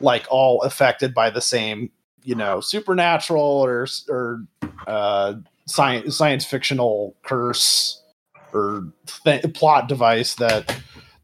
like 0.00 0.26
all 0.30 0.62
affected 0.62 1.14
by 1.14 1.30
the 1.30 1.40
same 1.40 1.90
you 2.22 2.34
know 2.34 2.60
supernatural 2.60 3.42
or 3.42 3.86
or 4.08 4.42
uh, 4.86 5.34
science 5.66 6.16
science 6.16 6.44
fictional 6.44 7.14
curse 7.22 8.02
or 8.52 8.84
th- 9.24 9.44
plot 9.54 9.88
device 9.88 10.34
that 10.36 10.74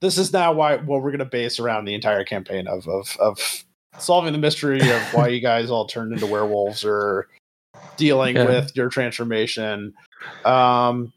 this 0.01 0.18
is 0.18 0.32
now 0.32 0.53
why 0.53 0.76
what 0.76 1.03
we're 1.03 1.11
going 1.11 1.18
to 1.18 1.24
base 1.24 1.59
around 1.59 1.84
the 1.84 1.95
entire 1.95 2.24
campaign 2.24 2.66
of 2.66 2.86
of 2.88 3.16
of 3.18 3.64
solving 3.99 4.32
the 4.32 4.38
mystery 4.38 4.80
of 4.90 5.01
why 5.14 5.28
you 5.28 5.40
guys 5.40 5.70
all 5.70 5.86
turned 5.86 6.12
into 6.12 6.26
werewolves 6.26 6.84
or 6.84 7.28
dealing 7.97 8.36
Yeah. 8.36 8.45
with 8.47 8.76
your 8.76 8.88
transformation. 8.88 9.95
Um, 10.45 11.12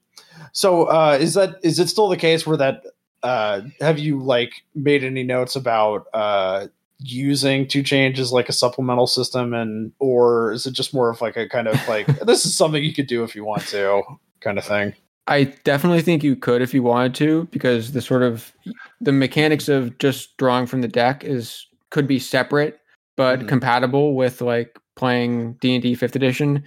so 0.54 0.84
uh, 0.86 1.18
is 1.20 1.34
that 1.34 1.56
is 1.64 1.80
it 1.80 1.90
still 1.90 2.08
the 2.08 2.18
case 2.18 2.46
where 2.46 2.58
that 2.58 2.84
uh, 3.24 3.62
have 3.82 4.00
you 4.00 4.20
like 4.20 4.54
made 4.76 5.04
any 5.04 5.24
notes 5.24 5.56
about 5.56 6.06
uh, 6.14 6.68
using 7.00 7.68
two 7.68 7.84
changes 7.84 8.32
like 8.32 8.50
a 8.50 8.54
supplemental 8.54 9.06
system 9.08 9.54
and 9.54 9.92
or 10.00 10.52
is 10.52 10.66
it 10.66 10.72
just 10.74 10.94
more 10.94 11.10
of 11.10 11.22
like 11.22 11.38
a 11.38 11.48
kind 11.48 11.68
of 11.68 11.76
like 11.88 12.08
this 12.26 12.46
is 12.46 12.58
something 12.58 12.84
you 12.84 12.94
could 12.94 13.08
do 13.08 13.24
if 13.24 13.36
you 13.36 13.44
want 13.46 13.62
to 13.68 14.02
kind 14.42 14.58
of 14.58 14.66
thing? 14.66 14.94
I 15.28 15.44
definitely 15.66 16.02
think 16.02 16.24
you 16.24 16.36
could 16.38 16.62
if 16.62 16.74
you 16.74 16.82
wanted 16.84 17.14
to, 17.16 17.50
because 17.52 17.92
the 17.92 18.02
sort 18.02 18.24
of 18.24 18.54
the 19.02 19.12
mechanics 19.12 19.68
of 19.68 19.98
just 19.98 20.38
drawing 20.38 20.66
from 20.68 20.82
the 20.82 20.88
deck 20.88 21.24
is 21.26 21.68
could 21.90 22.08
be 22.08 22.18
separate 22.20 22.80
but 23.18 23.40
Mhm. 23.42 23.48
compatible 23.48 24.16
with 24.16 24.42
like 24.42 24.78
playing 24.96 25.54
D 25.60 25.74
and 25.76 25.84
D 25.84 25.96
Fifth 25.96 26.16
Edition. 26.16 26.64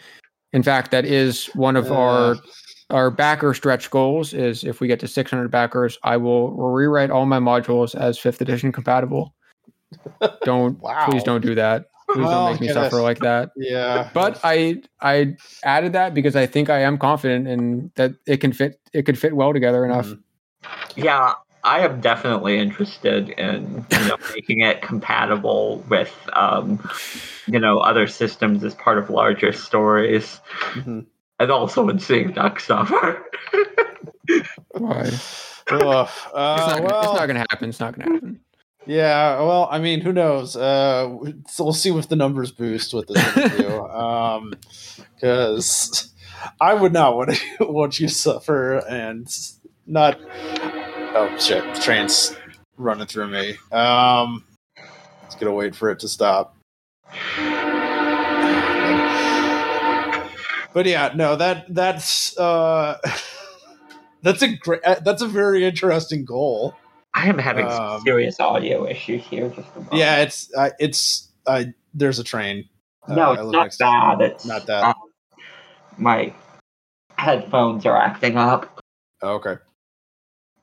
In 0.53 0.63
fact, 0.63 0.91
that 0.91 1.05
is 1.05 1.47
one 1.55 1.77
of 1.77 1.91
our 1.93 2.33
Uh. 2.33 2.37
our 2.91 3.11
backer 3.11 3.55
stretch 3.55 3.89
goals. 3.91 4.33
Is 4.35 4.63
if 4.65 4.81
we 4.81 4.89
get 4.89 4.99
to 5.01 5.09
600 5.09 5.49
backers, 5.51 5.97
I 6.03 6.17
will 6.17 6.51
rewrite 6.53 7.11
all 7.11 7.25
my 7.27 7.39
modules 7.39 7.95
as 7.95 8.19
Fifth 8.19 8.41
Edition 8.41 8.73
compatible. 8.73 9.33
Don't 10.45 10.79
Wow. 10.81 11.07
please 11.11 11.23
don't 11.23 11.41
do 11.41 11.55
that. 11.57 11.87
Please 12.13 12.27
Oh, 12.27 12.31
don't 12.31 12.53
make 12.53 12.61
me 12.61 12.67
goodness. 12.69 12.85
suffer 12.91 13.03
like 13.03 13.19
that. 13.21 13.51
Yeah, 13.57 14.09
But 14.13 14.41
I 14.43 14.83
I 15.01 15.37
added 15.65 15.93
that 15.93 16.15
because 16.15 16.35
I 16.37 16.47
think 16.47 16.69
I 16.71 16.81
am 16.81 16.99
confident 16.99 17.47
and 17.49 17.91
that 17.97 18.13
it 18.27 18.39
can 18.39 18.53
fit 18.53 18.81
it 18.93 19.05
could 19.07 19.19
fit 19.19 19.35
well 19.35 19.53
together 19.53 19.85
enough. 19.85 20.07
Mhm. 20.07 20.21
Yeah, 20.97 21.35
I 21.63 21.81
am 21.81 22.01
definitely 22.01 22.59
interested 22.59 23.31
in 23.31 23.85
you 23.93 24.09
know 24.09 24.17
making 24.35 24.61
it 24.61 24.83
compatible 24.83 25.85
with 25.89 26.13
um, 26.33 26.81
you 27.47 27.61
know 27.61 27.79
other 27.79 28.07
systems 28.07 28.65
as 28.65 28.75
part 28.75 28.99
of 28.99 29.09
larger 29.11 29.53
stories, 29.53 30.41
Mhm. 30.75 31.07
and 31.39 31.51
also 31.51 31.89
in 31.89 31.99
seeing 32.01 32.33
Duck 32.33 32.59
suffer. 32.61 33.25
Why? 34.73 35.11
Ugh, 35.73 36.09
It's, 36.09 36.27
uh, 36.35 36.57
not 36.57 36.67
gonna, 36.67 36.83
well, 36.83 37.01
it's 37.05 37.13
not 37.21 37.27
gonna 37.27 37.47
happen. 37.51 37.69
It's 37.69 37.79
not 37.81 37.97
gonna 37.97 38.13
happen. 38.13 38.41
Yeah, 38.87 39.41
well, 39.41 39.69
I 39.71 39.79
mean, 39.79 40.01
who 40.01 40.13
knows? 40.13 40.57
Uh, 40.57 41.17
so 41.49 41.65
we'll 41.65 41.73
see 41.73 41.97
if 41.97 42.09
the 42.09 42.17
numbers 42.17 42.51
boost 42.51 42.95
with 42.95 43.09
this 43.09 43.37
interview. 43.37 43.79
um, 43.91 44.55
because 45.15 46.13
I 46.61 46.75
would 46.75 46.93
not 46.93 47.17
want 47.17 47.35
to 47.35 47.41
want 47.67 48.01
you 48.01 48.09
to 48.09 48.15
suffer 48.15 48.79
and 48.79 49.29
not. 49.87 50.19
Oh 51.13 51.37
shit! 51.39 51.63
The 51.75 51.81
train's 51.81 52.37
running 52.77 53.07
through 53.07 53.29
me. 53.29 53.57
Um, 53.71 54.45
it's 55.25 55.35
gonna 55.37 55.53
wait 55.53 55.75
for 55.75 55.91
it 55.91 56.01
to 56.01 56.09
stop. 56.09 56.57
But 60.73 60.87
yeah, 60.87 61.13
no 61.15 61.37
that 61.37 61.67
that's 61.75 62.39
uh, 62.39 62.99
that's 64.23 64.43
a 64.43 64.57
great 64.57 64.83
that's 64.83 65.23
a 65.23 65.29
very 65.29 65.65
interesting 65.65 66.25
goal. 66.25 66.75
I 67.15 67.29
am 67.29 67.39
having 67.39 67.67
Um, 67.67 68.01
serious 68.03 68.39
audio 68.41 68.87
issues 68.87 69.25
here. 69.27 69.49
Just 69.49 69.69
a. 69.77 69.97
Yeah, 69.97 70.19
it's 70.19 70.53
uh, 70.57 70.71
it's 70.79 71.31
uh, 71.47 71.65
there's 71.95 72.19
a 72.19 72.25
train. 72.25 72.69
Uh, 73.09 73.15
no, 73.15 73.33
it's 73.33 73.43
not 73.53 73.63
next 73.63 73.77
to- 73.79 73.85
that. 73.85 74.21
It's 74.21 74.45
Not 74.45 74.67
that. 74.67 74.85
um, 74.85 74.95
my 75.99 76.33
headphones 77.17 77.85
are 77.87 77.97
acting 77.97 78.37
up. 78.37 78.81
Oh, 79.23 79.35
okay. 79.35 79.57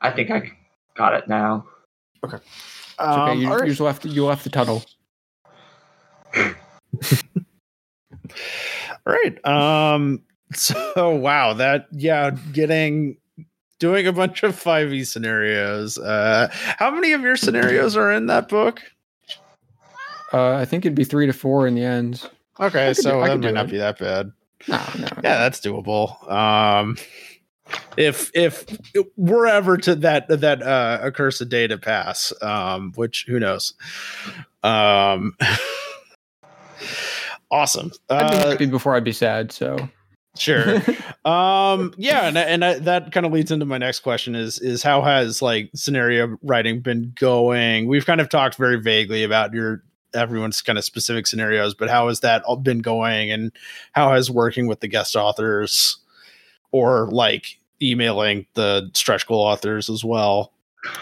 I 0.01 0.11
think 0.11 0.31
I 0.31 0.51
got 0.95 1.13
it 1.13 1.27
now. 1.27 1.65
It's 2.15 2.33
okay. 2.33 2.43
Um, 2.99 3.39
you, 3.41 3.49
all 3.49 3.57
right. 3.59 3.69
you 3.69 3.83
left 3.83 4.05
you 4.05 4.25
left 4.25 4.43
the 4.43 4.49
tunnel. 4.49 4.83
All 9.05 9.13
right. 9.13 9.45
Um. 9.45 10.23
So 10.53 11.09
wow, 11.09 11.51
that 11.51 11.87
yeah, 11.91 12.31
getting 12.53 13.17
doing 13.79 14.07
a 14.07 14.13
bunch 14.13 14.43
of 14.43 14.55
five 14.57 14.93
e 14.93 15.03
scenarios. 15.03 15.97
Uh, 15.97 16.47
how 16.51 16.91
many 16.91 17.13
of 17.13 17.21
your 17.21 17.37
scenarios 17.37 17.95
are 17.97 18.11
in 18.11 18.27
that 18.27 18.49
book? 18.49 18.81
Uh, 20.33 20.55
I 20.55 20.65
think 20.65 20.85
it'd 20.85 20.95
be 20.95 21.03
three 21.05 21.25
to 21.25 21.33
four 21.33 21.67
in 21.67 21.75
the 21.75 21.83
end. 21.83 22.29
Okay, 22.59 22.93
so 22.93 23.21
do- 23.21 23.27
that 23.27 23.39
might 23.39 23.53
not 23.53 23.65
it. 23.67 23.71
be 23.71 23.77
that 23.77 23.99
bad. 23.99 24.31
No, 24.67 24.77
no. 24.99 25.07
Yeah, 25.23 25.37
that's 25.37 25.61
doable. 25.61 26.29
Um, 26.29 26.97
if 27.95 28.31
if 28.33 28.65
we're 29.15 29.45
ever 29.45 29.77
to 29.77 29.95
that 29.95 30.27
that 30.27 30.63
uh, 30.63 30.99
accursed 31.03 31.47
day 31.49 31.67
to 31.67 31.77
pass, 31.77 32.33
um, 32.41 32.91
which 32.95 33.25
who 33.27 33.39
knows. 33.39 33.73
Um, 34.63 35.37
awesome. 37.51 37.91
I'd 38.09 38.31
be 38.31 38.37
Uh, 38.37 38.49
happy 38.51 38.65
before 38.65 38.95
I'd 38.95 39.03
be 39.03 39.11
sad. 39.13 39.51
So 39.51 39.77
sure. 40.39 40.81
um 41.25 41.93
yeah 41.97 42.27
and, 42.27 42.37
and 42.37 42.63
I, 42.65 42.79
that 42.79 43.11
kind 43.11 43.25
of 43.25 43.31
leads 43.31 43.51
into 43.51 43.65
my 43.65 43.77
next 43.77 43.99
question 43.99 44.35
is 44.35 44.59
is 44.59 44.81
how 44.83 45.01
has 45.01 45.41
like 45.41 45.69
scenario 45.75 46.37
writing 46.43 46.79
been 46.79 47.13
going 47.19 47.87
we've 47.87 48.05
kind 48.05 48.21
of 48.21 48.29
talked 48.29 48.55
very 48.55 48.79
vaguely 48.81 49.23
about 49.23 49.53
your 49.53 49.83
everyone's 50.13 50.61
kind 50.61 50.77
of 50.77 50.85
specific 50.85 51.27
scenarios 51.27 51.73
but 51.73 51.89
how 51.89 52.07
has 52.07 52.21
that 52.21 52.41
all 52.43 52.55
been 52.55 52.79
going 52.79 53.29
and 53.31 53.51
how 53.91 54.11
has 54.13 54.31
working 54.31 54.67
with 54.67 54.79
the 54.79 54.87
guest 54.87 55.15
authors 55.15 55.97
or 56.71 57.09
like 57.11 57.57
emailing 57.81 58.45
the 58.53 58.89
stretch 58.93 59.27
goal 59.27 59.41
authors 59.41 59.89
as 59.89 60.03
well 60.05 60.53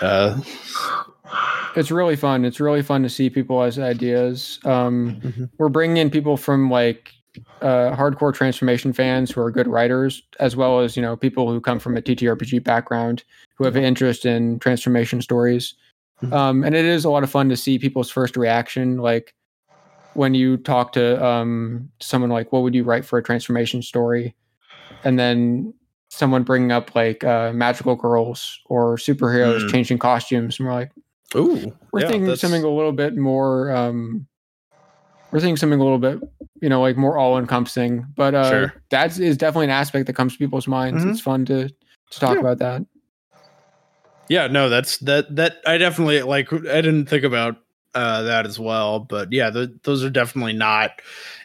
uh 0.01 0.39
it's 1.75 1.91
really 1.91 2.15
fun. 2.15 2.45
It's 2.45 2.61
really 2.61 2.81
fun 2.81 3.03
to 3.03 3.09
see 3.09 3.29
people 3.29 3.61
as 3.61 3.77
ideas. 3.77 4.59
Um, 4.63 5.19
Mhm. 5.21 5.49
we're 5.57 5.67
bringing 5.69 5.97
in 5.97 6.09
people 6.09 6.37
from 6.37 6.69
like 6.69 7.11
uh, 7.61 7.95
hardcore 7.95 8.33
transformation 8.33 8.93
fans 8.93 9.31
who 9.31 9.41
are 9.41 9.51
good 9.51 9.67
writers, 9.67 10.21
as 10.39 10.55
well 10.55 10.79
as 10.79 10.95
you 10.95 11.01
know 11.01 11.15
people 11.15 11.49
who 11.51 11.59
come 11.61 11.79
from 11.79 11.95
a 11.97 12.01
TTRPG 12.01 12.63
background 12.63 13.23
who 13.55 13.63
have 13.65 13.75
an 13.75 13.83
interest 13.83 14.25
in 14.25 14.59
transformation 14.59 15.21
stories. 15.21 15.73
Mhm. 16.23 16.33
Um, 16.33 16.63
and 16.63 16.75
it 16.75 16.85
is 16.85 17.05
a 17.05 17.09
lot 17.09 17.23
of 17.23 17.29
fun 17.29 17.49
to 17.49 17.57
see 17.57 17.77
people's 17.79 18.09
first 18.09 18.35
reaction, 18.37 18.97
like 18.97 19.33
when 20.13 20.33
you 20.33 20.57
talk 20.57 20.93
to 20.93 21.23
um, 21.25 21.89
someone 21.99 22.29
like, 22.29 22.51
"What 22.53 22.63
would 22.63 22.73
you 22.75 22.83
write 22.83 23.05
for 23.05 23.17
a 23.19 23.23
transformation 23.23 23.81
story?" 23.81 24.35
and 25.03 25.17
then 25.19 25.73
someone 26.09 26.43
bringing 26.43 26.71
up 26.71 26.95
like 26.95 27.23
uh, 27.23 27.51
magical 27.53 27.95
girls 27.95 28.59
or 28.67 28.95
superheroes 28.95 29.61
Mm. 29.65 29.71
changing 29.71 29.97
costumes, 29.97 30.59
and 30.59 30.67
we're 30.67 30.73
like 30.73 30.91
ooh 31.35 31.73
we're 31.91 32.01
yeah, 32.01 32.07
thinking 32.07 32.23
that's- 32.25 32.39
something 32.41 32.63
a 32.63 32.69
little 32.69 32.91
bit 32.93 33.17
more 33.17 33.71
um 33.75 34.25
we're 35.35 35.41
thinking 35.41 35.57
something 35.57 35.79
a 35.79 35.83
little 35.83 35.99
bit 35.99 36.19
you 36.61 36.69
know 36.69 36.79
like 36.79 36.95
more 36.95 37.17
all 37.17 37.37
encompassing 37.37 38.05
but 38.15 38.33
uh 38.33 38.49
Sure. 38.49 38.73
that 38.89 39.19
is 39.19 39.35
definitely 39.35 39.65
an 39.65 39.71
aspect 39.71 40.07
that 40.07 40.13
comes 40.13 40.31
to 40.31 40.39
people's 40.39 40.65
minds 40.67 41.03
Mhm. 41.03 41.09
it's 41.11 41.19
fun 41.19 41.43
to 41.45 41.67
to 41.67 42.19
talk 42.19 42.35
Yeah. 42.35 42.39
about 42.39 42.57
that 42.59 42.85
Yeah, 44.29 44.47
no, 44.47 44.69
that's 44.69 44.97
that 44.99 45.35
that 45.35 45.57
I 45.67 45.77
definitely 45.77 46.21
like 46.23 46.51
I 46.53 46.81
didn't 46.81 47.07
think 47.07 47.23
about 47.25 47.57
uh 47.93 48.23
that 48.23 48.45
as 48.45 48.57
well, 48.57 48.99
but 49.01 49.31
yeah, 49.31 49.49
the, 49.49 49.77
those 49.83 50.03
are 50.03 50.09
definitely 50.09 50.53
not 50.53 50.99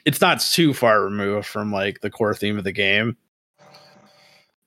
it's 0.05 0.20
not 0.20 0.41
too 0.41 0.72
far 0.72 1.03
removed 1.03 1.47
from 1.47 1.72
like 1.72 2.01
the 2.01 2.11
core 2.11 2.34
theme 2.34 2.57
of 2.57 2.64
the 2.64 2.72
game. 2.72 3.16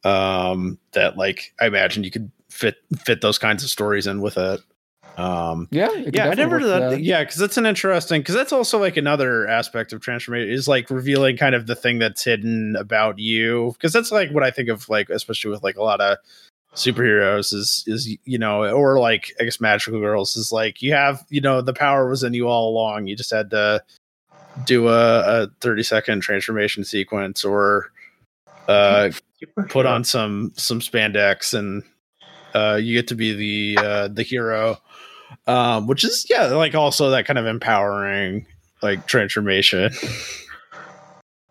Um 0.03 0.77
that 0.91 1.17
like 1.17 1.53
I 1.61 1.65
imagine 1.67 2.03
you 2.03 2.11
could 2.11 2.29
fit 2.49 2.75
fit 2.99 3.21
those 3.21 3.37
kinds 3.39 3.63
of 3.63 3.69
stories 3.69 4.05
in 4.05 4.21
with 4.21 4.37
it. 4.37 4.59
Um 5.17 5.67
yeah 5.69 5.91
yeah, 6.11 6.29
I 6.29 6.33
never 6.33 6.59
did 6.59 6.69
that. 6.69 6.89
that. 6.91 7.03
Yeah, 7.03 7.21
because 7.23 7.37
that's 7.37 7.57
an 7.57 7.65
interesting 7.65 8.21
because 8.21 8.35
that's 8.35 8.51
also 8.51 8.79
like 8.79 8.97
another 8.97 9.47
aspect 9.47 9.93
of 9.93 10.01
transformation 10.01 10.49
is 10.51 10.67
like 10.67 10.89
revealing 10.89 11.37
kind 11.37 11.53
of 11.53 11.67
the 11.67 11.75
thing 11.75 11.99
that's 11.99 12.23
hidden 12.23 12.75
about 12.75 13.19
you. 13.19 13.73
Because 13.73 13.93
that's 13.93 14.11
like 14.11 14.31
what 14.31 14.43
I 14.43 14.49
think 14.49 14.69
of 14.69 14.89
like, 14.89 15.09
especially 15.09 15.51
with 15.51 15.61
like 15.61 15.77
a 15.77 15.83
lot 15.83 16.01
of 16.01 16.17
superheroes 16.75 17.53
is 17.53 17.83
is 17.85 18.17
you 18.25 18.39
know, 18.39 18.65
or 18.65 18.99
like 18.99 19.31
I 19.39 19.43
guess 19.43 19.61
magical 19.61 19.99
girls 19.99 20.35
is 20.35 20.51
like 20.51 20.81
you 20.81 20.93
have 20.93 21.23
you 21.29 21.41
know 21.41 21.61
the 21.61 21.73
power 21.73 22.09
was 22.09 22.23
in 22.23 22.33
you 22.33 22.47
all 22.47 22.69
along. 22.69 23.07
You 23.07 23.15
just 23.15 23.31
had 23.31 23.51
to 23.51 23.83
do 24.65 24.87
a, 24.87 25.43
a 25.43 25.47
thirty 25.61 25.83
second 25.83 26.21
transformation 26.21 26.83
sequence 26.83 27.43
or 27.43 27.91
uh 28.67 29.11
put 29.69 29.85
on 29.85 30.03
some 30.03 30.53
some 30.55 30.79
spandex 30.79 31.53
and 31.53 31.83
uh 32.53 32.79
you 32.81 32.95
get 32.95 33.07
to 33.07 33.15
be 33.15 33.33
the 33.75 33.83
uh 33.83 34.07
the 34.07 34.23
hero 34.23 34.77
um 35.47 35.87
which 35.87 36.03
is 36.03 36.25
yeah 36.29 36.45
like 36.47 36.75
also 36.75 37.09
that 37.11 37.25
kind 37.25 37.37
of 37.39 37.45
empowering 37.45 38.45
like 38.81 39.05
transformation. 39.07 39.91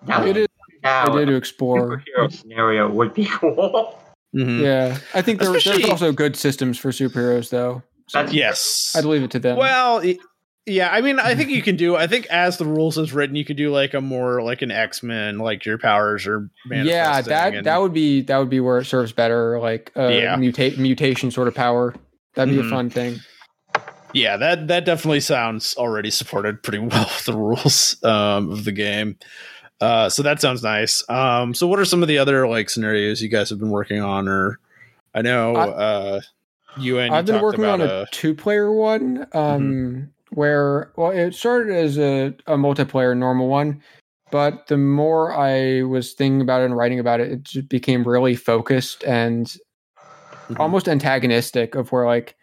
Now, 0.06 0.24
It 0.24 0.36
is 0.36 0.46
now 0.82 1.06
idea 1.12 1.26
to 1.26 1.34
explore. 1.36 1.98
superhero 2.18 2.32
scenario 2.32 2.90
would 2.90 3.14
be 3.14 3.24
cool. 3.30 3.98
Mhm. 4.34 4.60
Yeah, 4.62 4.98
I 5.14 5.22
think 5.22 5.40
there, 5.40 5.52
there's 5.52 5.84
also 5.88 6.10
good 6.12 6.36
systems 6.36 6.78
for 6.78 6.90
superheroes, 6.90 7.50
though. 7.50 7.82
So 8.08 8.22
Yes. 8.30 8.92
I'd 8.96 9.04
leave 9.04 9.22
it 9.22 9.30
to 9.32 9.38
them. 9.38 9.56
Well, 9.58 9.98
y- 10.00 10.18
yeah, 10.66 10.88
I 10.90 11.00
mean, 11.02 11.18
I 11.20 11.34
think 11.34 11.50
you 11.50 11.62
can 11.68 11.76
do. 11.76 11.96
I 11.96 12.06
think 12.06 12.26
as 12.26 12.56
the 12.58 12.64
rules 12.64 12.98
is 12.98 13.12
written, 13.12 13.36
you 13.36 13.44
could 13.44 13.56
do 13.56 13.70
like 13.70 13.94
a 13.94 14.00
more 14.00 14.42
like 14.42 14.62
an 14.62 14.70
X 14.70 15.02
Men, 15.02 15.38
like 15.38 15.64
your 15.64 15.78
powers 15.78 16.26
are. 16.26 16.48
yeah, 16.70 17.20
that 17.22 17.54
and- 17.54 17.66
that 17.66 17.80
would 17.80 17.92
be 17.92 18.22
that 18.22 18.38
would 18.38 18.50
be 18.50 18.60
where 18.60 18.78
it 18.78 18.86
serves 18.86 19.12
better, 19.12 19.60
like 19.60 19.92
uh, 19.96 20.08
Yeah. 20.08 20.36
mutate 20.36 20.78
mutation 20.78 21.30
sort 21.30 21.46
of 21.48 21.54
power. 21.54 21.94
That'd 22.34 22.54
be 22.54 22.60
Mhm. 22.62 22.66
a 22.66 22.70
fun 22.70 22.90
thing. 22.90 23.20
Yeah, 24.14 24.36
that 24.36 24.68
that 24.68 24.84
definitely 24.84 25.20
sounds 25.20 25.74
already 25.76 26.10
supported 26.10 26.62
pretty 26.62 26.78
well 26.80 27.04
with 27.04 27.24
the 27.24 27.36
rules 27.36 28.02
um, 28.04 28.50
of 28.50 28.64
the 28.64 28.72
game. 28.72 29.18
Uh, 29.80 30.08
so 30.08 30.22
that 30.22 30.40
sounds 30.40 30.62
nice. 30.62 31.02
Um, 31.08 31.54
so 31.54 31.66
what 31.66 31.78
are 31.80 31.84
some 31.84 32.02
of 32.02 32.08
the 32.08 32.18
other 32.18 32.46
like 32.46 32.70
scenarios 32.70 33.20
you 33.20 33.28
guys 33.28 33.50
have 33.50 33.58
been 33.58 33.70
working 33.70 34.00
on? 34.00 34.28
Or 34.28 34.60
I 35.14 35.22
know 35.22 35.56
I, 35.56 35.68
uh, 35.68 36.20
you 36.76 36.98
and 36.98 37.14
I've 37.14 37.26
been 37.26 37.42
working 37.42 37.64
on 37.64 37.80
a 37.80 37.86
a, 37.86 38.06
two 38.12 38.34
player 38.34 38.72
one, 38.72 39.26
um, 39.32 40.10
where 40.30 40.92
well, 40.96 41.10
it 41.10 41.34
started 41.34 41.74
as 41.74 41.98
a, 41.98 42.26
a 42.46 42.56
multiplayer 42.56 43.16
normal 43.16 43.48
one, 43.48 43.82
but 44.30 44.68
the 44.68 44.78
more 44.78 45.34
I 45.34 45.82
was 45.82 46.12
thinking 46.12 46.40
about 46.40 46.62
it 46.62 46.66
and 46.66 46.76
writing 46.76 47.00
about 47.00 47.20
it, 47.20 47.32
it 47.32 47.42
just 47.42 47.68
became 47.68 48.04
really 48.04 48.36
focused 48.36 49.02
and 49.04 49.52
Mhm. 50.48 50.58
almost 50.60 50.88
antagonistic 50.88 51.74
of 51.74 51.92
where 51.92 52.06
like 52.06 52.36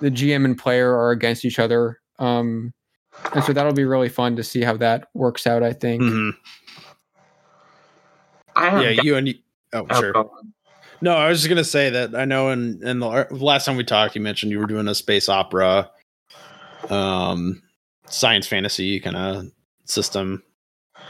the 0.00 0.10
GM 0.10 0.44
and 0.44 0.56
player 0.58 0.94
are 0.96 1.10
against 1.10 1.44
each 1.44 1.58
other. 1.58 2.00
Um, 2.18 2.72
and 3.34 3.42
so 3.44 3.52
that'll 3.52 3.72
be 3.72 3.84
really 3.84 4.08
fun 4.08 4.36
to 4.36 4.42
see 4.42 4.62
how 4.62 4.76
that 4.78 5.08
works 5.14 5.46
out. 5.46 5.62
I 5.62 5.72
think. 5.72 6.02
Mhm. 6.02 6.32
I 8.56 8.68
have 8.70 8.82
yeah, 8.82 9.02
you 9.02 9.16
and 9.16 9.28
you. 9.28 9.34
Oh, 9.72 9.86
Oh, 9.90 10.00
sure. 10.00 10.12
go. 10.12 10.30
No, 11.00 11.14
I 11.16 11.28
was 11.28 11.38
just 11.38 11.48
gonna 11.48 11.64
say 11.64 11.88
that 11.90 12.14
I 12.14 12.24
know 12.24 12.50
in 12.50 12.86
in 12.86 12.98
the 12.98 13.26
last 13.30 13.64
time 13.64 13.76
we 13.76 13.84
talked, 13.84 14.14
you 14.14 14.20
mentioned 14.20 14.52
you 14.52 14.58
were 14.58 14.66
doing 14.66 14.86
a 14.88 14.94
space 14.94 15.28
opera, 15.28 15.90
um, 16.90 17.62
science 18.06 18.46
fantasy 18.46 19.00
kind 19.00 19.16
of 19.16 19.46
system 19.84 20.42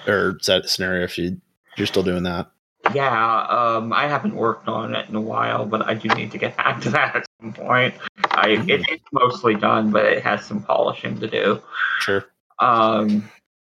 or 0.07 0.37
set 0.41 0.69
scenario. 0.69 1.05
If 1.05 1.19
you 1.19 1.41
you're 1.77 1.87
still 1.87 2.03
doing 2.03 2.23
that, 2.25 2.51
Yeah, 2.95 3.47
um, 3.49 3.93
I 3.93 4.07
haven't 4.07 4.35
worked 4.37 4.69
on 4.69 4.95
it 4.95 5.09
in 5.09 5.15
a 5.15 5.21
while, 5.21 5.65
but 5.67 5.83
I 5.89 5.95
do 5.95 6.09
need 6.11 6.31
to 6.33 6.39
get 6.39 6.57
back 6.57 6.81
to 6.83 6.91
that 6.91 7.17
at 7.17 7.23
some 7.25 7.30
point. 7.53 7.95
I 8.31 8.51
it, 8.69 8.85
it's 8.89 9.05
mostly 9.13 9.55
done, 9.55 9.91
but 9.91 10.05
it 10.05 10.23
has 10.23 10.45
some 10.45 10.63
polishing 10.63 11.19
to 11.21 11.27
do. 11.27 11.63
sure. 12.01 12.27
Um, 12.59 13.31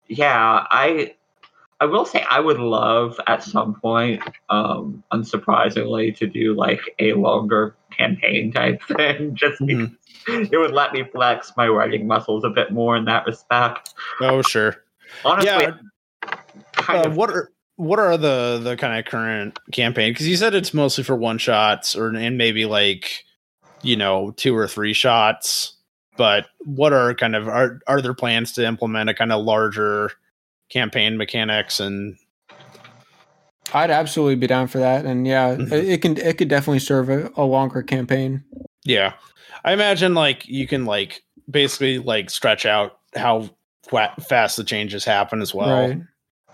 yeah, 0.08 0.64
I 0.70 1.14
I 1.80 1.84
will 1.86 2.06
say 2.06 2.24
I 2.30 2.40
would 2.40 2.58
love 2.58 3.18
at 3.26 3.42
some 3.42 3.74
point, 3.74 4.22
um, 4.48 5.02
unsurprisingly, 5.12 6.16
to 6.16 6.26
do 6.26 6.54
like 6.54 6.80
a 6.98 7.12
longer 7.14 7.76
campaign 7.90 8.52
type 8.52 8.80
thing. 8.96 9.34
Just 9.34 9.60
Mhm. 9.60 9.96
because 10.24 10.48
it 10.50 10.56
would 10.56 10.72
let 10.72 10.92
me 10.92 11.04
flex 11.04 11.52
my 11.56 11.66
writing 11.68 12.06
muscles 12.06 12.44
a 12.44 12.50
bit 12.50 12.70
more 12.72 12.96
in 12.96 13.04
that 13.06 13.26
respect. 13.26 13.94
Oh, 14.20 14.42
sure. 14.42 14.76
Honestly, 15.24 15.50
Yeah. 15.50 15.76
kind 16.72 17.04
Uh, 17.06 17.10
of 17.10 17.16
what 17.16 17.30
are 17.30 17.50
what 17.76 17.98
are 17.98 18.16
the 18.16 18.58
the 18.62 18.76
kind 18.76 18.98
of 18.98 19.04
current 19.04 19.58
campaign? 19.72 20.12
Because 20.12 20.26
you 20.26 20.36
said 20.36 20.54
it's 20.54 20.72
mostly 20.72 21.04
for 21.04 21.14
one 21.14 21.36
shots 21.38 21.94
or 21.94 22.08
and 22.08 22.38
maybe 22.38 22.64
like 22.64 23.24
you 23.82 23.96
know 23.96 24.32
two 24.32 24.56
or 24.56 24.66
three 24.68 24.92
shots. 24.92 25.72
But 26.16 26.46
what 26.64 26.92
are 26.94 27.12
kind 27.14 27.36
of 27.36 27.46
are 27.48 27.80
are 27.86 28.00
there 28.00 28.14
plans 28.14 28.52
to 28.52 28.66
implement 28.66 29.10
a 29.10 29.14
kind 29.14 29.32
of 29.32 29.44
larger 29.44 30.12
campaign 30.70 31.16
mechanics 31.16 31.78
and 31.78 32.16
I'd 33.74 33.90
absolutely 33.90 34.36
be 34.36 34.46
down 34.46 34.68
for 34.68 34.78
that, 34.78 35.04
and 35.04 35.26
yeah, 35.26 35.56
Mhm. 35.56 35.72
it, 35.72 35.84
it 35.88 36.02
can 36.02 36.16
it 36.16 36.38
could 36.38 36.48
definitely 36.48 36.78
serve 36.78 37.08
a, 37.10 37.30
a 37.36 37.44
longer 37.44 37.82
campaign. 37.82 38.44
Yeah. 38.84 39.14
I 39.64 39.72
imagine 39.72 40.14
like 40.14 40.46
you 40.46 40.66
can 40.68 40.84
like 40.86 41.22
basically 41.50 41.98
like 41.98 42.30
stretch 42.30 42.64
out 42.64 42.98
how 43.16 43.50
fa- 43.90 44.14
fast 44.28 44.56
the 44.56 44.64
changes 44.64 45.04
happen 45.04 45.42
as 45.42 45.52
well. 45.52 45.88
right. 45.88 46.00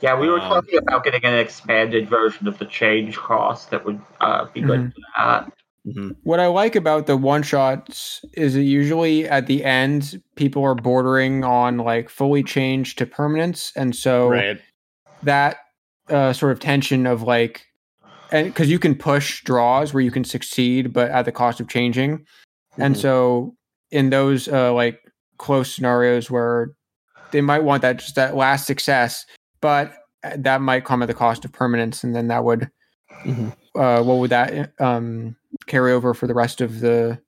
yeah, 0.00 0.18
we 0.18 0.28
were 0.28 0.40
um, 0.40 0.48
talking 0.48 0.78
about 0.78 1.04
getting 1.04 1.22
an 1.24 1.34
expanded 1.38 2.08
version 2.08 2.48
of 2.48 2.58
the 2.58 2.64
change 2.64 3.16
cost 3.18 3.70
that 3.70 3.84
would 3.84 4.00
uh, 4.22 4.46
be 4.46 4.62
good 4.62 4.80
Mhm. 4.80 4.94
for 4.94 5.00
that. 5.18 5.52
Mhm. 5.86 6.16
What 6.22 6.38
I 6.40 6.46
like 6.46 6.76
about 6.76 7.06
the 7.06 7.16
one 7.16 7.42
shots 7.42 8.24
is 8.34 8.54
that 8.54 8.62
usually 8.62 9.28
at 9.28 9.46
the 9.46 9.64
end 9.64 10.22
people 10.36 10.62
are 10.64 10.74
bordering 10.76 11.42
on 11.44 11.78
like 11.78 12.08
fully 12.08 12.42
changed 12.44 12.98
to 12.98 13.06
permanence, 13.06 13.72
and 13.74 13.94
so 13.94 14.28
Right. 14.28 14.60
that 15.22 15.56
uh, 16.08 16.32
sort 16.32 16.52
of 16.52 16.60
tension 16.60 17.06
of 17.06 17.22
like, 17.22 17.64
and 18.30 18.46
because 18.46 18.70
you 18.70 18.78
can 18.78 18.94
push 18.94 19.42
draws 19.44 19.92
where 19.94 20.02
you 20.02 20.10
can 20.10 20.24
succeed, 20.24 20.92
but 20.92 21.10
at 21.10 21.24
the 21.24 21.32
cost 21.32 21.58
of 21.60 21.68
changing, 21.68 22.24
and 22.78 22.94
Mhm. 22.94 23.00
so 23.00 23.56
in 23.90 24.10
those 24.10 24.46
uh, 24.48 24.72
like 24.72 25.00
close 25.38 25.74
scenarios 25.74 26.30
where 26.30 26.70
they 27.32 27.40
might 27.40 27.64
want 27.64 27.82
that 27.82 27.96
just 27.98 28.14
that 28.14 28.36
last 28.36 28.66
success, 28.66 29.26
but 29.60 29.92
that 30.36 30.60
might 30.60 30.84
come 30.84 31.02
at 31.02 31.06
the 31.06 31.14
cost 31.14 31.44
of 31.44 31.52
permanence, 31.52 32.04
and 32.04 32.14
then 32.14 32.28
that 32.28 32.44
would 32.44 32.70
Mhm. 33.26 33.52
uh, 33.74 34.02
what 34.02 34.18
would 34.18 34.30
that 34.30 34.72
um, 34.80 35.34
carry 35.66 35.92
over 35.92 36.14
for 36.14 36.26
the 36.26 36.34
rest 36.34 36.60
of 36.60 36.80
the 36.80 37.18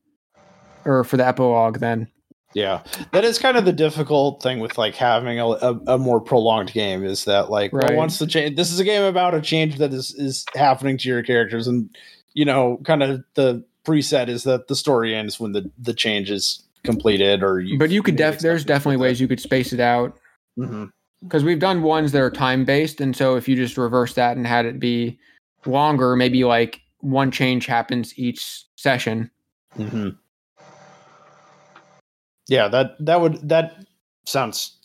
or 0.85 1.05
for 1.05 1.17
the 1.17 1.27
epilogue 1.27 1.79
then? 1.79 2.09
Yeah, 2.55 2.83
that 3.11 3.25
is 3.25 3.41
kind 3.41 3.57
of 3.57 3.65
the 3.65 3.73
difficult 3.73 4.41
thing 4.41 4.61
with 4.61 4.79
like 4.79 4.95
having 4.95 5.41
a, 5.41 5.47
a, 5.47 5.81
a 5.89 5.99
more 5.99 6.21
prolonged 6.21 6.73
game 6.73 7.05
is 7.05 7.25
that 7.25 7.51
like 7.51 7.73
Right. 7.73 7.91
well, 7.91 7.99
once 7.99 8.21
the 8.21 8.29
change, 8.29 8.57
this 8.57 8.71
is 8.71 8.79
a 8.79 8.85
game 8.85 9.03
about 9.03 9.35
a 9.35 9.41
change 9.41 9.79
that 9.79 9.93
is 9.93 10.15
is 10.15 10.47
happening 10.55 10.97
to 10.99 11.09
your 11.09 11.23
characters, 11.25 11.67
and 11.67 11.91
you 12.33 12.45
know, 12.45 12.81
kind 12.85 13.03
of 13.03 13.25
the 13.35 13.65
preset 13.85 14.29
is 14.29 14.45
that 14.45 14.69
the 14.69 14.77
story 14.77 15.15
ends 15.15 15.41
when 15.41 15.53
the 15.53 15.69
the 15.79 15.93
change 15.93 16.31
is 16.31 16.63
completed, 16.85 17.43
or 17.43 17.59
you. 17.59 17.77
But 17.77 17.91
you 17.91 18.05
could 18.05 18.17
def 18.17 18.39
there's 18.39 18.65
definitely 18.65 18.99
ways 18.99 19.21
you 19.21 19.29
could 19.29 19.41
space 19.41 19.73
it 19.73 19.81
out 19.81 20.17
mm-hmm. 20.57 20.85
because 21.25 21.43
we've 21.43 21.59
done 21.59 21.83
ones 21.83 22.13
that 22.13 22.23
are 22.23 22.31
time 22.31 22.65
based, 22.65 23.01
and 23.01 23.17
so 23.17 23.35
if 23.35 23.49
you 23.49 23.57
just 23.57 23.77
reverse 23.77 24.15
that 24.15 24.37
and 24.37 24.47
had 24.47 24.65
it 24.65 24.79
be 24.79 25.19
longer, 25.67 26.15
maybe 26.15 26.45
like 26.45 26.84
one 27.05 27.31
change 27.31 27.67
happens 27.67 28.19
each 28.19 28.65
session. 28.77 29.31
hmm 29.77 30.11
Yeah, 32.49 32.69
that 32.69 32.97
that 33.01 33.21
would 33.21 33.49
that 33.49 33.85
sounds. 34.25 34.79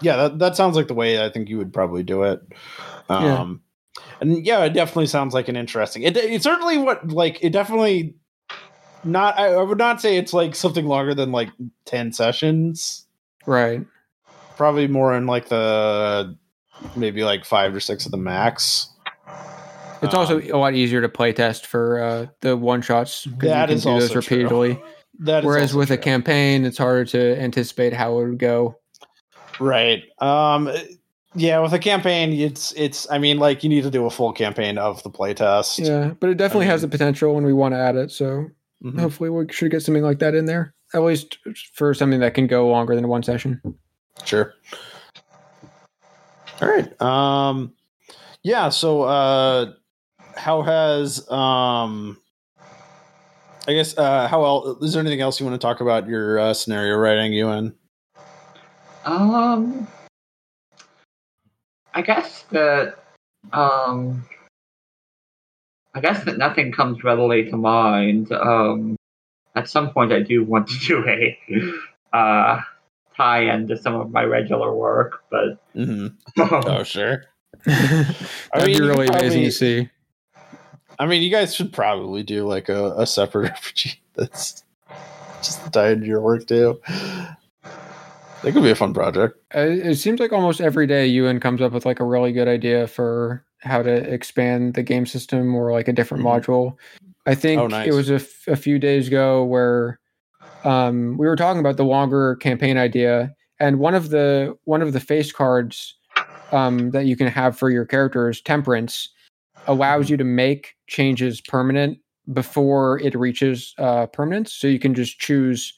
Yeah, 0.00 0.16
that 0.16 0.38
that 0.38 0.56
sounds 0.56 0.76
like 0.76 0.88
the 0.88 0.94
way 0.94 1.24
I 1.24 1.30
think 1.30 1.48
you 1.48 1.58
would 1.58 1.72
probably 1.72 2.02
do 2.02 2.24
it. 2.24 2.42
Yeah. 3.08 3.40
Um, 3.40 3.62
and 4.20 4.44
yeah, 4.44 4.64
it 4.64 4.74
definitely 4.74 5.06
sounds 5.06 5.34
like 5.34 5.48
an 5.48 5.56
interesting. 5.56 6.02
It 6.02 6.16
it 6.16 6.42
certainly 6.42 6.78
what 6.78 7.08
like 7.08 7.42
it 7.42 7.50
definitely 7.50 8.14
not. 9.04 9.38
I, 9.38 9.54
I 9.54 9.62
would 9.62 9.78
not 9.78 10.00
say 10.00 10.16
it's 10.16 10.32
like 10.32 10.54
something 10.54 10.86
longer 10.86 11.14
than 11.14 11.32
like 11.32 11.50
ten 11.84 12.12
sessions. 12.12 13.06
Right. 13.46 13.84
Probably 14.56 14.86
more 14.88 15.14
in 15.14 15.26
like 15.26 15.48
the 15.48 16.36
maybe 16.96 17.24
like 17.24 17.44
five 17.44 17.74
or 17.74 17.80
six 17.80 18.04
of 18.04 18.12
the 18.12 18.18
max. 18.18 18.88
It's 20.02 20.14
also 20.14 20.38
Um, 20.38 20.50
a 20.52 20.56
lot 20.58 20.74
easier 20.74 21.00
to 21.00 21.08
play 21.08 21.32
test 21.32 21.66
for 21.66 22.02
uh, 22.02 22.26
the 22.40 22.56
one 22.56 22.82
shots. 22.82 23.24
'cause 23.38 23.48
That 23.50 23.70
you 23.70 23.76
is 23.76 23.84
can 23.84 23.94
do 23.94 24.00
those 24.00 24.10
also 24.16 24.20
true. 24.20 24.36
repeatedly. 24.36 24.82
that 25.20 25.44
is 25.44 25.48
Whereas 25.48 25.70
also 25.70 25.78
with 25.78 25.90
a 25.92 25.96
campaign, 25.96 26.64
it's 26.64 26.78
harder 26.78 27.04
to 27.06 27.38
anticipate 27.40 27.92
how 27.92 28.18
it 28.18 28.28
would 28.28 28.38
go. 28.38 28.78
Right. 29.60 30.02
Um 30.18 30.70
yeah, 31.34 31.60
with 31.60 31.72
a 31.72 31.78
campaign, 31.78 32.32
it's 32.32 32.72
it's 32.72 33.10
I 33.10 33.18
mean, 33.18 33.38
like 33.38 33.62
you 33.62 33.70
need 33.70 33.84
to 33.84 33.90
do 33.90 34.04
a 34.06 34.10
full 34.10 34.32
campaign 34.32 34.76
of 34.76 35.02
the 35.02 35.10
playtest. 35.10 35.78
Yeah, 35.78 36.12
but 36.20 36.28
it 36.30 36.36
definitely 36.36 36.66
has 36.66 36.82
the 36.82 36.88
potential, 36.88 37.36
and 37.38 37.46
we 37.46 37.52
want 37.54 37.72
to 37.74 37.78
add 37.78 37.96
it. 37.96 38.10
So 38.10 38.48
Mhm. 38.84 38.98
hopefully, 39.00 39.30
we 39.30 39.50
should 39.50 39.70
get 39.70 39.82
something 39.82 40.02
like 40.02 40.18
that 40.18 40.34
in 40.34 40.44
there, 40.46 40.74
at 40.92 41.02
least 41.02 41.38
for 41.74 41.94
something 41.94 42.20
that 42.20 42.34
can 42.34 42.46
go 42.48 42.68
longer 42.68 42.94
than 42.94 43.08
one 43.08 43.22
session. 43.22 43.62
Sure. 44.24 44.52
All 46.60 46.68
right. 46.68 47.00
Um 47.00 47.72
yeah, 48.42 48.68
so 48.68 49.02
uh 49.02 49.72
how 50.36 50.62
has 50.62 51.28
um 51.30 52.18
I 53.68 53.72
guess 53.74 53.96
uh 53.96 54.26
how 54.28 54.44
else 54.44 54.82
is 54.82 54.92
there 54.92 55.00
anything 55.00 55.20
else 55.20 55.38
you 55.40 55.46
want 55.46 55.60
to 55.60 55.64
talk 55.64 55.80
about 55.80 56.08
your 56.08 56.38
uh, 56.38 56.54
scenario 56.54 56.96
writing, 56.96 57.32
Ewan? 57.32 57.74
Um, 59.04 59.86
I 61.94 62.02
guess 62.02 62.44
that 62.50 62.96
um, 63.52 64.24
I 65.94 66.00
guess 66.00 66.24
that 66.24 66.38
nothing 66.38 66.72
comes 66.72 67.02
readily 67.04 67.50
to 67.50 67.56
mind. 67.56 68.30
Um, 68.32 68.96
at 69.54 69.68
some 69.68 69.90
point, 69.90 70.12
I 70.12 70.20
do 70.22 70.44
want 70.44 70.68
to 70.68 70.78
do 70.78 71.04
a 71.06 72.16
uh, 72.16 72.60
tie-in 73.16 73.66
to 73.68 73.76
some 73.76 73.94
of 73.94 74.10
my 74.10 74.24
regular 74.24 74.72
work, 74.74 75.22
but 75.30 75.58
Mm-hmm. 75.74 76.08
Oh 76.68 76.82
sure. 76.84 77.24
That'd 77.66 78.16
mean, 78.66 78.78
be 78.78 78.80
really 78.80 79.06
could 79.06 79.16
amazing 79.16 79.42
probably- 79.42 79.44
to 79.44 79.50
see. 79.52 79.88
I 81.02 81.06
mean 81.06 81.20
you 81.22 81.30
guys 81.30 81.52
should 81.52 81.72
probably 81.72 82.22
do 82.22 82.46
like 82.46 82.68
a, 82.68 82.94
a 82.96 83.06
separate 83.06 83.52
RPG 83.56 83.96
that's 84.14 84.62
just 85.42 85.72
tied 85.72 86.00
to 86.02 86.06
your 86.06 86.20
work 86.20 86.46
too. 86.46 86.80
That 86.86 88.52
could 88.52 88.62
be 88.62 88.70
a 88.70 88.74
fun 88.76 88.94
project. 88.94 89.36
Uh, 89.54 89.60
it 89.68 89.96
seems 89.96 90.20
like 90.20 90.32
almost 90.32 90.60
every 90.60 90.86
day 90.86 91.06
Ewan 91.06 91.40
comes 91.40 91.60
up 91.60 91.72
with 91.72 91.84
like 91.84 91.98
a 92.00 92.04
really 92.04 92.30
good 92.32 92.46
idea 92.46 92.86
for 92.86 93.44
how 93.58 93.82
to 93.82 93.92
expand 93.92 94.74
the 94.74 94.82
game 94.84 95.06
system 95.06 95.54
or 95.56 95.72
like 95.72 95.88
a 95.88 95.92
different 95.92 96.24
Mhm. 96.24 96.40
module. 96.44 96.76
I 97.26 97.34
think 97.34 97.60
Oh, 97.60 97.66
nice. 97.66 97.88
it 97.88 97.94
was 97.94 98.08
a, 98.10 98.14
f- 98.16 98.44
a 98.48 98.56
few 98.56 98.78
days 98.78 99.08
ago 99.08 99.44
where 99.44 99.98
um, 100.64 101.16
we 101.18 101.26
were 101.26 101.36
talking 101.36 101.58
about 101.60 101.76
the 101.76 101.84
longer 101.84 102.36
campaign 102.36 102.76
idea, 102.78 103.34
and 103.58 103.78
one 103.80 103.94
of 103.96 104.10
the 104.10 104.56
one 104.64 104.82
of 104.82 104.92
the 104.92 105.00
face 105.00 105.32
cards 105.32 105.96
um, 106.52 106.90
that 106.90 107.06
you 107.06 107.16
can 107.16 107.26
have 107.26 107.58
for 107.58 107.70
your 107.70 107.84
characters, 107.84 108.40
Temperance, 108.40 109.08
allows 109.66 110.10
you 110.10 110.16
to 110.16 110.24
make 110.24 110.74
changes 110.86 111.40
permanent 111.40 111.98
before 112.32 113.00
it 113.00 113.14
reaches 113.14 113.74
uh, 113.78 114.06
permanence. 114.06 114.52
So 114.52 114.66
you 114.66 114.78
can 114.78 114.94
just 114.94 115.18
choose 115.18 115.72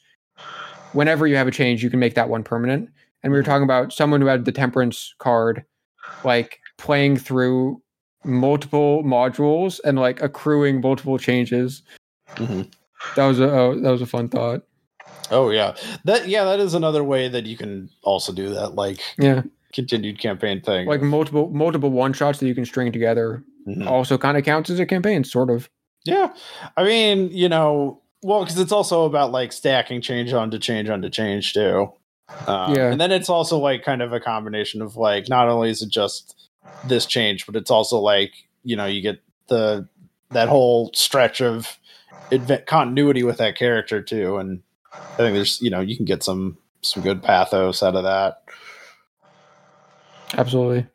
whenever 0.93 1.27
you 1.27 1.35
have 1.35 1.47
a 1.47 1.51
change, 1.51 1.83
you 1.83 1.89
can 1.89 1.99
make 1.99 2.15
that 2.15 2.29
one 2.29 2.43
permanent. 2.43 2.89
And 3.23 3.31
we 3.33 3.39
were 3.39 3.43
talking 3.43 3.63
about 3.63 3.91
someone 3.91 4.21
who 4.21 4.27
had 4.27 4.45
the 4.45 4.51
temperance 4.51 5.13
card, 5.17 5.65
like 6.23 6.59
playing 6.77 7.17
through 7.17 7.81
multiple 8.23 9.03
modules 9.03 9.79
and 9.83 9.97
like 9.99 10.21
accruing 10.21 10.81
multiple 10.81 11.17
changes. 11.17 11.81
Mhm. 12.35 12.71
That 13.15 13.25
was 13.27 13.39
a 13.39 13.49
oh, 13.49 13.79
that 13.79 13.89
was 13.89 14.01
a 14.01 14.05
fun 14.05 14.29
thought. 14.29 14.61
Oh 15.31 15.49
yeah, 15.49 15.75
that 16.03 16.27
yeah, 16.27 16.43
that 16.43 16.59
is 16.59 16.73
another 16.73 17.03
way 17.03 17.27
that 17.27 17.45
you 17.45 17.57
can 17.57 17.89
also 18.03 18.31
do 18.31 18.49
that, 18.53 18.75
like 18.75 18.99
Yeah, 19.17 19.43
continued 19.73 20.19
campaign 20.19 20.61
thing. 20.61 20.87
like 20.87 21.01
multiple 21.01 21.49
multiple 21.49 21.89
one 21.89 22.13
shots 22.13 22.39
that 22.39 22.47
you 22.47 22.55
can 22.55 22.65
string 22.65 22.91
together 22.91 23.43
Mhm. 23.67 23.87
also 23.87 24.17
kind 24.17 24.37
of 24.37 24.43
counts 24.43 24.69
as 24.69 24.79
a 24.79 24.85
campaign, 24.85 25.23
sort 25.23 25.49
of. 25.49 25.69
Yeah, 26.05 26.33
I 26.77 26.83
mean, 26.83 27.31
you 27.31 27.49
know, 27.49 28.01
well, 28.21 28.41
because 28.43 28.59
it's 28.59 28.71
also 28.71 29.05
about 29.05 29.31
like 29.31 29.51
stacking 29.51 30.01
change 30.01 30.33
onto 30.33 30.59
change 30.59 30.89
onto 30.89 31.09
change 31.09 31.53
too. 31.53 31.91
Um, 32.47 32.75
Yeah. 32.75 32.91
and 32.91 32.99
then 33.01 33.11
it's 33.11 33.29
also 33.29 33.57
like 33.57 33.83
kind 33.83 34.01
of 34.01 34.13
a 34.13 34.19
combination 34.19 34.81
of 34.81 34.95
like 34.97 35.29
not 35.29 35.47
only 35.47 35.69
is 35.69 35.81
it 35.81 35.89
just 35.89 36.49
this 36.87 37.05
change, 37.05 37.45
but 37.45 37.55
it's 37.55 37.71
also 37.71 37.97
like 37.99 38.31
you 38.63 38.75
know 38.75 38.85
you 38.85 39.01
get 39.01 39.19
the 39.47 39.87
that 40.31 40.47
whole 40.49 40.91
stretch 40.93 41.41
of 41.41 41.77
continuity 42.65 43.23
with 43.23 43.37
that 43.37 43.55
character 43.55 44.01
too, 44.01 44.37
and 44.37 44.61
I 45.13 45.17
think 45.17 45.35
there's 45.35 45.61
you 45.61 45.69
know 45.69 45.79
you 45.81 45.95
can 45.95 46.05
get 46.05 46.23
some 46.23 46.57
some 46.81 47.01
good 47.01 47.23
pathos 47.23 47.81
out 47.81 47.95
of 47.95 48.03
that. 48.03 48.43
Absolutely. 50.37 50.87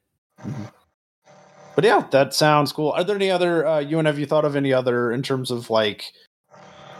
But 1.74 1.84
yeah, 1.84 2.06
that 2.10 2.34
sounds 2.34 2.72
cool. 2.72 2.90
Are 2.90 3.04
there 3.04 3.16
any 3.16 3.30
other 3.30 3.66
uh 3.66 3.78
you 3.78 3.98
and 3.98 4.06
have 4.06 4.18
you 4.18 4.26
thought 4.26 4.44
of 4.44 4.56
any 4.56 4.72
other 4.72 5.12
in 5.12 5.22
terms 5.22 5.50
of 5.50 5.70
like 5.70 6.12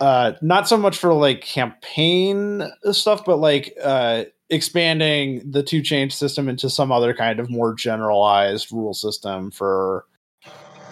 uh 0.01 0.33
not 0.41 0.69
so 0.69 0.77
much 0.77 0.97
for 0.97 1.13
like 1.13 1.43
campaign 1.43 2.63
stuff, 2.93 3.25
but 3.25 3.37
like 3.37 3.75
uh 3.83 4.25
expanding 4.49 5.49
the 5.49 5.63
To 5.63 5.81
Change 5.81 6.15
system 6.15 6.49
into 6.49 6.69
some 6.69 6.91
other 6.91 7.15
kind 7.15 7.41
of 7.41 7.51
more 7.51 7.75
generalized 7.75 8.73
rule 8.73 8.95
system 8.95 9.51
for 9.51 10.05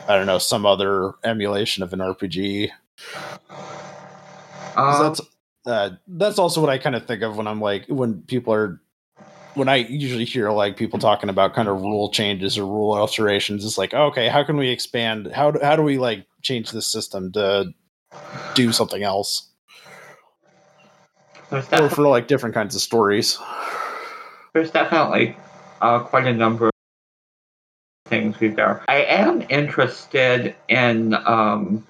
I 0.09 0.17
don't 0.17 0.27
know, 0.27 0.39
some 0.39 0.65
other 0.65 1.13
emulation 1.23 1.83
of 1.83 1.93
an 1.93 1.99
RPG. 1.99 2.71
Um, 4.75 5.03
that's 5.03 5.21
uh, 5.67 5.91
that's 6.07 6.39
also 6.39 6.63
what 6.63 6.71
I 6.71 6.79
kind 6.79 6.97
of 6.97 7.07
think 7.07 7.23
of 7.23 7.37
when 7.37 7.47
I'm 7.47 7.61
like 7.61 7.87
when 7.89 8.23
people 8.23 8.55
are 8.55 8.81
when 9.55 9.69
I 9.69 9.77
usually 9.77 10.25
hear 10.25 10.51
like 10.51 10.77
people 10.77 10.99
talking 10.99 11.31
about 11.31 11.55
kind 11.55 11.69
of 11.69 11.81
rule 11.81 12.11
changes 12.11 12.59
or 12.59 12.65
rule 12.65 12.93
alterations. 12.93 13.65
It's 13.65 13.79
like 13.79 13.95
okay, 13.95 14.29
how 14.29 14.45
can 14.45 14.57
we 14.57 14.69
expand? 14.69 15.33
How 15.33 15.51
do, 15.51 15.61
how 15.63 15.77
do 15.77 15.83
we 15.83 15.99
like 15.99 16.27
change 16.43 16.71
the 16.71 16.83
system 16.83 17.33
to 17.33 17.73
do 18.55 18.73
something 18.73 19.03
else 19.03 19.51
there's, 21.51 21.71
or 21.73 21.89
for 21.91 22.09
like 22.09 22.27
different 22.27 22.55
kinds 22.55 22.75
of 22.75 22.81
stories? 22.81 23.39
there's 24.53 24.71
definitely 24.71 25.37
uh, 25.81 26.01
quite 26.01 26.27
a 26.27 26.33
number 26.33 26.67
of 26.67 26.73
things 28.07 28.39
we've 28.41 28.57
got. 28.57 28.83
I 28.89 29.03
am 29.03 29.45
interested 29.49 30.55
in 30.69 31.15
um, 31.15 31.87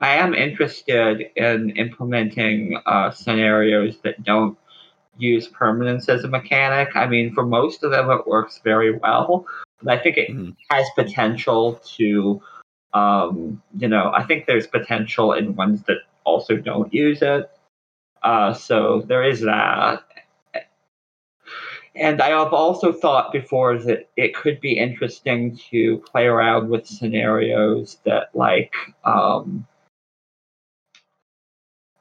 I 0.00 0.14
am 0.16 0.34
interested 0.34 1.30
in 1.36 1.70
implementing 1.70 2.80
uh, 2.86 3.10
scenarios 3.10 3.98
that 4.02 4.22
don't 4.22 4.58
use 5.18 5.48
permanence 5.48 6.08
as 6.08 6.24
a 6.24 6.28
mechanic. 6.28 6.94
I 6.96 7.06
mean, 7.06 7.34
for 7.34 7.44
most 7.44 7.82
of 7.82 7.90
them, 7.90 8.10
it 8.10 8.26
works 8.26 8.60
very 8.64 8.96
well, 8.96 9.46
but 9.82 9.98
I 9.98 10.02
think 10.02 10.16
it 10.16 10.30
Mhm. 10.30 10.56
has 10.70 10.86
potential 10.94 11.80
to, 11.96 12.40
um, 12.94 13.62
you 13.76 13.88
know, 13.88 14.10
I 14.14 14.22
think 14.22 14.46
there's 14.46 14.66
potential 14.66 15.32
in 15.32 15.54
ones 15.56 15.82
that 15.84 15.98
also 16.24 16.56
don't 16.56 16.92
use 16.92 17.22
it. 17.22 17.50
Uh, 18.22 18.52
so 18.52 19.02
there 19.02 19.22
is 19.22 19.40
that. 19.42 20.02
And 21.94 22.22
I 22.22 22.28
have 22.28 22.52
also 22.52 22.92
thought 22.92 23.32
before 23.32 23.76
that 23.78 24.08
it 24.16 24.34
could 24.34 24.60
be 24.60 24.78
interesting 24.78 25.56
to 25.70 25.98
play 25.98 26.26
around 26.26 26.68
with 26.68 26.86
scenarios 26.86 27.98
that, 28.04 28.30
like, 28.34 28.74
um, 29.04 29.66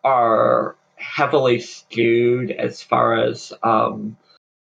are 0.04 0.76
heavily 0.98 1.60
skewed 1.60 2.52
as 2.52 2.82
far 2.82 3.16
as 3.16 3.54
um, 3.64 4.18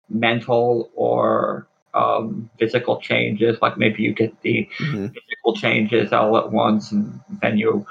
mental 0.09 0.91
or 0.95 1.67
um, 1.95 2.51
physical 2.59 3.01
changes. 3.01 3.59
Like 3.63 3.79
maybe 3.79 4.03
you 4.03 4.13
get 4.15 4.41
the 4.43 4.69
Mhm. 4.81 5.15
physical 5.15 5.55
changes 5.55 6.13
all 6.13 6.37
at 6.39 6.51
once, 6.51 6.91
and 6.93 7.21
then 7.41 7.59
you 7.59 7.87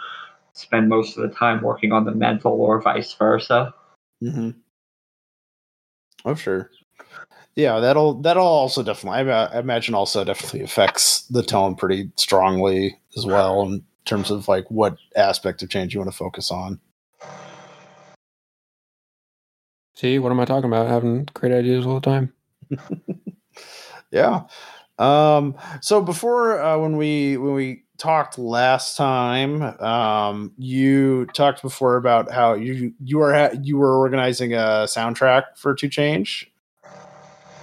spend 0.54 0.89
most 0.89 1.18
of 1.18 1.24
the 1.28 1.36
time 1.36 1.62
working 1.62 1.92
on 1.92 2.06
the 2.06 2.12
mental, 2.12 2.54
or 2.54 2.82
vice 2.82 3.14
versa. 3.14 3.74
Mm-hmm. 4.24 4.52
Oh 6.26 6.36
sure. 6.36 6.70
Yeah, 7.56 7.80
that'll 7.80 8.22
that'll 8.22 8.46
also 8.46 8.84
definitely. 8.84 9.32
I, 9.32 9.46
I 9.46 9.60
imagine 9.60 9.94
also 9.94 10.24
definitely 10.24 10.62
affects 10.62 11.22
the 11.28 11.44
tone 11.44 11.76
pretty 11.76 12.12
strongly 12.16 12.98
as 13.18 13.26
well 13.26 13.64
in 13.64 13.84
terms 14.06 14.32
of 14.32 14.48
like 14.48 14.70
what 14.70 14.98
aspect 15.16 15.62
of 15.62 15.70
change 15.70 15.94
you 15.94 16.00
want 16.00 16.12
to 16.12 16.18
focus 16.18 16.50
on. 16.52 16.80
See, 20.02 20.18
what 20.18 20.32
am 20.32 20.39
I 20.39 20.45
talking 20.45 20.68
about? 20.68 20.88
Having 20.88 21.30
great 21.36 21.52
ideas 21.52 21.86
all 21.86 21.99
the 21.99 22.02
time. 22.02 22.34
Yeah. 24.14 24.41
Um, 24.99 25.56
so 25.80 26.02
before 26.02 26.62
uh, 26.62 26.78
when 26.78 26.97
we 26.97 27.38
when 27.38 27.54
we 27.54 27.84
talked 27.97 28.38
last 28.38 28.97
time, 28.97 29.62
um, 29.80 30.52
you 30.58 31.28
talked 31.28 31.62
before 31.62 31.95
about 31.95 32.30
how 32.30 32.56
you 32.56 32.93
you 33.02 33.22
are 33.22 33.34
ha- 33.34 33.56
you 33.64 33.78
were 33.78 33.97
organizing 33.97 34.54
a 34.54 34.84
soundtrack 34.86 35.43
for 35.56 35.74
To 35.76 35.88
Change. 35.88 36.52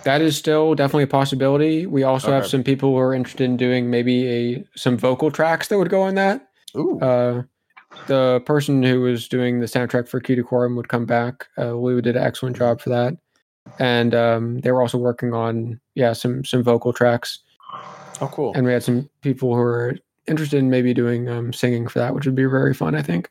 That 0.05 0.22
is 0.22 0.39
still 0.39 0.74
definitely 0.74 1.03
a 1.03 1.09
possibility. 1.09 1.84
We 1.84 2.03
also 2.03 2.32
have 2.32 2.47
some 2.47 2.64
people 2.64 2.93
who 2.93 2.99
are 2.99 3.12
interested 3.12 3.45
in 3.45 3.59
doing 3.59 3.91
maybe 3.91 4.26
a 4.26 4.64
some 4.74 4.97
vocal 4.97 5.30
tracks 5.30 5.68
that 5.68 5.76
would 5.76 5.91
go 5.91 6.01
on 6.01 6.14
that. 6.14 6.49
Ooh. 6.74 6.99
Uh, 6.99 7.43
the 8.07 8.42
person 8.46 8.82
who 8.82 9.01
was 9.01 9.28
doing 9.28 9.61
the 9.61 9.66
soundtrack 9.66 10.09
for 10.09 10.20
Cuticorium 10.20 10.76
would 10.76 10.88
come 10.88 11.07
back. 11.07 11.49
Uh, 11.57 11.72
Lou 11.72 12.01
did 12.01 12.16
an 12.16 12.22
excellent 12.22 12.57
job 12.57 12.80
for 12.80 12.90
that, 12.90 13.16
and 13.78 14.14
um, 14.14 14.61
they 14.61 14.72
were 14.72 14.82
also 14.82 14.99
working 14.99 15.34
on 15.34 15.80
yeah 15.94 16.12
some 16.12 16.44
some 16.44 16.62
vocal 16.62 16.92
tracks. 16.92 17.40
oh, 18.20 18.30
cool. 18.32 18.53
And 18.55 18.66
we 18.66 18.72
had 18.72 18.82
some 18.82 19.09
people 19.22 19.55
who 19.55 19.61
were 19.61 19.99
interested 20.26 20.59
in 20.59 20.70
maybe 20.70 20.92
doing 20.92 21.28
um, 21.28 21.53
singing 21.53 21.88
for 21.88 21.99
that, 21.99 22.14
which 22.14 22.26
would 22.26 22.34
be 22.34 22.44
very 22.44 22.74
fun. 22.74 22.94
I 22.94 23.03
think. 23.03 23.28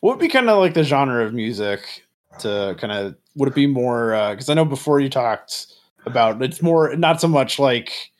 What 0.00 0.16
would 0.16 0.20
be 0.20 0.28
kind 0.28 0.48
of 0.48 0.58
like 0.58 0.74
the 0.74 0.84
genre 0.84 1.24
of 1.24 1.32
music 1.32 2.04
to 2.38 2.74
kind 2.78 2.92
of 2.92 3.14
would 3.36 3.48
it 3.48 3.54
be 3.54 3.66
more 3.66 4.10
because 4.30 4.48
I 4.48 4.54
know 4.54 4.64
before 4.64 5.00
you 5.00 5.08
talked 5.08 5.66
about 6.06 6.42
it's 6.42 6.62
more 6.62 6.94
not 6.96 7.20
so 7.20 7.28
much 7.28 7.58
like 7.58 8.12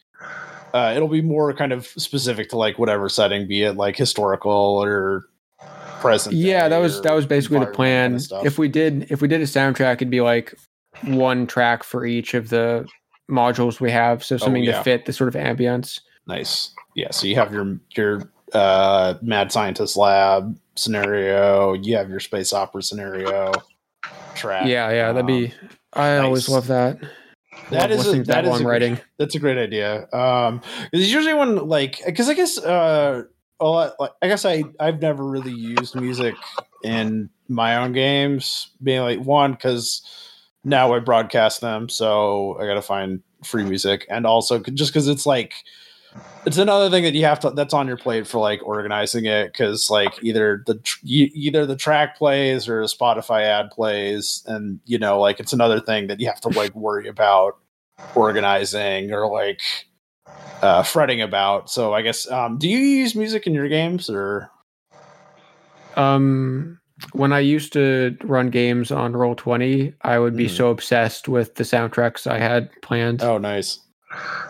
uh, 0.75 0.93
it'll 0.95 1.09
be 1.09 1.23
more 1.23 1.53
kind 1.53 1.73
of 1.73 1.87
specific 1.87 2.49
to 2.51 2.57
like 2.57 2.79
whatever 2.79 3.09
setting, 3.09 3.47
be 3.47 3.63
it 3.63 3.77
like 3.77 3.97
historical 3.97 4.51
or 4.51 5.25
present. 6.03 6.35
Yeah, 6.37 6.69
that 6.69 6.79
was 6.79 7.01
that 7.03 7.15
was 7.15 7.25
basically 7.27 7.61
the 7.61 7.67
plan. 7.67 8.19
kind 8.19 8.33
of 8.33 8.47
if 8.47 8.59
we 8.59 8.69
did 8.69 9.07
if 9.11 9.23
we 9.23 9.29
did 9.29 9.41
a 9.41 9.45
soundtrack, 9.45 9.95
it'd 9.95 10.11
be 10.11 10.21
like 10.21 10.55
one 11.05 11.47
track 11.47 11.83
for 11.85 12.05
each 12.05 12.35
of 12.35 12.51
the 12.51 12.87
modules 13.31 13.81
we 13.81 13.91
have, 13.91 14.23
so 14.23 14.37
something 14.37 14.63
Oh, 14.63 14.67
yeah. 14.67 14.79
to 14.79 14.85
fit 14.85 15.07
the 15.07 15.13
sort 15.13 15.29
of 15.29 15.35
ambience. 15.41 16.01
nice, 16.27 16.75
yeah. 16.95 17.11
So 17.11 17.27
you 17.27 17.37
have 17.37 17.53
your 17.53 17.79
your 17.97 18.31
uh, 18.53 19.15
mad 19.23 19.51
scientist 19.53 19.97
lab 19.97 20.59
scenario, 20.77 21.73
you 21.75 21.97
have 21.97 22.11
your 22.11 22.21
space 22.21 22.53
opera 22.53 22.83
scenario 22.83 23.53
track. 24.35 24.67
Yeah, 24.67 24.91
yeah, 24.91 25.13
that'd 25.13 25.27
be. 25.27 25.55
I 25.95 26.19
always 26.19 26.49
love 26.49 26.67
that. 26.69 26.99
That 27.71 27.91
is 27.91 28.07
a, 28.07 28.17
to 28.17 28.23
that 28.25 28.45
is 28.45 28.51
a 28.51 28.53
I'm 28.55 28.63
great- 28.63 28.71
writing. 28.71 29.01
That's 29.19 29.35
a 29.35 29.39
great 29.39 29.59
idea. 29.59 30.09
Um, 30.13 30.61
it's 30.93 31.11
usually 31.13 31.35
when 31.35 31.57
like 31.69 32.01
because 32.05 32.29
I 32.29 32.35
guess 32.35 32.59
uh, 32.59 33.23
lot, 33.65 33.95
like 33.99 34.13
I 34.23 34.29
guess 34.29 34.45
I 34.45 34.65
I've 34.81 35.01
never 35.01 35.25
really 35.25 35.53
used 35.53 35.95
music 35.95 36.35
in 36.83 37.31
my 37.49 37.77
own 37.77 37.93
games. 37.93 38.71
Being 38.83 39.03
like 39.03 39.21
one 39.21 39.53
because 39.53 40.03
now 40.65 40.95
I 40.95 40.99
broadcast 40.99 41.61
them, 41.61 41.89
so 41.89 42.57
I 42.61 42.67
got 42.67 42.75
to 42.75 42.83
find 42.83 43.23
free 43.45 43.65
music, 43.65 44.07
and 44.09 44.27
also 44.27 44.59
just 44.59 44.93
because 44.93 45.09
it's 45.09 45.27
like 45.27 45.55
it's 46.45 46.59
another 46.59 46.91
thing 46.91 47.05
that 47.05 47.15
you 47.15 47.25
have 47.25 47.41
to 47.41 47.51
that's 47.51 47.73
on 47.73 47.87
your 47.87 47.97
plate 47.97 48.27
for 48.27 48.39
like 48.39 48.61
organizing 48.65 49.25
it 49.27 49.53
because 49.53 49.91
like 49.91 50.13
either 50.23 50.63
the 50.67 50.81
either 51.05 51.67
the 51.67 51.77
track 51.77 52.17
plays 52.17 52.69
or 52.69 52.83
a 52.83 52.87
Spotify 52.87 53.43
ad 53.43 53.71
plays, 53.71 54.43
and 54.47 54.81
you 54.85 54.99
know 54.99 55.21
like 55.21 55.41
it's 55.41 55.53
another 55.53 55.81
thing 55.81 56.09
that 56.09 56.21
you 56.21 56.27
have 56.27 56.41
to 56.41 56.49
like 56.49 56.75
worry 56.75 57.09
about 57.09 57.59
organizing 58.15 59.13
or 59.13 59.31
like 59.31 59.61
uh, 60.63 60.83
fretting 60.83 61.21
about. 61.21 61.71
So 61.71 61.93
I 61.93 62.03
guess 62.03 62.31
um, 62.31 62.59
do 62.59 62.69
you 62.69 62.79
use 62.79 63.15
music 63.15 63.47
in 63.47 63.55
your 63.55 63.69
games 63.69 64.09
or? 64.11 64.51
Um, 65.97 66.79
when 67.13 67.33
I 67.33 67.41
used 67.41 67.73
to 67.75 68.17
run 68.23 68.51
games 68.51 68.91
on 68.91 69.13
Roll 69.15 69.35
Twenty, 69.35 69.93
I 70.03 70.19
would 70.19 70.37
be 70.37 70.47
Mhm. 70.47 70.57
so 70.57 70.71
obsessed 70.71 71.29
with 71.29 71.57
the 71.57 71.65
soundtracks 71.65 72.27
I 72.31 72.39
had 72.39 72.71
planned. 72.83 73.23
Oh, 73.23 73.39
nice. 73.39 73.81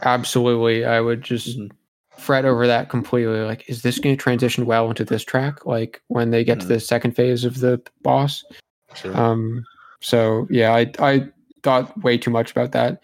Absolutely, 0.03 0.85
I 0.85 1.01
would 1.01 1.23
just 1.23 1.59
Mhm. 1.59 1.71
fret 2.19 2.45
over 2.45 2.67
that 2.67 2.89
completely. 2.89 3.41
Like, 3.41 3.69
is 3.69 3.83
this 3.83 3.99
going 3.99 4.17
to 4.17 4.23
transition 4.23 4.67
well 4.67 4.89
into 4.89 5.05
this 5.05 5.25
track? 5.25 5.65
Like 5.65 6.01
when 6.09 6.31
they 6.31 6.45
get 6.45 6.59
Mhm. 6.59 6.63
to 6.63 6.67
the 6.69 6.81
second 6.81 7.13
phase 7.17 7.45
of 7.45 7.61
the 7.61 7.81
boss. 8.03 8.45
Sure. 8.95 9.17
Um, 9.17 9.65
so 10.01 10.47
yeah, 10.51 10.75
I 10.75 10.91
I 10.99 11.29
thought 11.63 11.97
way 12.03 12.19
too 12.19 12.31
much 12.31 12.51
about 12.51 12.73
that, 12.73 13.03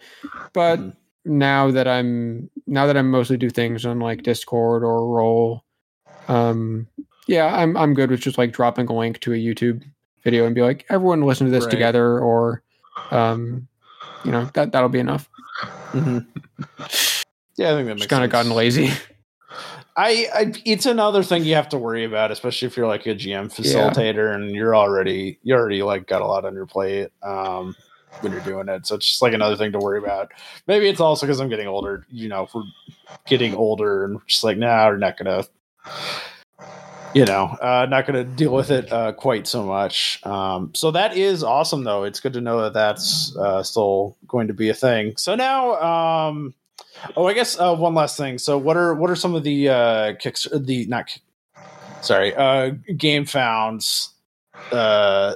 but 0.53 0.79
Mhm. 0.79 0.93
Now 1.29 1.71
that 1.71 1.87
I'm 1.87 2.49
now 2.67 2.87
that 2.87 2.97
I'm 2.97 3.09
mostly 3.11 3.37
do 3.37 3.49
things 3.49 3.85
on 3.85 3.99
like 3.99 4.23
Discord 4.23 4.83
or 4.83 5.07
Roll, 5.07 5.63
um, 6.27 6.87
yeah, 7.27 7.45
I'm 7.55 7.77
I'm 7.77 7.93
good 7.93 8.09
with 8.11 8.21
just 8.21 8.37
like 8.37 8.51
dropping 8.51 8.87
a 8.87 8.93
link 8.93 9.19
to 9.21 9.33
a 9.33 9.37
YouTube 9.37 9.83
video 10.23 10.45
and 10.45 10.55
be 10.55 10.61
like, 10.61 10.85
everyone 10.89 11.21
listen 11.21 11.45
to 11.47 11.51
this 11.51 11.63
Right. 11.65 11.71
together, 11.71 12.19
or 12.19 12.63
um, 13.11 13.67
you 14.23 14.31
know 14.31 14.49
that 14.55 14.71
that'll 14.71 14.89
be 14.89 14.99
enough. 14.99 15.29
Mhm. 15.93 16.25
Yeah, 17.57 17.73
I 17.73 17.75
think 17.75 17.87
that 17.87 17.95
makes 17.95 18.01
Just 18.01 18.09
kind 18.09 18.23
of 18.23 18.31
gotten 18.31 18.51
lazy. 18.51 18.89
I, 19.97 20.27
I 20.33 20.53
it's 20.65 20.85
another 20.85 21.23
thing 21.23 21.43
you 21.43 21.55
have 21.55 21.69
to 21.69 21.77
worry 21.77 22.05
about, 22.05 22.31
especially 22.31 22.67
if 22.67 22.77
you're 22.77 22.87
like 22.87 23.05
a 23.05 23.13
GM 23.15 23.49
facilitator 23.53 24.33
and 24.33 24.51
you're 24.51 24.75
already 24.75 25.37
you 25.43 25.53
already 25.55 25.83
like 25.83 26.07
got 26.07 26.21
a 26.21 26.25
lot 26.25 26.45
on 26.45 26.53
your 26.53 26.65
plate 26.65 27.09
um, 27.21 27.75
when 28.21 28.31
you're 28.31 28.41
doing 28.41 28.69
it. 28.69 28.85
So 28.85 28.95
it's 28.95 29.07
just 29.07 29.21
like 29.21 29.33
another 29.33 29.55
thing 29.55 29.71
to 29.71 29.79
worry 29.79 29.99
about. 29.99 30.31
Maybe 30.67 30.87
it's 30.89 30.99
also 30.99 31.25
because 31.25 31.39
I'm 31.39 31.49
getting 31.49 31.67
older. 31.67 32.05
You 32.09 32.29
know, 32.29 32.43
if 32.43 32.53
we're 32.53 32.63
getting 33.27 33.55
older 33.55 34.05
and 34.05 34.19
just 34.27 34.43
like, 34.43 34.57
nah, 34.57 34.87
we're 34.87 34.97
not 34.97 35.17
gonna, 35.17 35.45
you 37.13 37.25
know, 37.25 37.45
uh, 37.61 37.87
not 37.89 38.05
gonna 38.05 38.23
deal 38.23 38.53
with 38.53 38.71
it 38.71 38.91
uh, 38.91 39.13
quite 39.13 39.47
so 39.47 39.63
much. 39.63 40.25
Um, 40.25 40.71
so 40.73 40.91
that 40.91 41.15
is 41.17 41.43
awesome, 41.43 41.83
though. 41.83 42.03
It's 42.03 42.19
good 42.19 42.33
to 42.33 42.41
know 42.41 42.61
that 42.61 42.73
that's 42.73 43.35
uh, 43.37 43.63
still 43.63 44.17
going 44.27 44.47
to 44.47 44.53
be 44.53 44.69
a 44.69 44.75
thing. 44.75 45.15
So 45.17 45.35
now. 45.35 45.75
Um, 45.81 46.53
Oh, 47.15 47.27
I 47.27 47.33
guess 47.33 47.59
uh, 47.59 47.75
one 47.75 47.93
last 47.93 48.17
thing. 48.17 48.37
So, 48.37 48.57
what 48.57 48.75
are 48.75 48.93
what 48.93 49.09
are 49.09 49.15
some 49.15 49.35
of 49.35 49.43
the 49.43 49.69
uh, 49.69 50.13
kicks? 50.15 50.47
The 50.53 50.85
not 50.87 51.17
sorry, 52.01 52.35
uh, 52.35 52.71
GameFound's, 52.89 54.13
uh, 54.71 55.35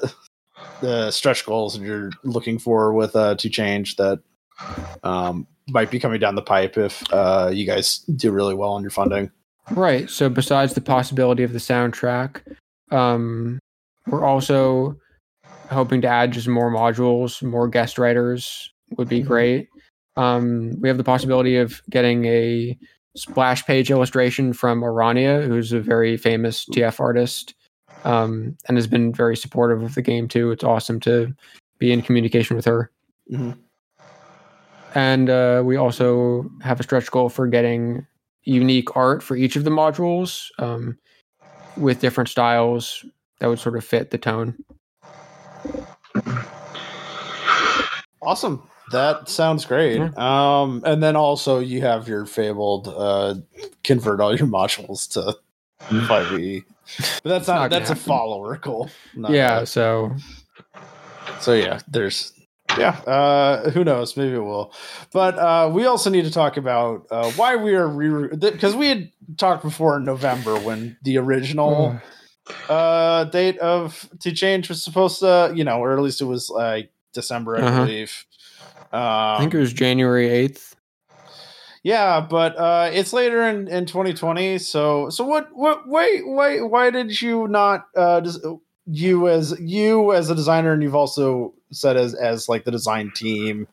the 0.83 1.11
stretch 1.11 1.45
goals 1.45 1.79
that 1.79 1.85
you're 1.85 2.11
looking 2.23 2.59
for 2.59 2.93
with 2.93 3.15
uh, 3.15 3.35
To 3.35 3.49
Change 3.49 3.95
that 3.95 4.19
um, 5.01 5.47
might 5.69 5.89
be 5.89 5.97
coming 5.97 6.19
down 6.19 6.35
the 6.35 6.41
pipe 6.41 6.77
if 6.77 7.01
uh, 7.13 7.49
you 7.53 7.65
guys 7.65 7.99
do 7.99 8.31
really 8.31 8.53
well 8.53 8.73
on 8.73 8.81
your 8.81 8.91
funding. 8.91 9.31
Right. 9.71 10.09
So 10.09 10.27
besides 10.27 10.73
the 10.73 10.81
possibility 10.81 11.43
of 11.43 11.53
the 11.53 11.59
soundtrack, 11.59 12.41
um, 12.91 13.59
we're 14.07 14.25
also 14.25 14.97
hoping 15.71 16.01
to 16.01 16.07
add 16.09 16.33
just 16.33 16.49
more 16.49 16.69
modules, 16.69 17.41
more 17.41 17.69
guest 17.69 17.97
writers 17.97 18.69
would 18.97 19.07
be 19.07 19.21
Mhm. 19.21 19.27
great. 19.27 19.67
Um, 20.17 20.73
we 20.81 20.89
have 20.89 20.97
the 20.97 21.03
possibility 21.05 21.55
of 21.55 21.81
getting 21.89 22.25
a 22.25 22.77
splash 23.15 23.65
page 23.65 23.89
illustration 23.89 24.51
from 24.51 24.81
Arania, 24.81 25.47
who's 25.47 25.71
a 25.71 25.79
very 25.79 26.17
famous 26.17 26.65
TF 26.65 26.99
artist, 26.99 27.53
um, 28.03 28.57
and 28.67 28.77
has 28.77 28.87
been 28.87 29.13
very 29.13 29.35
supportive 29.35 29.81
of 29.81 29.95
the 29.95 30.01
game 30.01 30.27
too. 30.27 30.51
It's 30.51 30.63
awesome 30.63 30.99
to 31.01 31.33
be 31.77 31.91
in 31.91 32.01
communication 32.01 32.55
with 32.55 32.65
her. 32.65 32.91
Mhm. 33.31 33.57
And 34.95 35.29
uh, 35.29 35.63
we 35.65 35.75
also 35.75 36.49
have 36.61 36.79
a 36.79 36.83
stretch 36.83 37.09
goal 37.09 37.29
for 37.29 37.47
getting 37.47 38.05
unique 38.43 38.95
art 38.95 39.23
for 39.23 39.35
each 39.35 39.55
of 39.55 39.63
the 39.63 39.71
modules 39.71 40.49
um, 40.59 40.97
with 41.77 41.99
different 41.99 42.29
styles 42.29 43.05
that 43.39 43.47
would 43.47 43.59
sort 43.59 43.75
of 43.75 43.83
fit 43.83 44.11
the 44.11 44.17
tone. 44.17 44.55
Awesome. 48.21 48.67
That 48.91 49.27
sounds 49.27 49.65
great. 49.65 49.99
Um, 50.17 50.83
and 50.85 51.01
then 51.01 51.15
also 51.15 51.59
you 51.59 51.81
have 51.81 52.07
your 52.07 52.25
fabled 52.25 52.87
uh, 52.87 53.35
convert 53.83 54.21
all 54.21 54.35
your 54.35 54.47
modules 54.59 55.11
to 55.13 55.35
5e. 55.89 56.63
But 57.23 57.29
that's 57.29 57.47
not, 57.47 57.55
not 57.55 57.69
that's 57.71 57.89
a 57.89 57.95
follower 57.95 58.57
goal. 58.57 58.89
yeah, 59.29 59.63
so 59.63 60.15
so 61.39 61.53
yeah, 61.53 61.79
there's 61.87 62.33
yeah, 62.77 62.89
uh 63.07 63.69
who 63.69 63.83
knows, 63.83 64.15
maybe 64.17 64.33
it 64.35 64.39
will. 64.39 64.73
But 65.11 65.37
uh 65.37 65.69
we 65.73 65.85
also 65.85 66.09
need 66.09 66.25
to 66.25 66.31
talk 66.31 66.57
about 66.57 67.07
uh 67.11 67.29
why 67.31 67.55
we 67.55 67.75
are 67.75 67.87
re 67.87 68.29
because 68.35 68.75
we 68.75 68.87
had 68.89 69.11
talked 69.37 69.63
before 69.63 69.97
in 69.97 70.05
November 70.05 70.57
when 70.57 70.97
the 71.03 71.17
original 71.17 71.99
uh 72.69 73.25
date 73.25 73.57
of 73.59 74.09
To 74.21 74.31
Change 74.31 74.69
was 74.69 74.83
supposed 74.83 75.19
to, 75.19 75.51
you 75.55 75.63
know, 75.63 75.79
or 75.79 75.93
at 75.93 75.99
least 76.01 76.21
it 76.21 76.25
was 76.25 76.49
like 76.49 76.91
December, 77.13 77.57
I 77.57 77.61
Uh-huh. 77.61 77.79
believe. 77.85 78.25
Um, 78.91 78.99
I 79.01 79.37
think 79.39 79.53
it 79.55 79.59
was 79.59 79.73
January 79.73 80.27
8th. 80.29 80.75
Yeah, 81.83 82.21
but 82.21 82.57
uh, 82.57 82.89
it's 82.91 83.13
later 83.13 83.43
in, 83.43 83.67
in 83.67 83.85
2020. 83.85 84.57
So 84.57 85.09
so 85.09 85.23
what 85.25 85.49
what 85.53 85.87
why 85.87 86.19
why 86.23 86.61
why 86.61 86.89
did 86.89 87.21
you 87.21 87.47
not 87.47 87.87
uh, 87.95 88.21
just, 88.21 88.39
you 88.85 89.27
as 89.27 89.57
you 89.59 90.13
as 90.13 90.29
a 90.29 90.35
designer 90.35 90.73
and 90.73 90.81
you've 90.81 90.95
also 90.95 91.53
said 91.71 91.97
as 91.97 92.13
as 92.13 92.47
like 92.49 92.63
the 92.63 92.71
design 92.71 93.11
team 93.15 93.67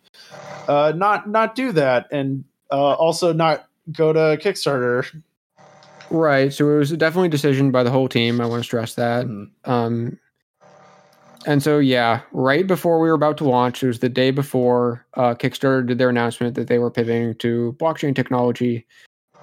uh, 0.68 0.92
not 0.94 1.28
not 1.28 1.54
do 1.54 1.72
that 1.72 2.06
and 2.12 2.44
uh, 2.70 2.94
also 2.94 3.32
not 3.32 3.68
go 3.92 4.12
to 4.12 4.38
Kickstarter. 4.42 5.22
Right. 6.10 6.52
So 6.52 6.68
it 6.70 6.78
was 6.78 6.90
definitely 6.92 7.28
a 7.28 7.30
decision 7.30 7.70
by 7.70 7.84
the 7.84 7.90
whole 7.90 8.08
team. 8.08 8.40
I 8.40 8.46
want 8.46 8.60
to 8.60 8.64
stress 8.64 8.94
that. 8.94 9.26
Mhm. 9.26 9.50
Um, 9.64 10.18
and 11.46 11.62
so, 11.62 11.78
yeah, 11.78 12.20
right 12.32 12.66
before 12.66 13.00
we 13.00 13.08
were 13.08 13.14
about 13.14 13.36
to 13.38 13.44
launch, 13.48 13.82
it 13.82 13.86
was 13.86 13.98
the 14.00 14.08
day 14.08 14.30
before 14.30 15.06
uh, 15.14 15.34
Kickstarter 15.34 15.86
did 15.86 15.98
their 15.98 16.08
announcement 16.10 16.54
that 16.56 16.68
they 16.68 16.78
were 16.78 16.90
pivoting 16.90 17.34
to 17.36 17.74
blockchain 17.78 18.14
technology. 18.14 18.86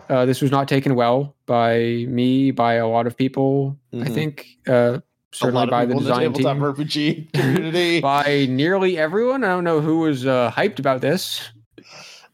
Uh, 0.09 0.25
this 0.25 0.41
was 0.41 0.51
not 0.51 0.67
taken 0.67 0.95
well 0.95 1.35
by 1.47 2.05
me, 2.07 2.51
by 2.51 2.75
a 2.75 2.87
lot 2.87 3.07
of 3.07 3.17
people. 3.17 3.77
I 3.93 3.97
Mhm. 3.97 4.13
think 4.13 4.47
uh, 4.67 4.99
certainly 5.33 5.65
by 5.67 5.85
the 5.85 5.95
design 5.95 6.31
tabletop 6.33 6.53
team, 6.55 6.61
RPG 6.63 7.29
community. 7.33 7.99
by 7.99 8.45
nearly 8.49 8.97
everyone. 8.97 9.43
I 9.43 9.47
don't 9.47 9.63
know 9.65 9.81
who 9.81 9.99
was 9.99 10.25
uh, 10.25 10.51
hyped 10.55 10.79
about 10.79 11.01
this. 11.01 11.49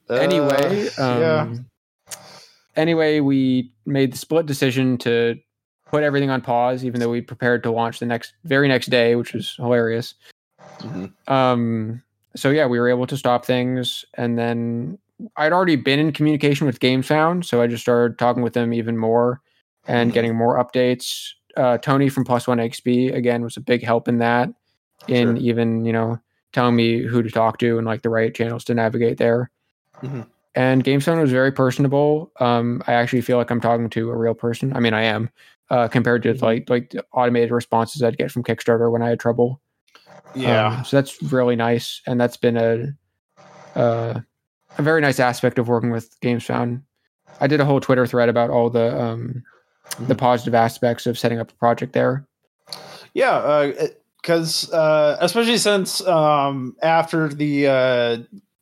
Uh, 0.09 0.15
anyway, 0.15 0.87
um, 0.99 1.19
yeah. 1.21 1.47
Anyway, 2.75 3.19
we 3.19 3.71
made 3.85 4.11
the 4.13 4.17
split 4.17 4.45
decision 4.45 4.97
to 4.99 5.35
put 5.93 6.01
everything 6.03 6.31
on 6.31 6.41
pause, 6.41 6.83
even 6.83 6.99
though 6.99 7.09
we 7.11 7.21
prepared 7.21 7.61
to 7.61 7.69
launch 7.71 7.99
the 7.99 8.05
next 8.07 8.33
very 8.45 8.67
next 8.67 8.87
day, 8.87 9.15
which 9.15 9.31
was 9.31 9.53
hilarious. 9.57 10.15
Mhm. 10.81 11.13
Um, 11.27 12.01
so 12.35 12.49
yeah, 12.49 12.65
we 12.65 12.79
were 12.79 12.89
able 12.89 13.05
to 13.05 13.15
stop 13.15 13.45
things, 13.45 14.03
and 14.15 14.35
then 14.35 14.97
I'd 15.37 15.53
already 15.53 15.75
been 15.75 15.99
in 15.99 16.11
communication 16.11 16.65
with 16.65 16.79
GameFound, 16.79 17.45
so 17.45 17.61
I 17.61 17.67
just 17.67 17.83
started 17.83 18.17
talking 18.17 18.41
with 18.41 18.53
them 18.53 18.73
even 18.73 18.97
more 18.97 19.39
and 19.87 20.09
Mhm. 20.09 20.13
getting 20.15 20.35
more 20.35 20.57
updates. 20.57 21.29
Uh, 21.55 21.77
Tony 21.77 22.09
from 22.09 22.23
Plus 22.23 22.47
One 22.47 22.57
XP 22.59 23.09
again 23.09 23.43
was 23.43 23.55
a 23.55 23.61
big 23.61 23.83
help 23.83 24.07
in 24.07 24.17
that, 24.17 24.49
in 25.07 25.35
Sure. 25.35 25.45
even 25.45 25.85
you 25.85 25.93
know 25.93 26.19
telling 26.53 26.75
me 26.75 27.03
who 27.03 27.21
to 27.21 27.29
talk 27.29 27.59
to 27.59 27.77
and 27.77 27.85
like 27.85 28.01
the 28.01 28.09
right 28.09 28.33
channels 28.33 28.63
to 28.63 28.73
navigate 28.73 29.19
there. 29.19 29.51
Mhm. 30.01 30.25
And 30.55 30.83
GameFound 30.83 31.21
was 31.21 31.31
very 31.31 31.51
personable. 31.51 32.31
Um, 32.39 32.81
I 32.87 32.93
actually 32.93 33.21
feel 33.21 33.37
like 33.37 33.49
I'm 33.51 33.61
talking 33.61 33.89
to 33.91 34.09
a 34.11 34.17
real 34.17 34.33
person. 34.35 34.75
I 34.75 34.79
mean, 34.79 34.93
I 34.95 35.03
am 35.03 35.29
uh, 35.73 35.87
compared 35.87 36.21
to 36.21 36.33
Mhm. 36.33 36.41
like 36.41 36.69
like 36.69 36.93
automated 37.13 37.51
responses 37.51 38.03
I'd 38.03 38.17
get 38.17 38.31
from 38.31 38.43
Kickstarter 38.43 38.91
when 38.91 39.01
I 39.01 39.09
had 39.09 39.19
trouble. 39.19 39.59
Yeah. 40.35 40.67
Um, 40.77 40.85
so 40.85 40.97
that's 40.97 41.21
really 41.33 41.55
nice, 41.55 42.01
and 42.05 42.21
that's 42.21 42.37
been 42.37 42.57
a 42.57 42.87
uh, 43.75 44.19
a 44.77 44.81
very 44.81 45.01
nice 45.01 45.19
aspect 45.19 45.57
of 45.57 45.67
working 45.67 45.89
with 45.89 46.15
GameFound. 46.21 46.83
I 47.41 47.47
did 47.47 47.59
a 47.59 47.65
whole 47.65 47.79
Twitter 47.79 48.05
thread 48.05 48.29
about 48.29 48.51
all 48.51 48.69
the 48.69 48.87
um, 49.01 49.41
the 49.99 50.13
Mhm. 50.13 50.19
positive 50.19 50.53
aspects 50.53 51.07
of 51.07 51.17
setting 51.17 51.39
up 51.39 51.51
a 51.51 51.55
project 51.55 51.93
there. 51.93 52.27
Yeah, 53.15 53.65
because 54.21 54.71
uh, 54.71 55.17
especially 55.19 55.57
since 55.57 56.05
um, 56.07 56.75
after 56.83 57.29
the 57.29 57.67
uh, 57.67 58.17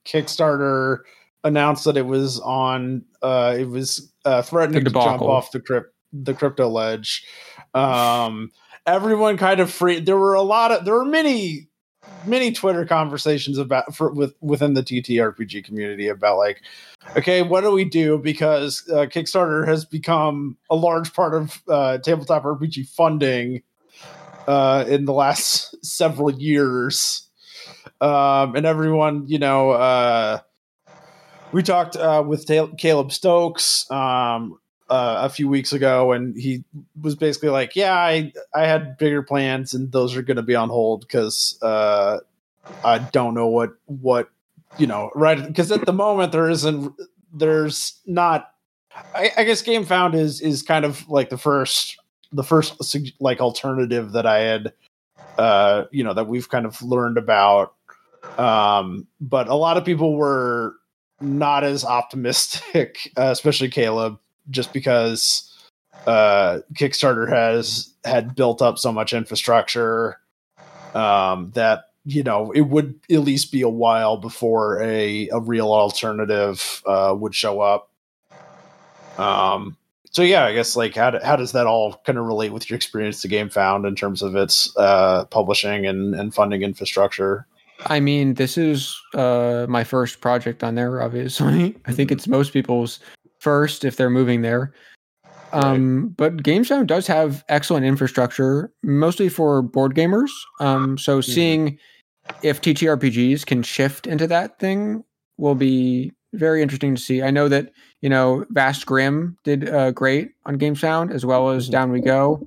Kickstarter 0.06 1.00
announced 1.44 1.86
that 1.86 1.98
it 1.98 2.06
was 2.06 2.40
on, 2.40 3.04
uh, 3.22 3.56
it 3.60 3.68
was 3.68 4.12
uh, 4.26 4.42
threatening 4.42 4.84
to 4.86 4.90
jump 4.92 5.22
off 5.22 5.52
the 5.52 5.60
crypt 5.60 5.94
the 6.14 6.34
crypto 6.34 6.68
ledge. 6.68 7.26
Um, 7.74 8.52
everyone 8.86 9.38
kind 9.38 9.60
of 9.60 9.72
free. 9.72 10.00
There 10.00 10.18
were 10.18 10.34
a 10.34 10.42
lot 10.42 10.72
of 10.72 10.86
there 10.86 10.96
were 10.96 11.06
many 11.06 11.68
many 12.26 12.52
Twitter 12.52 12.86
conversations 12.86 13.58
about 13.58 13.96
for 13.96 14.12
with 14.12 14.34
within 14.42 14.74
the 14.74 14.84
TTRPG 14.84 15.64
community 15.64 16.08
about 16.08 16.38
like, 16.38 16.62
okay, 17.16 17.42
what 17.42 17.62
do 17.62 17.72
we 17.72 17.86
do 17.86 18.18
because 18.18 18.88
uh, 18.90 19.06
Kickstarter 19.06 19.68
has 19.68 19.86
become 19.86 20.58
a 20.70 20.76
large 20.76 21.14
part 21.14 21.34
of 21.34 21.62
uh, 21.68 21.98
tabletop 22.00 22.44
RPG 22.44 22.88
funding 22.90 23.62
uh, 24.48 24.86
in 24.88 25.06
the 25.06 25.14
last 25.14 25.76
several 25.86 26.32
years, 26.32 27.28
um, 28.00 28.56
and 28.56 28.66
everyone, 28.66 29.28
you 29.28 29.40
know. 29.40 29.72
Uh, 29.72 30.40
we 31.54 31.62
talked 31.62 31.98
uh, 31.98 32.24
with 32.26 32.48
Caleb 32.78 33.12
Stokes 33.12 33.90
um, 33.92 34.58
uh, 34.92 35.22
a 35.24 35.30
few 35.30 35.48
weeks 35.48 35.72
ago, 35.72 36.12
and 36.12 36.36
he 36.36 36.64
was 37.02 37.16
basically 37.16 37.50
like, 37.50 37.76
"Yeah, 37.76 37.96
I 37.96 38.34
I 38.54 38.66
had 38.66 38.98
bigger 38.98 39.24
plans, 39.24 39.74
and 39.74 39.92
those 39.92 40.16
are 40.16 40.22
going 40.22 40.38
to 40.38 40.44
be 40.44 40.54
on 40.56 40.70
hold 40.70 41.02
because 41.02 41.58
uh, 41.62 42.20
I 42.84 43.00
don't 43.00 43.34
know 43.34 43.48
what 43.48 43.72
what 43.86 44.30
you 44.78 44.88
know 44.88 45.10
right 45.16 45.48
because 45.48 45.72
at 45.72 45.86
the 45.86 45.94
moment 45.94 46.34
there 46.34 46.50
isn't 46.50 46.94
there's 47.34 48.00
not. 48.06 48.50
I, 49.16 49.32
I 49.38 49.44
guess 49.46 49.62
Game 49.62 49.86
Found 49.86 50.14
is 50.14 50.42
is 50.42 50.62
kind 50.62 50.84
of 50.84 51.08
like 51.10 51.30
the 51.30 51.38
first 51.38 51.98
the 52.34 52.44
first 52.44 52.96
like 53.22 53.40
alternative 53.40 54.12
that 54.12 54.26
I 54.26 54.40
had 54.40 54.74
uh 55.38 55.86
you 55.92 56.04
know 56.04 56.14
that 56.14 56.28
we've 56.28 56.50
kind 56.50 56.66
of 56.66 56.82
learned 56.82 57.18
about 57.18 57.74
um 58.38 59.08
but 59.22 59.48
a 59.48 59.56
lot 59.56 59.78
of 59.78 59.86
people 59.86 60.16
were 60.18 60.76
not 61.22 61.64
as 61.64 61.86
optimistic, 61.86 63.12
uh, 63.18 63.30
especially 63.32 63.70
Caleb, 63.70 64.20
just 64.50 64.74
because 64.74 65.48
uh, 66.08 66.60
Kickstarter 66.74 67.30
has 67.30 67.94
had 68.04 68.36
built 68.36 68.62
up 68.62 68.78
so 68.80 68.92
much 68.92 69.14
infrastructure 69.14 70.18
um, 70.96 71.52
that 71.54 71.90
you 72.06 72.24
know 72.24 72.52
it 72.52 72.62
would 72.62 73.00
at 73.12 73.20
least 73.20 73.52
be 73.52 73.62
a 73.62 73.70
while 73.70 74.18
before 74.18 74.82
a 74.82 75.30
a 75.30 75.40
real 75.40 75.72
alternative 75.72 76.82
uh, 76.88 77.16
would 77.18 77.36
show 77.36 77.62
up. 77.62 77.90
Um, 79.18 79.78
so 80.10 80.24
yeah, 80.24 80.46
I 80.46 80.54
guess 80.54 80.76
like 80.76 80.96
how 80.96 81.12
do, 81.12 81.20
how 81.24 81.36
does 81.36 81.52
that 81.54 81.68
all 81.68 82.02
kind 82.06 82.18
of 82.18 82.26
relate 82.26 82.52
with 82.52 82.70
your 82.70 82.76
experience 82.76 83.22
to 83.22 83.28
Game 83.28 83.50
Found 83.50 83.86
in 83.86 83.96
terms 83.96 84.22
of 84.22 84.36
its 84.36 84.76
uh, 84.78 85.26
publishing 85.26 85.86
and, 85.86 86.16
and 86.16 86.34
funding 86.34 86.64
infrastructure? 86.64 87.46
I 87.86 88.00
mean, 88.00 88.36
this 88.36 88.58
is 88.58 88.96
uh, 89.16 89.66
my 89.70 89.84
first 89.84 90.22
project 90.22 90.64
on 90.64 90.76
there. 90.76 91.02
Obviously, 91.02 91.76
I 91.86 91.92
think 91.94 92.10
Mhm. 92.10 92.14
it's 92.14 92.28
most 92.28 92.54
people's 92.54 93.00
first 93.42 93.84
if 93.84 93.98
they're 93.98 94.10
moving 94.10 94.42
there. 94.42 94.74
Um, 95.54 96.14
But 96.16 96.38
GameFound 96.38 96.88
does 96.88 97.08
have 97.08 97.44
excellent 97.50 97.86
infrastructure, 97.86 98.72
mostly 98.84 99.28
for 99.28 99.62
board 99.62 99.96
gamers. 99.96 100.30
Um, 100.62 100.98
so 100.98 101.20
seeing 101.20 101.78
if 102.42 102.62
TTRPGs 102.62 103.46
can 103.46 103.62
shift 103.64 104.08
into 104.08 104.28
that 104.28 104.60
thing 104.60 105.04
will 105.38 105.56
be 105.56 106.14
very 106.34 106.62
interesting 106.62 106.96
to 106.96 107.02
see. 107.02 107.22
I 107.22 107.32
know 107.32 107.50
that 107.50 107.72
you 108.02 108.10
know 108.10 108.46
Vast 108.52 108.86
Grimm 108.86 109.38
did 109.44 109.68
uh, 109.70 109.92
great 109.92 110.32
on 110.46 110.58
GameFound 110.58 111.12
as 111.12 111.26
well 111.26 111.50
as 111.50 111.68
Mhm. 111.68 111.72
Down 111.72 111.92
We 111.92 112.02
Go. 112.02 112.46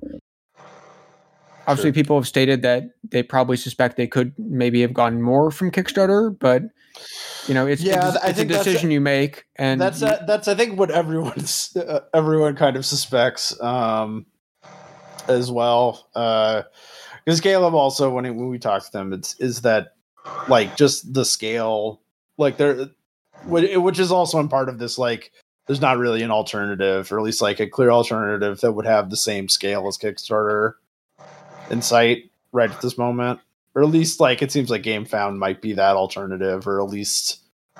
Obviously, 1.67 1.89
Sure. 1.89 1.93
people 1.93 2.17
have 2.17 2.27
stated 2.27 2.61
that 2.61 2.83
they 3.09 3.23
probably 3.23 3.57
suspect 3.57 3.97
they 3.97 4.07
could 4.07 4.33
maybe 4.37 4.81
have 4.81 4.93
gotten 4.93 5.21
more 5.21 5.49
from 5.51 5.71
Kickstarter, 5.71 6.37
but 6.37 6.63
you 7.47 7.53
know, 7.53 7.65
it's 7.67 7.81
Yeah, 7.81 8.09
it's, 8.09 8.17
I 8.17 8.29
it's 8.29 8.37
think 8.39 8.51
a 8.51 8.53
decision 8.53 8.91
you 8.91 9.01
make, 9.01 9.45
and 9.55 9.79
that's 9.81 10.01
you- 10.01 10.07
uh, 10.07 10.25
that's 10.25 10.47
I 10.47 10.55
think 10.55 10.77
what 10.79 10.91
everyone's 10.91 11.75
uh, 11.75 12.01
everyone 12.13 12.55
kind 12.55 12.75
of 12.75 12.85
suspects 12.85 13.59
um, 13.61 14.25
as 15.27 15.51
well. 15.51 16.07
Because 16.13 17.41
Caleb 17.41 17.73
also 17.73 18.09
when 18.11 18.25
it, 18.25 18.31
when 18.31 18.49
we 18.49 18.59
talked 18.59 18.85
to 18.87 18.91
them, 18.91 19.11
it's 19.13 19.33
is 19.39 19.61
that 19.61 19.95
like 20.47 20.75
just 20.75 21.13
the 21.13 21.25
scale, 21.25 22.01
like 22.37 22.57
there, 22.57 22.89
wh- 23.43 23.81
which 23.81 23.99
is 23.99 24.11
also 24.11 24.39
in 24.39 24.49
part 24.49 24.69
of 24.69 24.77
this 24.79 24.97
like. 24.97 25.31
There's 25.67 25.81
not 25.81 25.97
really 25.97 26.21
an 26.21 26.29
alternative, 26.29 27.11
or 27.11 27.17
at 27.17 27.23
least 27.25 27.41
like 27.41 27.59
a 27.59 27.65
clear 27.65 27.89
alternative 27.89 28.61
that 28.61 28.73
would 28.73 28.85
have 28.85 29.09
the 29.09 29.17
same 29.17 29.49
scale 29.49 29.87
as 29.87 29.97
Kickstarter 29.97 30.73
in 31.69 31.81
sight 31.81 32.29
right 32.51 32.71
at 32.71 32.81
this 32.81 32.97
moment, 32.97 33.39
or 33.73 33.83
at 33.83 33.89
least 33.89 34.19
like 34.19 34.41
it 34.41 34.51
seems 34.51 34.69
like 34.69 34.83
Game 34.83 35.05
Found 35.05 35.39
might 35.39 35.61
be 35.61 35.73
that 35.73 35.95
alternative, 35.95 36.67
or 36.67 36.81
at 36.81 36.89
least 36.89 37.39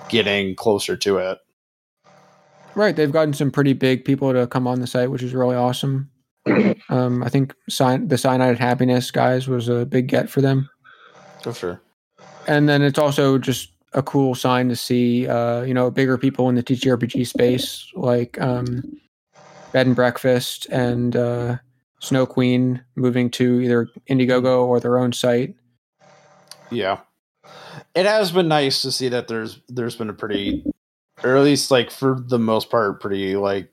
getting 0.09 0.55
closer 0.55 0.97
to 0.97 1.17
it. 1.17 1.39
right. 2.75 2.95
They've 2.95 3.11
gotten 3.11 3.33
some 3.33 3.51
pretty 3.51 3.73
big 3.73 4.03
people 4.03 4.33
to 4.33 4.47
come 4.47 4.67
on 4.67 4.81
the 4.81 4.87
site, 4.87 5.09
which 5.11 5.23
is 5.23 5.33
really 5.33 5.55
awesome. 5.55 6.09
Um, 6.89 7.23
I 7.23 7.29
think 7.29 7.55
sign 7.67 8.07
the 8.09 8.17
Cyanide 8.17 8.59
Happiness 8.59 9.09
guys 9.09 9.47
was 9.47 9.67
a 9.67 9.85
big 9.87 10.07
get 10.07 10.29
for 10.29 10.41
them. 10.41 10.69
For 11.41 11.53
sure. 11.53 11.81
and 12.47 12.69
then 12.69 12.83
it's 12.83 12.99
also 12.99 13.37
just 13.39 13.71
a 13.93 14.03
cool 14.03 14.35
sign 14.35 14.69
to 14.69 14.75
see 14.75 15.27
uh 15.27 15.61
you 15.61 15.73
know 15.73 15.89
bigger 15.89 16.17
people 16.17 16.49
in 16.49 16.55
the 16.55 16.61
TTRPG 16.63 17.25
space 17.25 17.89
like 17.95 18.39
um 18.41 18.83
bed 19.71 19.87
and 19.87 19.95
breakfast 19.95 20.67
and 20.67 21.15
uh 21.15 21.57
snow 22.05 22.25
queen 22.25 22.83
moving 22.95 23.29
to 23.31 23.59
either 23.61 23.89
indiegogo 24.09 24.65
or 24.65 24.79
their 24.79 24.97
own 24.97 25.11
site 25.11 25.55
Yeah. 26.71 26.99
It 27.93 28.05
has 28.05 28.31
been 28.31 28.47
nice 28.47 28.81
to 28.81 28.91
see 28.91 29.09
that 29.09 29.27
there's 29.27 29.59
there's 29.69 29.95
been 29.95 30.09
a 30.09 30.13
pretty 30.13 30.65
or 31.23 31.37
at 31.37 31.43
least 31.43 31.71
like 31.71 31.91
for 31.91 32.17
the 32.27 32.39
most 32.39 32.69
part 32.69 32.99
pretty 33.01 33.35
like 33.35 33.69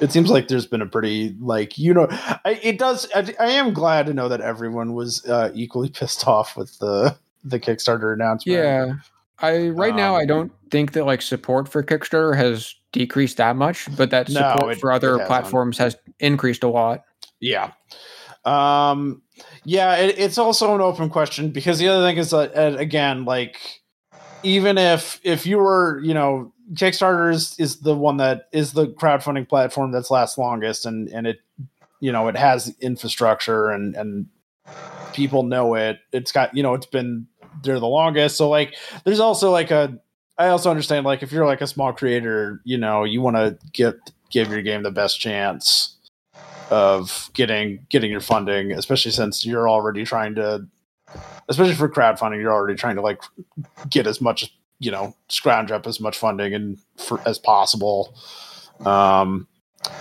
it 0.00 0.12
seems 0.12 0.30
like 0.30 0.48
there's 0.48 0.66
been 0.66 0.82
a 0.82 0.86
pretty 0.86 1.34
like 1.40 1.76
you 1.78 1.92
know 1.94 2.06
I, 2.10 2.58
it 2.62 2.78
does 2.78 3.06
I, 3.14 3.34
I 3.40 3.46
am 3.52 3.72
glad 3.72 4.06
to 4.06 4.14
know 4.14 4.28
that 4.28 4.40
everyone 4.40 4.94
was 4.94 5.24
uh 5.26 5.50
equally 5.54 5.88
pissed 5.98 6.26
off 6.26 6.56
with 6.56 6.78
the 6.78 7.16
the 7.44 7.58
Kickstarter 7.60 8.12
announcement. 8.12 8.58
yeah 8.58 8.92
i 9.40 9.68
right 9.68 9.94
now 9.94 10.14
i 10.16 10.22
Um, 10.22 10.26
don't 10.26 10.52
think 10.70 10.92
that 10.92 11.04
like 11.06 11.22
support 11.22 11.68
for 11.68 11.82
kickstarter 11.82 12.36
has 12.36 12.74
decreased 12.92 13.36
that 13.38 13.56
much 13.56 13.88
but 13.96 14.10
that 14.10 14.28
No, 14.28 14.52
support 14.54 14.72
it- 14.72 14.80
for 14.80 14.92
other 14.92 15.18
platforms 15.26 15.78
has 15.78 15.96
increased 16.20 16.62
a 16.62 16.68
lot 16.68 17.04
Yeah. 17.40 17.72
Um 18.44 19.22
yeah, 19.64 19.96
it, 19.96 20.18
it's 20.18 20.38
also 20.38 20.74
an 20.74 20.80
open 20.80 21.10
question 21.10 21.50
because 21.50 21.78
the 21.78 21.88
other 21.88 22.06
thing 22.06 22.16
is 22.16 22.30
that 22.30 22.56
uh, 22.56 22.76
again, 22.78 23.24
like 23.24 23.80
even 24.42 24.78
if 24.78 25.20
if 25.24 25.46
you 25.46 25.58
were, 25.58 26.00
you 26.02 26.14
know, 26.14 26.52
Kickstarter 26.74 27.32
is, 27.32 27.54
is 27.58 27.80
the 27.80 27.94
one 27.94 28.18
that 28.18 28.48
is 28.52 28.72
the 28.72 28.86
crowdfunding 28.86 29.48
platform 29.48 29.90
that's 29.90 30.10
last 30.10 30.38
longest 30.38 30.86
and 30.86 31.08
and 31.08 31.26
it 31.26 31.40
you 32.00 32.12
know, 32.12 32.28
it 32.28 32.36
has 32.36 32.74
infrastructure 32.80 33.70
and 33.70 33.94
and 33.96 34.26
people 35.12 35.42
know 35.42 35.74
it. 35.74 35.98
It's 36.12 36.32
got, 36.32 36.56
you 36.56 36.62
know, 36.62 36.74
it's 36.74 36.86
been 36.86 37.26
there 37.62 37.80
the 37.80 37.86
longest. 37.86 38.36
So 38.36 38.48
like 38.48 38.76
there's 39.04 39.20
also 39.20 39.50
like 39.50 39.70
a 39.70 39.98
I 40.38 40.48
also 40.48 40.70
understand 40.70 41.04
like 41.04 41.22
if 41.22 41.32
you're 41.32 41.46
like 41.46 41.60
a 41.60 41.66
small 41.66 41.92
creator, 41.92 42.60
you 42.64 42.78
know, 42.78 43.04
you 43.04 43.20
want 43.20 43.36
to 43.36 43.58
get 43.72 43.96
give 44.30 44.50
your 44.50 44.62
game 44.62 44.82
the 44.82 44.90
best 44.90 45.20
chance 45.20 45.96
of 46.70 47.30
getting 47.34 47.86
getting 47.88 48.10
your 48.10 48.20
funding, 48.20 48.72
especially 48.72 49.12
since 49.12 49.44
you're 49.44 49.68
already 49.68 50.04
trying 50.04 50.34
to, 50.36 50.66
especially 51.48 51.74
for 51.74 51.88
crowdfunding, 51.88 52.40
you're 52.40 52.52
already 52.52 52.76
trying 52.76 52.96
to 52.96 53.02
like 53.02 53.22
get 53.88 54.06
as 54.06 54.20
much, 54.20 54.54
you 54.78 54.90
know, 54.90 55.14
scrounge 55.28 55.70
up 55.70 55.86
as 55.86 56.00
much 56.00 56.16
funding 56.18 56.54
and 56.54 56.78
for, 56.96 57.20
as 57.26 57.38
possible. 57.38 58.14
Um, 58.84 59.46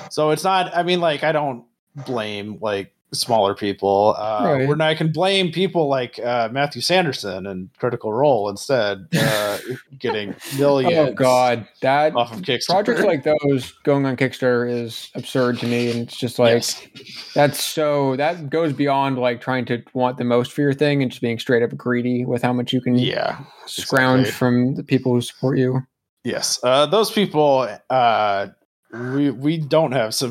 so 0.09 0.32
it's 0.32 0.43
not. 0.43 0.76
I 0.76 0.84
mean, 0.84 0.99
like 0.99 1.24
I 1.24 1.32
don't 1.32 1.65
blame 2.05 2.57
like 2.61 2.93
smaller 3.14 3.55
people. 3.55 4.16
Uh, 4.18 4.36
Right. 4.47 4.68
When 4.68 4.82
I 4.82 4.93
can 4.95 5.12
blame 5.12 5.51
people 5.51 5.88
like 5.88 6.20
uh, 6.20 6.49
Matthew 6.51 6.82
Sanderson 6.82 7.47
and 7.47 7.70
Critical 7.80 8.14
Role 8.14 8.49
instead, 8.49 9.08
uh, 9.18 9.58
getting 9.99 10.36
millions. 10.58 11.10
oh 11.10 11.14
god 11.14 11.68
that 11.82 12.16
off 12.16 12.34
of 12.34 12.41
Kickstarter. 12.41 12.86
projects 12.86 13.01
like 13.01 13.24
those 13.24 13.72
going 13.84 14.05
on 14.05 14.16
kickstarter 14.16 14.70
is 14.70 15.10
absurd 15.16 15.60
to 15.60 15.68
me 15.68 15.91
and 15.91 16.01
it's 16.01 16.18
just 16.18 16.39
like 16.39 16.53
Yes. 16.53 16.88
That's 17.34 17.64
so 17.64 18.16
that 18.16 18.49
goes 18.49 18.74
beyond 18.74 19.18
like 19.18 19.41
trying 19.41 19.66
to 19.66 19.84
want 19.93 20.18
the 20.18 20.24
most 20.24 20.51
for 20.51 20.62
your 20.62 20.74
thing 20.74 21.01
and 21.01 21.12
just 21.12 21.22
being 21.22 21.39
straight 21.39 21.64
up 21.64 21.76
greedy 21.76 22.26
with 22.26 22.41
how 22.41 22.53
much 22.53 22.74
you 22.74 22.82
can 22.82 22.95
yeah. 22.95 23.39
scrounge 23.66 24.28
exactly. 24.28 24.38
from 24.38 24.76
the 24.76 24.84
people 24.84 25.14
who 25.14 25.22
support 25.22 25.58
you. 25.58 25.82
Yes, 26.24 26.60
uh, 26.64 26.86
those 26.86 27.10
people. 27.10 27.70
Uh, 27.89 28.47
we 28.91 29.32
we 29.32 29.58
don't 29.58 29.93
have 29.93 30.14
for 30.16 30.28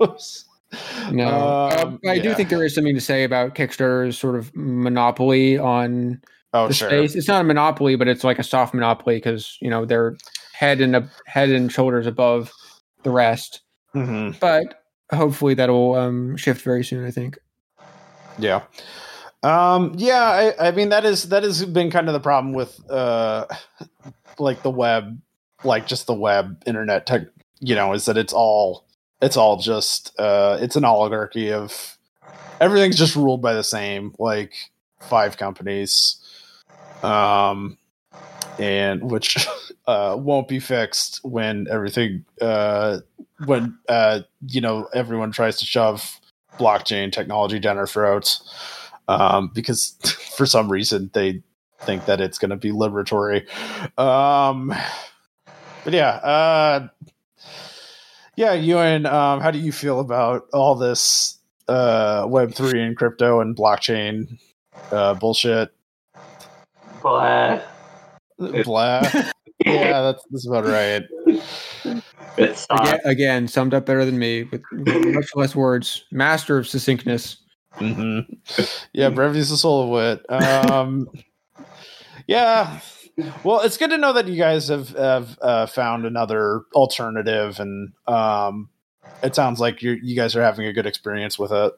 those. 0.00 0.45
No, 1.10 1.28
Um, 1.28 1.98
Uh, 2.04 2.10
I 2.10 2.18
do 2.18 2.34
think 2.34 2.48
there 2.48 2.64
is 2.64 2.74
something 2.74 2.94
to 2.94 3.00
say 3.00 3.24
about 3.24 3.54
Kickstarter's 3.54 4.18
sort 4.18 4.36
of 4.36 4.54
monopoly 4.54 5.58
on 5.58 6.20
Oh 6.52 6.68
the 6.68 6.74
sure. 6.74 6.88
space. 6.88 7.14
It's 7.14 7.28
not 7.28 7.40
a 7.42 7.44
monopoly, 7.44 7.96
but 7.96 8.08
it's 8.08 8.24
like 8.24 8.38
a 8.38 8.42
soft 8.42 8.72
monopoly 8.74 9.16
because 9.16 9.58
you 9.60 9.68
know 9.70 9.84
they're 9.84 10.16
head 10.52 10.80
and 10.80 10.96
a 10.96 11.10
head 11.26 11.50
and 11.50 11.70
shoulders 11.70 12.06
above 12.06 12.50
the 13.02 13.10
rest. 13.10 13.60
hmm 13.92 14.30
But 14.40 14.82
hopefully 15.12 15.54
that'll 15.54 15.94
um, 15.94 16.36
shift 16.36 16.62
very 16.62 16.82
soon. 16.84 17.04
I 17.04 17.10
think. 17.10 17.38
Yeah. 18.38 18.62
Um, 19.42 19.92
yeah, 19.96 20.22
I, 20.58 20.68
I 20.68 20.70
mean 20.72 20.88
that 20.88 21.04
is 21.04 21.28
that 21.28 21.42
has 21.42 21.64
been 21.64 21.90
kind 21.90 22.08
of 22.08 22.14
the 22.14 22.20
problem 22.20 22.54
with 22.54 22.80
uh 22.90 23.46
like 24.38 24.62
the 24.62 24.70
web, 24.70 25.20
like 25.62 25.86
just 25.86 26.06
the 26.06 26.14
web 26.14 26.62
internet 26.66 27.06
tech, 27.06 27.22
you 27.60 27.74
know, 27.74 27.92
is 27.92 28.06
that 28.06 28.16
it's 28.16 28.32
all 28.32 28.85
it's 29.22 29.36
all 29.36 29.56
just 29.56 30.18
uh 30.18 30.58
it's 30.60 30.76
an 30.76 30.84
oligarchy 30.84 31.52
of 31.52 31.96
everything's 32.60 32.96
just 32.98 33.16
ruled 33.16 33.42
by 33.42 33.54
the 33.54 33.64
same 33.64 34.14
like 34.18 34.54
five 35.00 35.36
companies. 35.36 36.16
um, 37.02 37.78
and 38.58 39.10
which 39.10 39.46
uh, 39.86 40.16
won't 40.18 40.48
be 40.48 40.58
fixed 40.58 41.20
when 41.24 41.66
everything 41.70 42.24
uh, 42.40 42.98
when 43.44 43.76
uh, 43.88 44.20
you 44.48 44.60
know 44.60 44.88
everyone 44.94 45.30
tries 45.32 45.58
to 45.58 45.64
shove 45.64 46.20
blockchain 46.58 47.12
technology 47.12 47.58
down 47.58 47.76
our 47.76 47.86
throats 47.86 48.48
um, 49.08 49.50
because 49.54 49.96
for 50.36 50.46
some 50.46 50.70
reason 50.70 51.10
they 51.12 51.42
think 51.80 52.06
that 52.06 52.20
it's 52.20 52.38
going 52.38 52.50
to 52.50 52.56
be 52.56 52.70
liberatory. 52.70 53.46
Um, 53.98 54.74
but 55.84 55.92
yeah, 55.92 56.08
uh, 56.08 56.88
yeah, 58.36 58.52
Ewan, 58.52 59.06
um, 59.06 59.40
how 59.40 59.50
do 59.50 59.58
you 59.58 59.72
feel 59.72 60.00
about 60.00 60.46
all 60.52 60.74
this 60.74 61.38
uh, 61.68 62.26
Web 62.28 62.54
three 62.54 62.82
and 62.82 62.96
crypto 62.96 63.40
and 63.40 63.56
blockchain 63.56 64.38
uh, 64.92 65.14
bullshit? 65.14 65.72
Blah. 67.02 67.60
Blah. 68.38 69.02
yeah, 69.64 70.02
that's 70.02 70.24
that's 70.30 70.46
about 70.46 70.66
right. 70.66 71.02
It's 72.38 72.66
Again, 72.68 72.98
again, 73.04 73.48
summed 73.48 73.72
up 73.72 73.86
better 73.86 74.04
than 74.04 74.18
me 74.18 74.44
with 74.44 74.62
much 74.72 75.30
less 75.34 75.56
words. 75.56 76.04
Master 76.12 76.58
of 76.58 76.68
succinctness. 76.68 77.38
hmm 77.78 78.20
Yeah, 78.92 79.08
brevity's 79.08 79.48
the 79.48 79.56
soul 79.56 79.84
of 79.84 79.88
wit. 79.88 80.30
Um, 80.30 81.08
yeah. 82.26 82.80
Well, 83.44 83.60
it's 83.62 83.76
good 83.78 83.90
to 83.90 83.98
know 83.98 84.12
that 84.12 84.28
you 84.28 84.36
guys 84.36 84.68
have 84.68 84.90
have 84.90 85.38
uh, 85.40 85.66
found 85.66 86.04
another 86.04 86.62
alternative, 86.74 87.58
and 87.60 87.92
um, 88.06 88.68
it 89.22 89.34
sounds 89.34 89.58
like 89.60 89.82
you 89.82 89.92
you 90.02 90.14
guys 90.16 90.36
are 90.36 90.42
having 90.42 90.66
a 90.66 90.72
good 90.72 90.86
experience 90.86 91.38
with 91.38 91.52
it. 91.52 91.72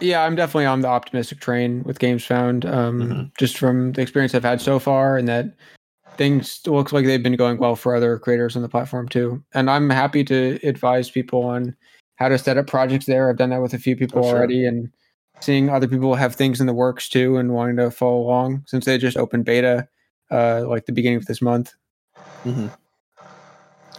Yeah, 0.00 0.22
I'm 0.24 0.34
definitely 0.34 0.66
on 0.66 0.80
the 0.80 0.88
optimistic 0.88 1.40
train 1.40 1.82
with 1.84 1.98
GameFound. 1.98 2.64
Um, 2.70 3.00
Mhm. 3.00 3.30
Just 3.38 3.58
from 3.58 3.92
the 3.92 4.02
experience 4.02 4.34
I've 4.34 4.42
had 4.44 4.60
so 4.60 4.78
far, 4.78 5.16
and 5.16 5.26
that 5.28 5.54
things 6.16 6.60
looks 6.66 6.92
like 6.92 7.06
they've 7.06 7.22
been 7.22 7.36
going 7.36 7.58
well 7.58 7.76
for 7.76 7.94
other 7.94 8.18
creators 8.18 8.54
on 8.56 8.62
the 8.62 8.68
platform 8.68 9.08
too. 9.08 9.42
And 9.54 9.70
I'm 9.70 9.90
happy 9.90 10.22
to 10.24 10.58
advise 10.62 11.10
people 11.10 11.42
on 11.44 11.74
how 12.16 12.28
to 12.28 12.38
set 12.38 12.56
up 12.58 12.66
projects 12.66 13.06
there. 13.06 13.28
I've 13.28 13.36
done 13.36 13.50
that 13.50 13.62
with 13.62 13.74
a 13.74 13.78
few 13.78 13.96
people 13.96 14.20
Oh, 14.20 14.22
sure. 14.28 14.36
already, 14.38 14.64
and 14.66 14.90
seeing 15.40 15.70
other 15.70 15.88
people 15.88 16.14
have 16.14 16.34
things 16.34 16.60
in 16.60 16.66
the 16.66 16.74
works 16.74 17.08
too, 17.08 17.36
and 17.38 17.52
wanting 17.54 17.76
to 17.76 17.90
follow 17.90 18.18
along 18.20 18.64
since 18.66 18.84
they 18.84 18.98
just 18.98 19.16
opened 19.16 19.44
beta, 19.46 19.88
uh, 20.34 20.66
like 20.66 20.86
the 20.86 20.92
beginning 20.92 21.18
of 21.18 21.26
this 21.26 21.40
month. 21.40 21.72
Mm-hmm. 22.44 22.66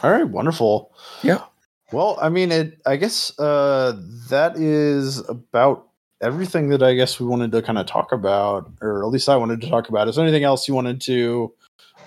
All 0.03 0.11
right, 0.11 0.27
wonderful. 0.27 0.91
Yeah. 1.23 1.43
Well, 1.91 2.17
I 2.21 2.29
mean, 2.29 2.51
it. 2.51 2.81
I 2.85 2.97
guess 2.97 3.37
uh, 3.39 3.99
that 4.29 4.57
is 4.57 5.27
about 5.29 5.87
everything 6.21 6.69
that 6.69 6.83
I 6.83 6.93
guess 6.93 7.19
we 7.19 7.25
wanted 7.25 7.51
to 7.53 7.61
kind 7.61 7.77
of 7.77 7.85
talk 7.85 8.11
about, 8.11 8.69
or 8.81 9.03
at 9.03 9.09
least 9.09 9.29
I 9.29 9.37
wanted 9.37 9.61
to 9.61 9.69
talk 9.69 9.89
about. 9.89 10.07
Is 10.07 10.15
there 10.15 10.25
anything 10.25 10.43
else 10.43 10.67
you 10.67 10.73
wanted 10.73 10.99
to 11.01 11.53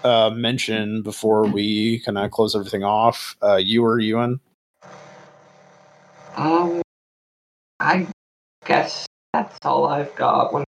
uh, 0.05 0.31
mention 0.31 1.03
before 1.03 1.45
we 1.47 2.01
kind 2.01 2.19
of 2.19 2.31
close 2.31 2.55
everything 2.55 2.85
off? 2.85 3.37
Uh, 3.43 3.57
you 3.57 3.85
or 3.85 3.99
Ewan? 3.99 4.41
um, 6.39 6.81
I 7.81 8.07
guess 8.65 9.07
that's 9.33 9.59
all 9.65 9.87
I've 9.87 10.15
got. 10.15 10.53
What 10.53 10.65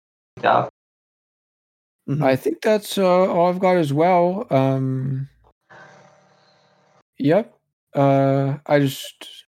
Mhm. 2.09 2.23
I 2.23 2.35
think 2.35 2.61
that's 2.61 2.97
uh, 2.97 3.05
all 3.05 3.49
I've 3.49 3.59
got 3.59 3.77
as 3.77 3.93
well. 3.93 4.47
Um, 4.49 5.29
yep. 7.17 7.53
Uh, 7.93 8.57
I 8.65 8.79
just, 8.79 9.45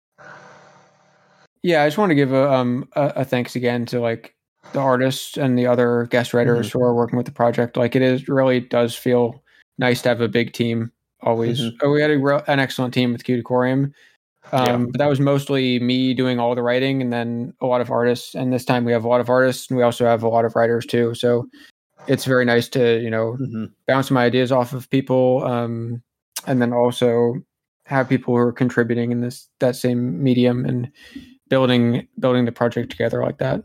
yeah, 1.63 1.83
I 1.83 1.87
just 1.87 1.99
want 1.99 2.11
to 2.11 2.15
give 2.15 2.33
a 2.33 2.53
um 2.53 2.89
a, 2.95 3.13
a 3.17 3.25
thanks 3.25 3.57
again 3.57 3.87
to 3.87 4.01
like 4.01 4.35
the 4.73 4.79
artists 4.81 5.37
and 5.37 5.59
the 5.59 5.67
other 5.67 6.07
guest 6.11 6.35
writers 6.35 6.71
who 6.71 6.83
are 6.83 6.95
working 6.95 7.17
with 7.17 7.27
the 7.27 7.33
project. 7.33 7.77
Like 7.77 7.97
it 7.97 8.03
is 8.03 8.29
really 8.29 8.61
does 8.61 8.95
feel 8.95 9.43
nice 9.79 10.03
to 10.03 10.09
have 10.11 10.21
a 10.21 10.29
big 10.29 10.53
team. 10.53 10.93
Always, 11.23 11.61
Mhm. 11.61 11.77
oh, 11.83 11.91
we 11.93 12.01
had 12.03 12.11
a 12.11 12.19
real, 12.19 12.43
an 12.47 12.61
excellent 12.61 12.93
team 12.95 13.13
with 13.13 13.25
Cuticorium. 13.25 13.93
Um, 14.53 14.67
Yeah. 14.67 14.87
but 14.93 14.99
that 14.99 15.09
was 15.09 15.19
mostly 15.19 15.81
me 15.81 16.15
doing 16.15 16.39
all 16.39 16.55
the 16.55 16.63
writing 16.63 17.01
and 17.03 17.13
then 17.13 17.53
a 17.61 17.67
lot 17.67 17.81
of 17.81 17.91
artists. 17.91 18.35
And 18.35 18.53
this 18.53 18.65
time 18.65 18.85
we 18.85 18.93
have 18.93 19.05
a 19.05 19.09
lot 19.09 19.21
of 19.21 19.29
artists 19.31 19.69
and 19.71 19.77
we 19.77 19.83
also 19.83 20.05
have 20.05 20.23
a 20.23 20.29
lot 20.29 20.45
of 20.45 20.55
writers 20.55 20.87
too. 20.87 21.15
So 21.15 21.49
it's 22.09 22.25
very 22.25 22.45
nice 22.45 22.69
to, 22.71 23.01
you 23.01 23.11
know, 23.11 23.37
Mhm. 23.41 23.73
bounce 23.87 24.11
my 24.11 24.25
ideas 24.25 24.53
off 24.53 24.73
of 24.73 24.89
people 24.91 25.45
um, 25.45 26.03
and 26.47 26.61
then 26.63 26.73
also 26.73 27.35
have 27.85 28.09
people 28.09 28.35
who 28.35 28.41
are 28.41 28.53
contributing 28.53 29.13
in 29.13 29.21
this 29.21 29.49
that 29.61 29.77
same 29.77 30.23
medium 30.23 30.65
and 30.65 30.91
building 31.49 32.07
building 32.19 32.45
the 32.45 32.53
project 32.53 32.91
together 32.91 33.23
like 33.23 33.39
that 33.39 33.63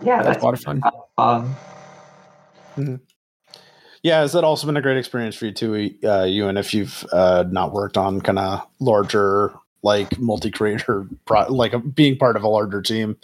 Yeah, 0.00 0.22
that's 0.22 0.28
that's 0.28 0.42
a 0.42 0.46
lot 0.46 0.54
of 0.54 0.60
fun 0.60 0.82
fun. 1.16 3.00
Yeah, 4.02 4.20
has 4.20 4.32
that 4.32 4.44
also 4.44 4.66
been 4.66 4.76
a 4.76 4.82
great 4.82 4.98
experience 4.98 5.34
for 5.34 5.46
you 5.46 5.52
too, 5.52 5.90
uh, 6.04 6.22
Ewan? 6.24 6.56
If 6.58 6.72
you've 6.72 7.04
uh, 7.12 7.44
not 7.50 7.72
worked 7.72 7.96
on 7.96 8.20
kind 8.20 8.38
of 8.38 8.64
larger, 8.78 9.52
like 9.82 10.16
multi-creator, 10.18 11.08
pro- 11.24 11.52
like 11.52 11.72
a, 11.72 11.80
being 11.80 12.16
part 12.16 12.36
of 12.36 12.44
a 12.44 12.48
larger 12.48 12.82
team. 12.82 13.16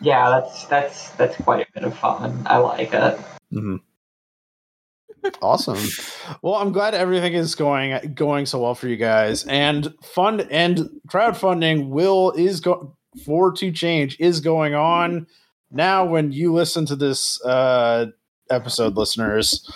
Yeah, 0.00 0.28
that's 0.28 0.66
that's 0.66 1.10
that's 1.12 1.36
quite 1.36 1.66
a 1.66 1.72
bit 1.72 1.84
of 1.84 1.96
fun. 1.96 2.42
I 2.46 2.58
like 2.58 2.92
it. 2.92 3.18
hmm 3.50 3.76
awesome. 5.42 5.78
Well, 6.42 6.54
I'm 6.54 6.72
glad 6.72 6.94
everything 6.94 7.34
is 7.34 7.54
going 7.54 8.14
going 8.14 8.46
so 8.46 8.60
well 8.60 8.74
for 8.74 8.88
you 8.88 8.96
guys. 8.96 9.44
And 9.46 9.94
fund 10.02 10.46
and 10.50 10.88
crowdfunding 11.08 11.88
will 11.88 12.32
is 12.32 12.60
go 12.60 12.96
for 13.24 13.52
To 13.52 13.72
Change 13.72 14.16
is 14.20 14.40
going 14.40 14.74
on 14.74 15.26
now. 15.70 16.04
When 16.04 16.32
you 16.32 16.52
listen 16.52 16.86
to 16.86 16.96
this 16.96 17.42
uh, 17.44 18.06
episode, 18.50 18.96
listeners. 18.96 19.68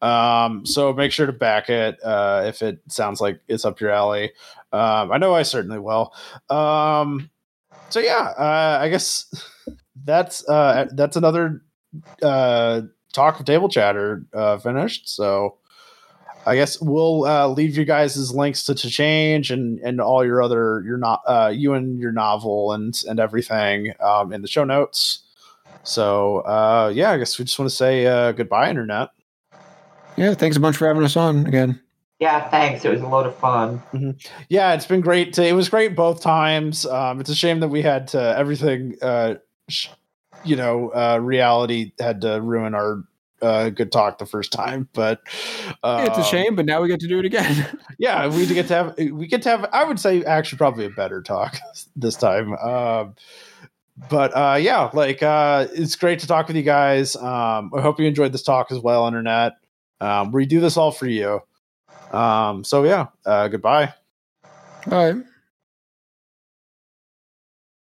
Um, 0.00 0.66
so 0.66 0.92
make 0.92 1.12
sure 1.12 1.26
to 1.26 1.32
back 1.32 1.70
it 1.70 1.96
uh, 2.02 2.42
if 2.46 2.60
it 2.60 2.80
sounds 2.88 3.20
like 3.20 3.40
it's 3.46 3.64
up 3.64 3.80
your 3.80 3.90
alley. 3.90 4.32
Um, 4.72 5.12
I 5.12 5.18
know 5.18 5.32
I 5.32 5.42
certainly 5.42 5.78
will. 5.78 6.12
Um, 6.50 7.30
so 7.88 8.00
yeah, 8.00 8.32
uh, 8.36 8.78
I 8.80 8.88
guess 8.88 9.26
that's 10.04 10.46
uh, 10.48 10.86
that's 10.92 11.16
another 11.16 11.62
uh, 12.22 12.82
talk 13.12 13.38
of 13.38 13.46
table 13.46 13.68
chatter 13.68 14.24
uh, 14.34 14.58
finished. 14.58 15.08
So 15.08 15.56
I 16.44 16.56
guess 16.56 16.80
we'll 16.80 17.24
uh, 17.24 17.46
leave 17.48 17.76
you 17.76 17.84
guys' 17.84 18.34
links 18.34 18.64
to, 18.64 18.74
To 18.74 18.90
Change 18.90 19.50
and 19.50 19.78
and 19.80 20.00
all 20.00 20.24
your 20.24 20.42
other 20.42 20.82
your 20.84 20.98
not 20.98 21.22
uh, 21.26 21.52
you 21.54 21.74
and 21.74 21.98
your 21.98 22.12
novel 22.12 22.72
and 22.72 23.00
and 23.08 23.20
everything 23.20 23.92
um, 24.00 24.32
in 24.32 24.42
the 24.42 24.48
show 24.48 24.64
notes. 24.64 25.20
So 25.84 26.38
uh, 26.40 26.92
yeah, 26.94 27.10
I 27.10 27.18
guess 27.18 27.38
we 27.38 27.44
just 27.44 27.58
want 27.58 27.70
to 27.70 27.76
say 27.76 28.06
uh, 28.06 28.32
goodbye, 28.32 28.70
internet. 28.70 29.10
yeah 30.16 30.34
thanks 30.34 30.56
a 30.56 30.60
bunch 30.60 30.76
for 30.76 30.86
having 30.86 31.02
us 31.02 31.16
on 31.16 31.46
again 31.46 31.80
Yeah, 32.20 32.48
thanks. 32.50 32.84
It 32.84 32.90
was 32.90 33.00
a 33.00 33.06
lot 33.06 33.26
of 33.26 33.34
fun. 33.36 33.82
Yeah, 34.48 34.74
it's 34.74 34.86
been 34.86 35.00
great. 35.00 35.32
To, 35.34 35.44
it 35.44 35.54
was 35.54 35.68
great 35.68 35.96
both 35.96 36.20
times. 36.20 36.86
Um, 36.86 37.20
it's 37.20 37.30
a 37.30 37.34
shame 37.34 37.58
that 37.60 37.68
we 37.68 37.82
had 37.82 38.06
to 38.08 38.20
everything. 38.38 38.96
Uh, 39.02 39.36
sh- 39.68 39.88
you 40.44 40.56
know, 40.56 40.90
uh, 40.90 41.18
reality 41.20 41.92
had 41.98 42.20
to 42.22 42.40
ruin 42.40 42.74
our 42.74 43.04
uh, 43.40 43.70
good 43.70 43.90
talk 43.90 44.18
the 44.18 44.26
first 44.26 44.52
time, 44.52 44.88
but 44.92 45.20
uh, 45.82 46.06
it's 46.08 46.18
a 46.18 46.24
shame 46.24 46.54
but 46.54 46.64
now 46.64 46.80
we 46.80 46.88
get 46.88 47.00
to 47.00 47.08
do 47.08 47.18
it 47.18 47.24
again 47.24 47.66
Yeah, 47.98 48.28
we 48.28 48.46
get 48.46 48.68
to 48.68 48.74
have 48.74 48.98
we 48.98 49.26
get 49.26 49.42
to 49.42 49.48
have. 49.48 49.68
I 49.72 49.84
would 49.84 50.00
say 50.00 50.24
actually 50.24 50.58
probably 50.58 50.84
a 50.86 50.90
better 50.90 51.22
talk 51.22 51.58
this 51.96 52.16
time. 52.16 52.54
Um, 52.54 53.14
but 54.08 54.36
uh, 54.36 54.56
yeah, 54.60 54.90
like 54.92 55.22
uh, 55.22 55.66
it's 55.72 55.96
great 55.96 56.20
to 56.20 56.26
talk 56.26 56.48
with 56.48 56.56
you 56.56 56.62
guys. 56.62 57.14
Um, 57.16 57.70
I 57.76 57.80
hope 57.80 58.00
you 58.00 58.06
enjoyed 58.06 58.32
this 58.32 58.42
talk 58.42 58.72
as 58.72 58.78
well, 58.78 59.06
internet. 59.06 59.52
Um, 60.00 60.32
we 60.32 60.46
do 60.46 60.60
this 60.60 60.76
all 60.76 60.90
for 60.90 61.06
you. 61.06 61.40
Um, 62.10 62.64
so 62.64 62.84
yeah, 62.84 63.06
uh, 63.24 63.48
goodbye. 63.48 63.92
all 64.90 65.12
right 65.12 65.24